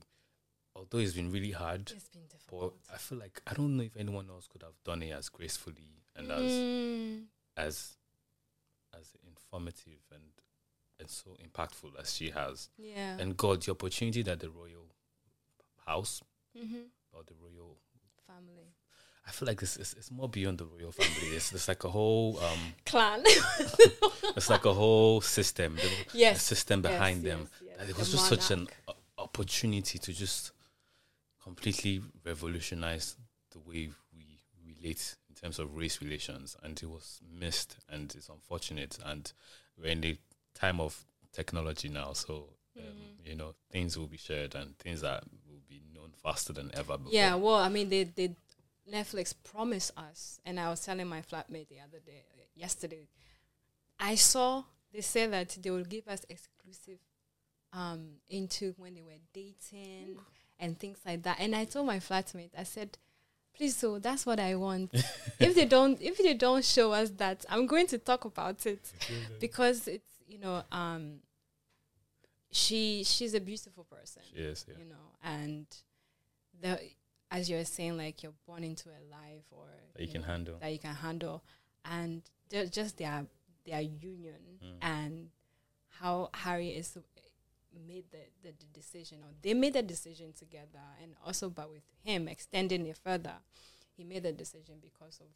Although 0.76 1.00
it's 1.00 1.14
been 1.14 1.32
really 1.32 1.52
hard, 1.52 1.92
It's 1.96 2.08
been 2.10 2.22
but 2.30 2.38
difficult. 2.38 2.74
I 2.94 2.98
feel 2.98 3.18
like 3.18 3.42
I 3.48 3.54
don't 3.54 3.76
know 3.78 3.84
if 3.84 3.98
anyone 3.98 4.30
else 4.30 4.48
could 4.48 4.62
have 4.62 4.76
done 4.86 5.02
it 5.02 5.12
as 5.12 5.28
gracefully 5.28 6.04
and 6.16 6.32
as 6.32 6.52
Mm, 6.52 7.24
as 7.58 7.96
as 8.98 9.12
informative 9.28 10.00
and 10.14 10.22
and 11.00 11.10
so 11.10 11.32
impactful 11.46 11.92
as 12.00 12.14
she 12.16 12.30
has. 12.32 12.70
yeah. 12.78 13.18
And 13.20 13.36
God, 13.38 13.62
the 13.64 13.72
opportunity 13.72 14.22
that 14.24 14.40
the 14.40 14.50
royal 14.50 14.86
house 15.86 16.22
mm-hmm. 16.58 16.82
or 17.14 17.22
the 17.26 17.34
royal 17.42 17.78
Family. 18.26 18.68
I 19.26 19.32
feel 19.32 19.48
like 19.48 19.60
this 19.60 19.78
is 19.78 19.94
it's 19.98 20.12
more 20.12 20.28
beyond 20.28 20.58
the 20.58 20.66
royal 20.66 20.92
family. 20.92 21.36
It's, 21.36 21.54
it's 21.54 21.68
like 21.70 21.84
a 21.86 21.90
whole 21.90 22.38
um 22.40 22.60
Clan. 22.86 23.22
it's 24.36 24.50
like 24.50 24.66
a 24.66 24.74
whole 24.74 25.22
system. 25.22 25.76
The, 25.76 25.82
the 26.12 26.18
yes. 26.18 26.44
system 26.44 26.82
yes, 26.84 26.92
behind 26.92 27.24
them. 27.24 27.48
yes, 27.62 27.72
yes. 27.80 27.90
It 27.90 27.94
The 27.94 28.00
was 28.00 28.12
just 28.12 28.28
such 28.28 28.52
an 28.52 28.60
monarch. 28.60 28.76
o- 29.18 29.24
opportunity 29.24 29.98
to 30.00 30.14
just 30.14 30.52
completely 31.42 32.02
revolutionize 32.26 33.16
the 33.52 33.60
way 33.60 33.90
we 34.14 34.42
relate 34.66 35.16
in 35.30 35.36
terms 35.36 35.60
of 35.60 35.76
race 35.76 36.02
relations, 36.02 36.58
and 36.64 36.82
it 36.82 36.90
was 36.90 37.20
missed, 37.40 37.78
and 37.90 38.14
it's 38.16 38.30
unfortunate. 38.30 38.98
And 39.06 39.32
we're 39.78 39.92
in 39.92 40.02
the 40.02 40.18
time 40.58 40.80
of 40.80 41.06
technology 41.34 41.90
now, 41.90 42.14
so 42.14 42.50
um, 42.78 42.84
Mhm. 42.84 43.28
you 43.30 43.36
know 43.36 43.54
things 43.72 43.98
will 43.98 44.08
be 44.08 44.18
shared 44.18 44.56
and 44.56 44.78
things 44.80 45.02
that 45.02 45.24
will 45.48 45.62
be 45.70 45.82
known 45.94 46.12
faster 46.24 46.54
than 46.54 46.70
ever 46.74 46.98
before. 46.98 47.14
Yeah, 47.14 47.36
well, 47.36 47.56
I 47.56 47.70
mean, 47.70 47.90
they 47.90 48.04
they 48.06 48.36
Netflix 48.92 49.34
promised 49.44 49.92
us, 49.98 50.40
and 50.46 50.60
I 50.60 50.70
was 50.70 50.82
telling 50.86 51.08
my 51.08 51.22
flatmate 51.22 51.68
the 51.70 51.80
other 51.82 52.00
day, 52.00 52.24
yesterday, 52.56 53.08
I 54.00 54.16
saw 54.16 54.64
they 54.94 55.02
said 55.02 55.32
that 55.34 55.50
they 55.62 55.70
will 55.72 55.84
give 55.84 56.08
us 56.08 56.22
exclusive 56.30 57.00
um 57.74 58.02
into 58.30 58.74
when 58.78 58.96
they 58.96 59.02
were 59.02 59.20
dating 59.34 60.18
and 60.60 60.80
things 60.80 60.98
like 61.06 61.22
that. 61.24 61.38
And 61.40 61.56
I 61.56 61.66
told 61.66 61.86
my 61.86 62.00
flatmate, 62.00 62.52
I 62.58 62.64
said, 62.64 62.98
please, 63.56 63.76
so 63.76 64.00
that's 64.00 64.26
what 64.26 64.40
I 64.40 64.56
want. 64.56 64.92
if 65.40 65.54
they 65.54 65.66
don't, 65.66 66.02
if 66.02 66.18
they 66.18 66.34
don't 66.34 66.64
show 66.66 66.94
us 66.94 67.10
that, 67.18 67.46
I'm 67.50 67.68
going 67.68 67.88
to 67.88 67.98
talk 68.00 68.26
about 68.26 68.66
it 68.66 68.80
because 69.40 69.88
it's 69.88 70.10
you 70.28 70.38
know 70.40 70.64
um. 70.72 71.20
She 72.52 73.04
she's 73.04 73.34
a 73.34 73.42
beautiful 73.42 73.84
person 73.84 74.22
She 74.34 74.38
is, 74.42 74.66
yeah. 74.68 74.76
you 74.80 74.86
know, 74.86 75.12
and 75.22 75.66
the 76.62 76.80
as 77.30 77.50
you're 77.50 77.66
saying, 77.66 77.98
like 77.98 78.24
you're 78.24 78.34
born 78.48 78.64
into 78.64 78.88
a 78.90 79.04
life 79.12 79.44
or 79.52 79.68
That 79.96 80.02
you 80.04 80.08
can 80.12 80.22
know, 80.22 80.28
handle. 80.28 80.58
that 80.62 80.72
you 80.72 80.80
can 80.80 80.96
handle, 80.96 81.44
and 81.84 82.22
just 82.72 82.98
their 82.98 83.26
their 83.66 83.82
union 83.82 84.36
Mm. 84.64 84.78
and 84.82 85.30
how 85.90 86.30
Harry 86.34 86.70
is 86.70 86.98
made 87.86 88.06
the, 88.12 88.18
the, 88.42 88.54
the 88.58 88.66
decision 88.74 89.20
or 89.24 89.30
they 89.42 89.54
made 89.54 89.74
the 89.74 89.84
decision 89.84 90.32
together 90.34 90.80
and 91.04 91.14
also 91.24 91.50
but 91.50 91.70
with 91.70 91.84
him 92.04 92.28
extending 92.28 92.86
it 92.88 92.98
further 92.98 93.36
he 93.96 94.04
made 94.04 94.24
the 94.24 94.32
decision 94.32 94.76
because 94.82 95.20
of 95.20 95.28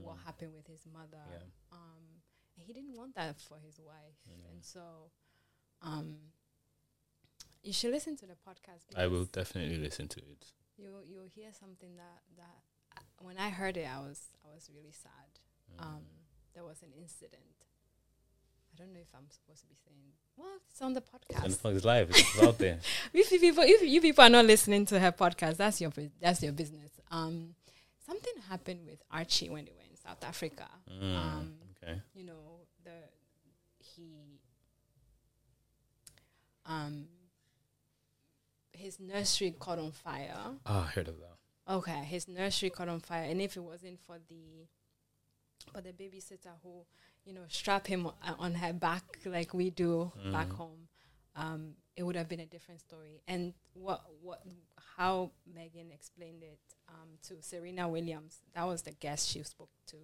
what 0.00 0.16
Mm. 0.16 0.24
happened 0.26 0.52
with 0.54 0.66
his 0.68 0.86
mother 0.92 1.24
Yeah. 1.32 1.38
um 1.72 2.22
he 2.66 2.72
didn't 2.72 2.96
want 2.96 3.14
that 3.14 3.40
for 3.40 3.58
his 3.64 3.78
wife 3.78 4.18
Mm. 4.28 4.50
and 4.52 4.64
so 4.64 5.10
um 5.82 6.16
you 7.62 7.72
should 7.72 7.92
listen 7.92 8.16
to 8.16 8.26
the 8.26 8.34
podcast 8.34 8.84
I 8.96 9.06
will 9.06 9.24
definitely 9.24 9.76
listen 9.78 10.08
to 10.08 10.20
it. 10.20 10.46
you'll 10.76 11.02
you'll 11.04 11.28
hear 11.34 11.50
something 11.52 11.96
that 11.96 12.22
that 12.36 12.58
uh, 12.96 13.00
when 13.20 13.36
I 13.38 13.50
heard 13.50 13.76
it, 13.76 13.86
I 13.86 13.98
was 14.00 14.20
I 14.44 14.54
was 14.54 14.70
really 14.74 14.92
sad. 14.92 15.30
Mm. 15.78 15.84
Um, 15.86 16.02
there 16.54 16.64
was 16.64 16.82
an 16.82 16.88
incident. 16.96 17.56
I 18.72 18.76
don't 18.78 18.92
know 18.94 19.00
if 19.00 19.08
I'm 19.14 19.28
supposed 19.30 19.60
to 19.62 19.66
be 19.66 19.74
saying. 19.84 20.12
Well, 20.36 20.48
it's 20.70 20.80
on 20.80 20.94
the 20.94 21.02
and 21.02 21.42
podcast. 21.52 21.56
fuck, 21.58 21.72
it's 21.74 21.84
live. 21.84 22.10
It's 22.10 22.42
out 22.42 22.58
there. 22.58 22.78
if 23.12 23.30
you 23.32 23.38
people, 23.40 23.64
if 23.66 23.82
you 23.82 24.00
people 24.00 24.24
are 24.24 24.30
not 24.30 24.46
listening 24.46 24.86
to 24.86 24.98
her 25.00 25.12
podcast, 25.12 25.56
that's 25.58 25.80
your 25.80 25.92
that's 26.20 26.42
your 26.42 26.52
business. 26.52 26.90
Um, 27.10 27.54
something 28.06 28.32
happened 28.48 28.80
with 28.86 29.00
Archie 29.10 29.50
when 29.50 29.64
they 29.66 29.72
were 29.72 29.82
in 29.88 29.96
South 29.96 30.22
Africa. 30.24 30.68
Mm, 30.90 31.16
Um, 31.16 31.54
okay. 31.82 32.00
you 32.14 32.24
know 32.24 32.60
the 32.84 32.90
he 33.78 34.40
um 36.66 37.06
his 38.72 39.00
nursery 39.00 39.54
caught 39.58 39.78
on 39.78 39.90
fire. 39.90 40.36
Ah, 40.66 40.84
I 40.86 40.90
heard 40.92 41.08
of 41.08 41.16
that. 41.18 41.72
Okay, 41.72 42.04
his 42.04 42.28
nursery 42.28 42.70
caught 42.70 42.88
on 42.88 43.00
fire, 43.00 43.24
and 43.24 43.40
if 43.42 43.56
it 43.56 43.60
wasn't 43.60 43.98
for 44.00 44.18
the 44.28 44.66
for 45.72 45.80
the 45.80 45.92
babysitter 45.92 46.52
who 46.62 46.84
you 47.24 47.32
know 47.34 47.42
strap 47.48 47.86
him 47.86 48.08
on 48.38 48.54
her 48.54 48.72
back 48.72 49.04
like 49.26 49.52
we 49.52 49.70
do 49.70 50.12
back 50.32 50.48
Mhm. 50.48 50.56
home, 50.56 50.88
um, 51.36 51.74
it 51.98 52.04
would 52.04 52.14
have 52.14 52.28
been 52.28 52.38
a 52.38 52.46
different 52.46 52.80
story. 52.80 53.20
And 53.26 53.52
what 53.74 54.02
what 54.22 54.40
how 54.96 55.32
Meghan 55.52 55.92
explained 55.92 56.44
it 56.44 56.60
um, 56.88 57.08
to 57.26 57.42
Serena 57.42 57.88
Williams, 57.88 58.38
that 58.54 58.64
was 58.66 58.82
the 58.82 58.92
guest 58.92 59.28
she 59.28 59.42
spoke 59.42 59.70
to. 59.88 59.96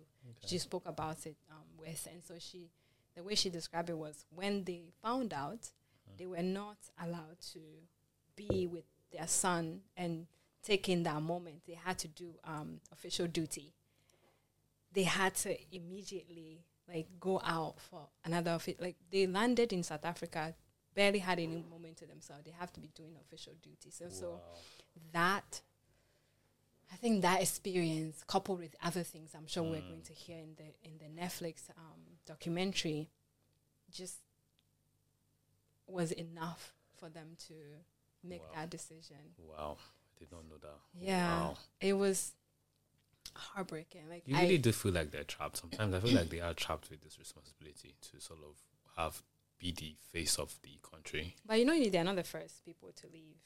She 0.44 0.58
spoke 0.58 0.86
about 0.86 1.24
it 1.24 1.36
um, 1.50 1.64
with, 1.78 2.08
and 2.12 2.22
so 2.24 2.34
she 2.38 2.70
the 3.14 3.22
way 3.22 3.36
she 3.36 3.48
described 3.48 3.90
it 3.90 3.96
was 3.96 4.26
when 4.34 4.64
they 4.64 4.82
found 5.02 5.32
out, 5.32 5.70
they 6.18 6.26
were 6.26 6.42
not 6.42 6.78
allowed 7.00 7.40
to 7.52 7.60
be 8.34 8.66
with 8.66 8.84
their 9.12 9.28
son 9.28 9.82
and 9.96 10.26
take 10.64 10.88
in 10.88 11.04
that 11.04 11.22
moment. 11.22 11.62
They 11.64 11.74
had 11.74 11.96
to 12.00 12.08
do 12.08 12.34
um, 12.44 12.80
official 12.90 13.28
duty. 13.28 13.72
They 14.92 15.04
had 15.04 15.36
to 15.36 15.56
immediately 15.72 16.64
like 16.88 17.06
go 17.20 17.40
out 17.44 17.76
for 17.78 18.08
another 18.24 18.58
like 18.80 18.96
they 19.12 19.28
landed 19.28 19.72
in 19.72 19.84
South 19.84 20.04
Africa, 20.04 20.54
barely 20.94 21.18
had 21.18 21.38
any 21.38 21.64
moment 21.68 21.96
to 21.98 22.06
themselves. 22.06 22.44
They 22.44 22.52
have 22.52 22.72
to 22.74 22.80
be 22.80 22.88
doing 22.94 23.16
official 23.20 23.52
duty. 23.62 23.90
So 23.90 24.08
so 24.10 24.40
that 25.12 25.60
I 26.92 26.96
think 26.96 27.22
that 27.22 27.42
experience 27.42 28.22
coupled 28.26 28.60
with 28.60 28.74
other 28.82 29.02
things 29.02 29.34
I'm 29.34 29.46
sure 29.46 29.62
we're 29.64 29.80
Mm. 29.82 29.88
going 29.88 30.02
to 30.02 30.12
hear 30.12 30.38
in 30.38 30.54
the 30.56 30.74
in 30.88 30.98
the 30.98 31.20
Netflix 31.22 31.70
um, 31.76 32.00
documentary 32.26 33.10
just 33.90 34.18
was 35.86 36.12
enough 36.12 36.72
for 36.96 37.08
them 37.08 37.36
to 37.48 37.54
make 38.22 38.40
Wow. 38.42 38.48
that 38.54 38.70
decision. 38.70 39.34
Wow. 39.38 39.76
I 39.78 40.18
did 40.18 40.32
not 40.32 40.44
know 40.48 40.56
that. 40.58 40.78
Yeah. 40.94 41.40
Wow. 41.40 41.56
It 41.80 41.92
was 41.94 42.32
heartbreaking. 43.34 44.08
Like 44.08 44.26
You 44.26 44.36
I, 44.36 44.42
really 44.42 44.58
do 44.58 44.72
feel 44.72 44.92
like 44.92 45.10
they're 45.10 45.24
trapped. 45.24 45.56
Sometimes 45.58 45.94
I 45.94 46.00
feel 46.00 46.14
like 46.14 46.30
they 46.30 46.40
are 46.40 46.54
trapped 46.54 46.90
with 46.90 47.02
this 47.02 47.18
responsibility 47.18 47.94
to 48.12 48.20
sort 48.20 48.40
of 48.40 48.56
have 48.96 49.22
be 49.58 49.72
the 49.72 49.96
face 50.12 50.38
of 50.38 50.54
the 50.62 50.78
country. 50.82 51.36
but 51.46 51.58
you 51.58 51.64
know 51.64 51.88
they're 51.90 52.04
not 52.04 52.16
the 52.16 52.24
first 52.24 52.64
people 52.64 52.90
to 52.94 53.06
leave. 53.12 53.36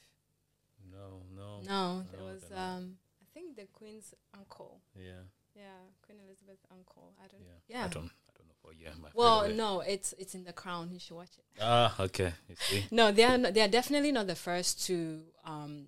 No, 0.91 1.21
no. 1.35 1.61
No, 1.61 2.03
there 2.11 2.19
no, 2.21 2.25
was 2.25 2.43
um 2.55 2.97
I 3.21 3.25
think 3.33 3.55
the 3.55 3.67
Queen's 3.73 4.13
uncle. 4.37 4.81
Yeah. 4.95 5.23
Yeah, 5.55 5.63
Queen 6.05 6.19
Elizabeth's 6.25 6.65
uncle. 6.71 7.13
I 7.23 7.27
don't 7.27 7.41
Yeah. 7.41 7.77
Yeah. 7.79 7.85
I 7.85 7.87
don't 7.87 8.05
I 8.05 8.31
don't 8.37 8.47
know. 8.47 9.01
My 9.01 9.09
Well, 9.13 9.49
no, 9.49 9.81
it's 9.81 10.13
it's 10.17 10.35
in 10.35 10.43
the 10.43 10.53
crown. 10.53 10.89
You 10.91 10.99
should 10.99 11.15
watch 11.15 11.31
it. 11.37 11.45
Ah, 11.61 11.95
okay. 11.99 12.33
See? 12.59 12.85
No, 12.91 13.11
they 13.11 13.23
are 13.23 13.37
not, 13.37 13.53
they 13.53 13.61
are 13.61 13.67
definitely 13.67 14.11
not 14.11 14.27
the 14.27 14.35
first 14.35 14.85
to 14.87 15.21
um, 15.45 15.87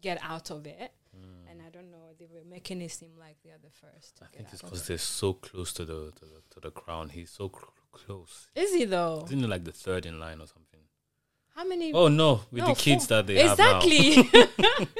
get 0.00 0.18
out 0.22 0.50
of 0.50 0.66
it, 0.66 0.92
Mm. 1.16 1.50
and 1.50 1.60
I 1.60 1.70
don't 1.70 1.90
know 1.90 2.12
they 2.18 2.26
were 2.32 2.44
making 2.48 2.80
it 2.82 2.92
seem 2.92 3.10
like 3.18 3.36
they 3.42 3.50
are 3.50 3.58
the 3.58 3.70
first. 3.82 4.16
To 4.18 4.24
I 4.24 4.26
get 4.28 4.36
think 4.36 4.48
it's 4.52 4.62
because 4.62 4.86
they're 4.86 4.98
so 4.98 5.32
close 5.32 5.72
to 5.74 5.84
the 5.84 6.12
to 6.18 6.24
the, 6.24 6.40
to 6.50 6.60
the 6.60 6.70
crown. 6.70 7.08
He's 7.08 7.30
so 7.30 7.48
cl- 7.48 7.74
close. 7.92 8.48
Is 8.54 8.74
he 8.74 8.84
though? 8.84 9.24
Isn't 9.26 9.38
he 9.40 9.46
like 9.46 9.64
the 9.64 9.72
third 9.72 10.06
in 10.06 10.18
line 10.18 10.40
or 10.40 10.46
something? 10.46 10.80
How 11.54 11.64
many? 11.66 11.92
Oh 11.92 12.08
no, 12.08 12.40
with 12.50 12.62
No, 12.62 12.68
the 12.68 12.74
kids 12.74 13.06
four. 13.06 13.16
that 13.18 13.26
they 13.26 13.40
exactly. 13.50 14.12
have 14.22 14.90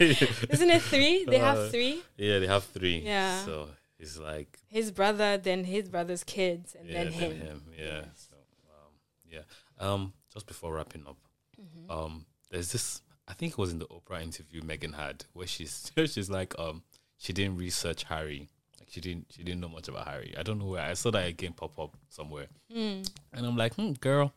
Isn't 0.50 0.70
it 0.70 0.82
three? 0.82 1.24
They 1.24 1.40
Uh, 1.40 1.44
have 1.54 1.70
three. 1.70 2.02
yeah, 2.16 2.38
they 2.38 2.46
have 2.46 2.64
three. 2.64 2.98
Yeah. 3.04 3.44
So 3.44 3.68
he's 3.98 4.18
like 4.18 4.58
His 4.68 4.90
brother, 4.90 5.38
then 5.38 5.64
his 5.64 5.88
brother's 5.88 6.24
kids, 6.24 6.74
and 6.78 6.88
yeah, 6.88 7.04
then 7.04 7.12
him. 7.12 7.62
Yeah. 7.78 7.84
Yes. 7.84 8.28
So 8.30 8.36
um, 8.68 8.92
yeah. 9.30 9.42
Um, 9.78 10.12
just 10.32 10.46
before 10.46 10.74
wrapping 10.74 11.06
up, 11.06 11.16
Mm-hmm. 11.60 11.90
um, 11.90 12.24
there's 12.50 12.72
this. 12.72 13.02
I 13.28 13.34
think 13.34 13.52
it 13.52 13.58
was 13.58 13.70
in 13.70 13.78
the 13.78 13.86
Oprah 13.86 14.22
interview 14.22 14.62
Meghan 14.62 14.94
had 14.94 15.24
where 15.34 15.46
she's 15.46 15.92
she's 16.06 16.30
like 16.30 16.58
um 16.58 16.82
she 17.18 17.32
didn't 17.32 17.56
research 17.58 18.04
Harry. 18.04 18.48
She 18.90 19.00
didn't 19.00 19.26
she 19.30 19.42
didn't 19.44 19.60
know 19.60 19.68
much 19.68 19.86
about 19.88 20.06
Harry. 20.08 20.34
I 20.36 20.42
don't 20.42 20.58
know 20.58 20.66
where 20.66 20.82
I 20.82 20.94
saw 20.94 21.10
that 21.12 21.26
again 21.28 21.52
pop 21.52 21.78
up 21.78 21.96
somewhere, 22.08 22.48
Mm. 22.74 23.08
and 23.32 23.46
I'm 23.46 23.56
like, 23.56 23.74
hmm, 23.74 23.92
girl, 23.92 24.32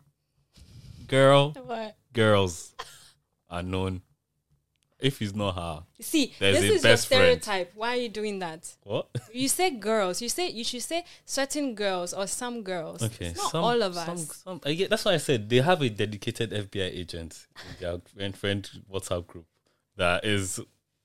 girl, 1.07 1.51
What? 1.65 1.95
girls 2.13 2.73
are 3.49 3.63
known. 3.63 4.01
If 4.99 5.19
he's 5.19 5.35
not 5.35 5.55
her, 5.55 5.83
see, 5.99 6.33
this 6.39 6.59
is 6.63 6.69
your 6.69 6.81
best 6.81 7.07
friend. 7.09 7.41
stereotype. 7.41 7.73
Why 7.75 7.89
are 7.89 7.99
you 7.99 8.07
doing 8.07 8.39
that? 8.39 8.73
what? 8.83 9.07
You 9.33 9.49
say 9.49 9.69
girls. 9.71 10.21
You 10.21 10.29
say 10.29 10.49
you 10.49 10.63
should 10.63 10.81
say 10.83 11.03
certain 11.25 11.75
girls 11.75 12.13
or 12.13 12.25
some 12.25 12.61
girls. 12.63 13.03
Okay, 13.03 13.25
it's 13.25 13.37
not 13.37 13.51
some- 13.51 13.63
all 13.65 13.81
of 13.83 13.95
some- 13.95 14.09
us. 14.17 14.37
Some, 14.43 14.61
I 14.63 14.73
get, 14.75 14.89
that's 14.89 15.03
why 15.03 15.15
I 15.15 15.17
said 15.17 15.49
they 15.49 15.57
have 15.59 15.81
a 15.81 15.89
dedicated 15.89 16.51
FBI 16.53 16.85
agent 16.85 17.47
in 17.69 17.75
their 17.81 17.99
friend, 18.15 18.37
friend 18.37 18.69
WhatsApp 18.89 19.27
group 19.27 19.45
that 19.97 20.23
is, 20.23 20.61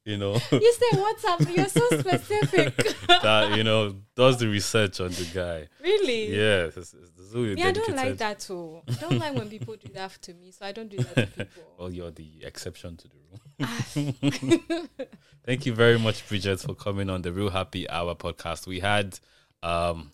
you 0.09 0.17
know, 0.17 0.33
You 0.51 0.73
say 0.73 0.91
WhatsApp. 0.95 1.55
You're 1.55 1.69
so 1.69 1.87
specific. 1.99 2.75
that 3.09 3.57
you 3.57 3.63
know 3.63 3.95
does 4.17 4.39
the 4.39 4.49
research 4.49 5.01
on 5.01 5.11
the 5.11 5.29
guy. 5.35 5.69
really? 5.83 6.35
Yeah, 6.35 6.71
it's, 6.75 6.77
it's, 6.79 7.35
really 7.35 7.57
Me, 7.57 7.63
I 7.63 7.73
don't 7.73 7.95
like 7.95 8.17
that 8.17 8.41
too. 8.41 8.81
I 8.89 8.93
don't 8.95 9.19
like 9.19 9.35
when 9.35 9.51
people 9.51 9.77
do 9.77 9.93
that 9.93 10.13
to 10.23 10.33
me, 10.33 10.51
so 10.51 10.65
I 10.65 10.73
don't 10.73 10.89
do 10.89 10.97
that 10.97 11.15
to 11.15 11.27
people. 11.27 11.63
Well, 11.79 11.91
you're 11.91 12.11
the 12.11 12.43
exception 12.43 12.97
to 12.97 13.09
the 13.09 13.17
rule. 13.29 14.89
Thank 15.45 15.67
you 15.67 15.75
very 15.75 15.99
much, 15.99 16.27
Bridget, 16.27 16.61
for 16.61 16.75
coming 16.75 17.11
on 17.11 17.23
the 17.23 17.31
Reel 17.31 17.51
Happy 17.51 17.89
Hour 17.89 18.15
podcast. 18.15 18.67
We 18.67 18.81
had, 18.81 19.21
um, 19.63 20.13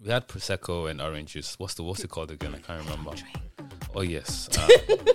we 0.00 0.10
had 0.10 0.28
prosecco 0.28 0.88
and 0.88 1.02
orange 1.02 1.32
juice. 1.32 1.58
What's 1.58 1.74
the 1.74 1.82
what's 1.82 2.04
it 2.04 2.10
called 2.10 2.30
again? 2.30 2.54
I 2.54 2.58
can't 2.58 2.84
remember. 2.84 3.14
Oh 3.94 4.02
yes. 4.02 4.48
Uh, 4.56 4.68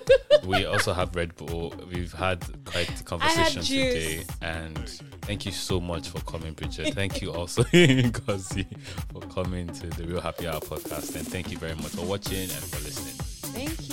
we 0.46 0.66
also 0.66 0.94
have 0.94 1.16
Red 1.16 1.36
Bull. 1.36 1.74
We've 1.92 2.12
had 2.12 2.44
quite 2.66 3.00
a 3.00 3.04
conversation 3.04 3.62
today, 3.62 4.26
and 4.42 4.78
thank 5.22 5.46
you 5.46 5.52
so 5.52 5.80
much 5.80 6.10
for 6.10 6.20
coming, 6.22 6.54
Bridget. 6.54 6.94
Thank 6.96 7.22
you 7.22 7.32
also, 7.34 7.64
Ngozi, 7.74 8.66
for 9.12 9.22
coming 9.34 9.68
to 9.68 9.88
the 9.88 10.06
Reel 10.06 10.22
Happy 10.22 10.48
Hour 10.48 10.60
podcast, 10.60 11.16
and 11.16 11.28
thank 11.28 11.52
you 11.52 11.58
very 11.58 11.76
much 11.76 11.92
for 11.92 12.06
watching 12.06 12.42
and 12.42 12.52
for 12.52 12.84
listening. 12.84 13.14
Thank 13.54 13.90
you. 13.90 13.93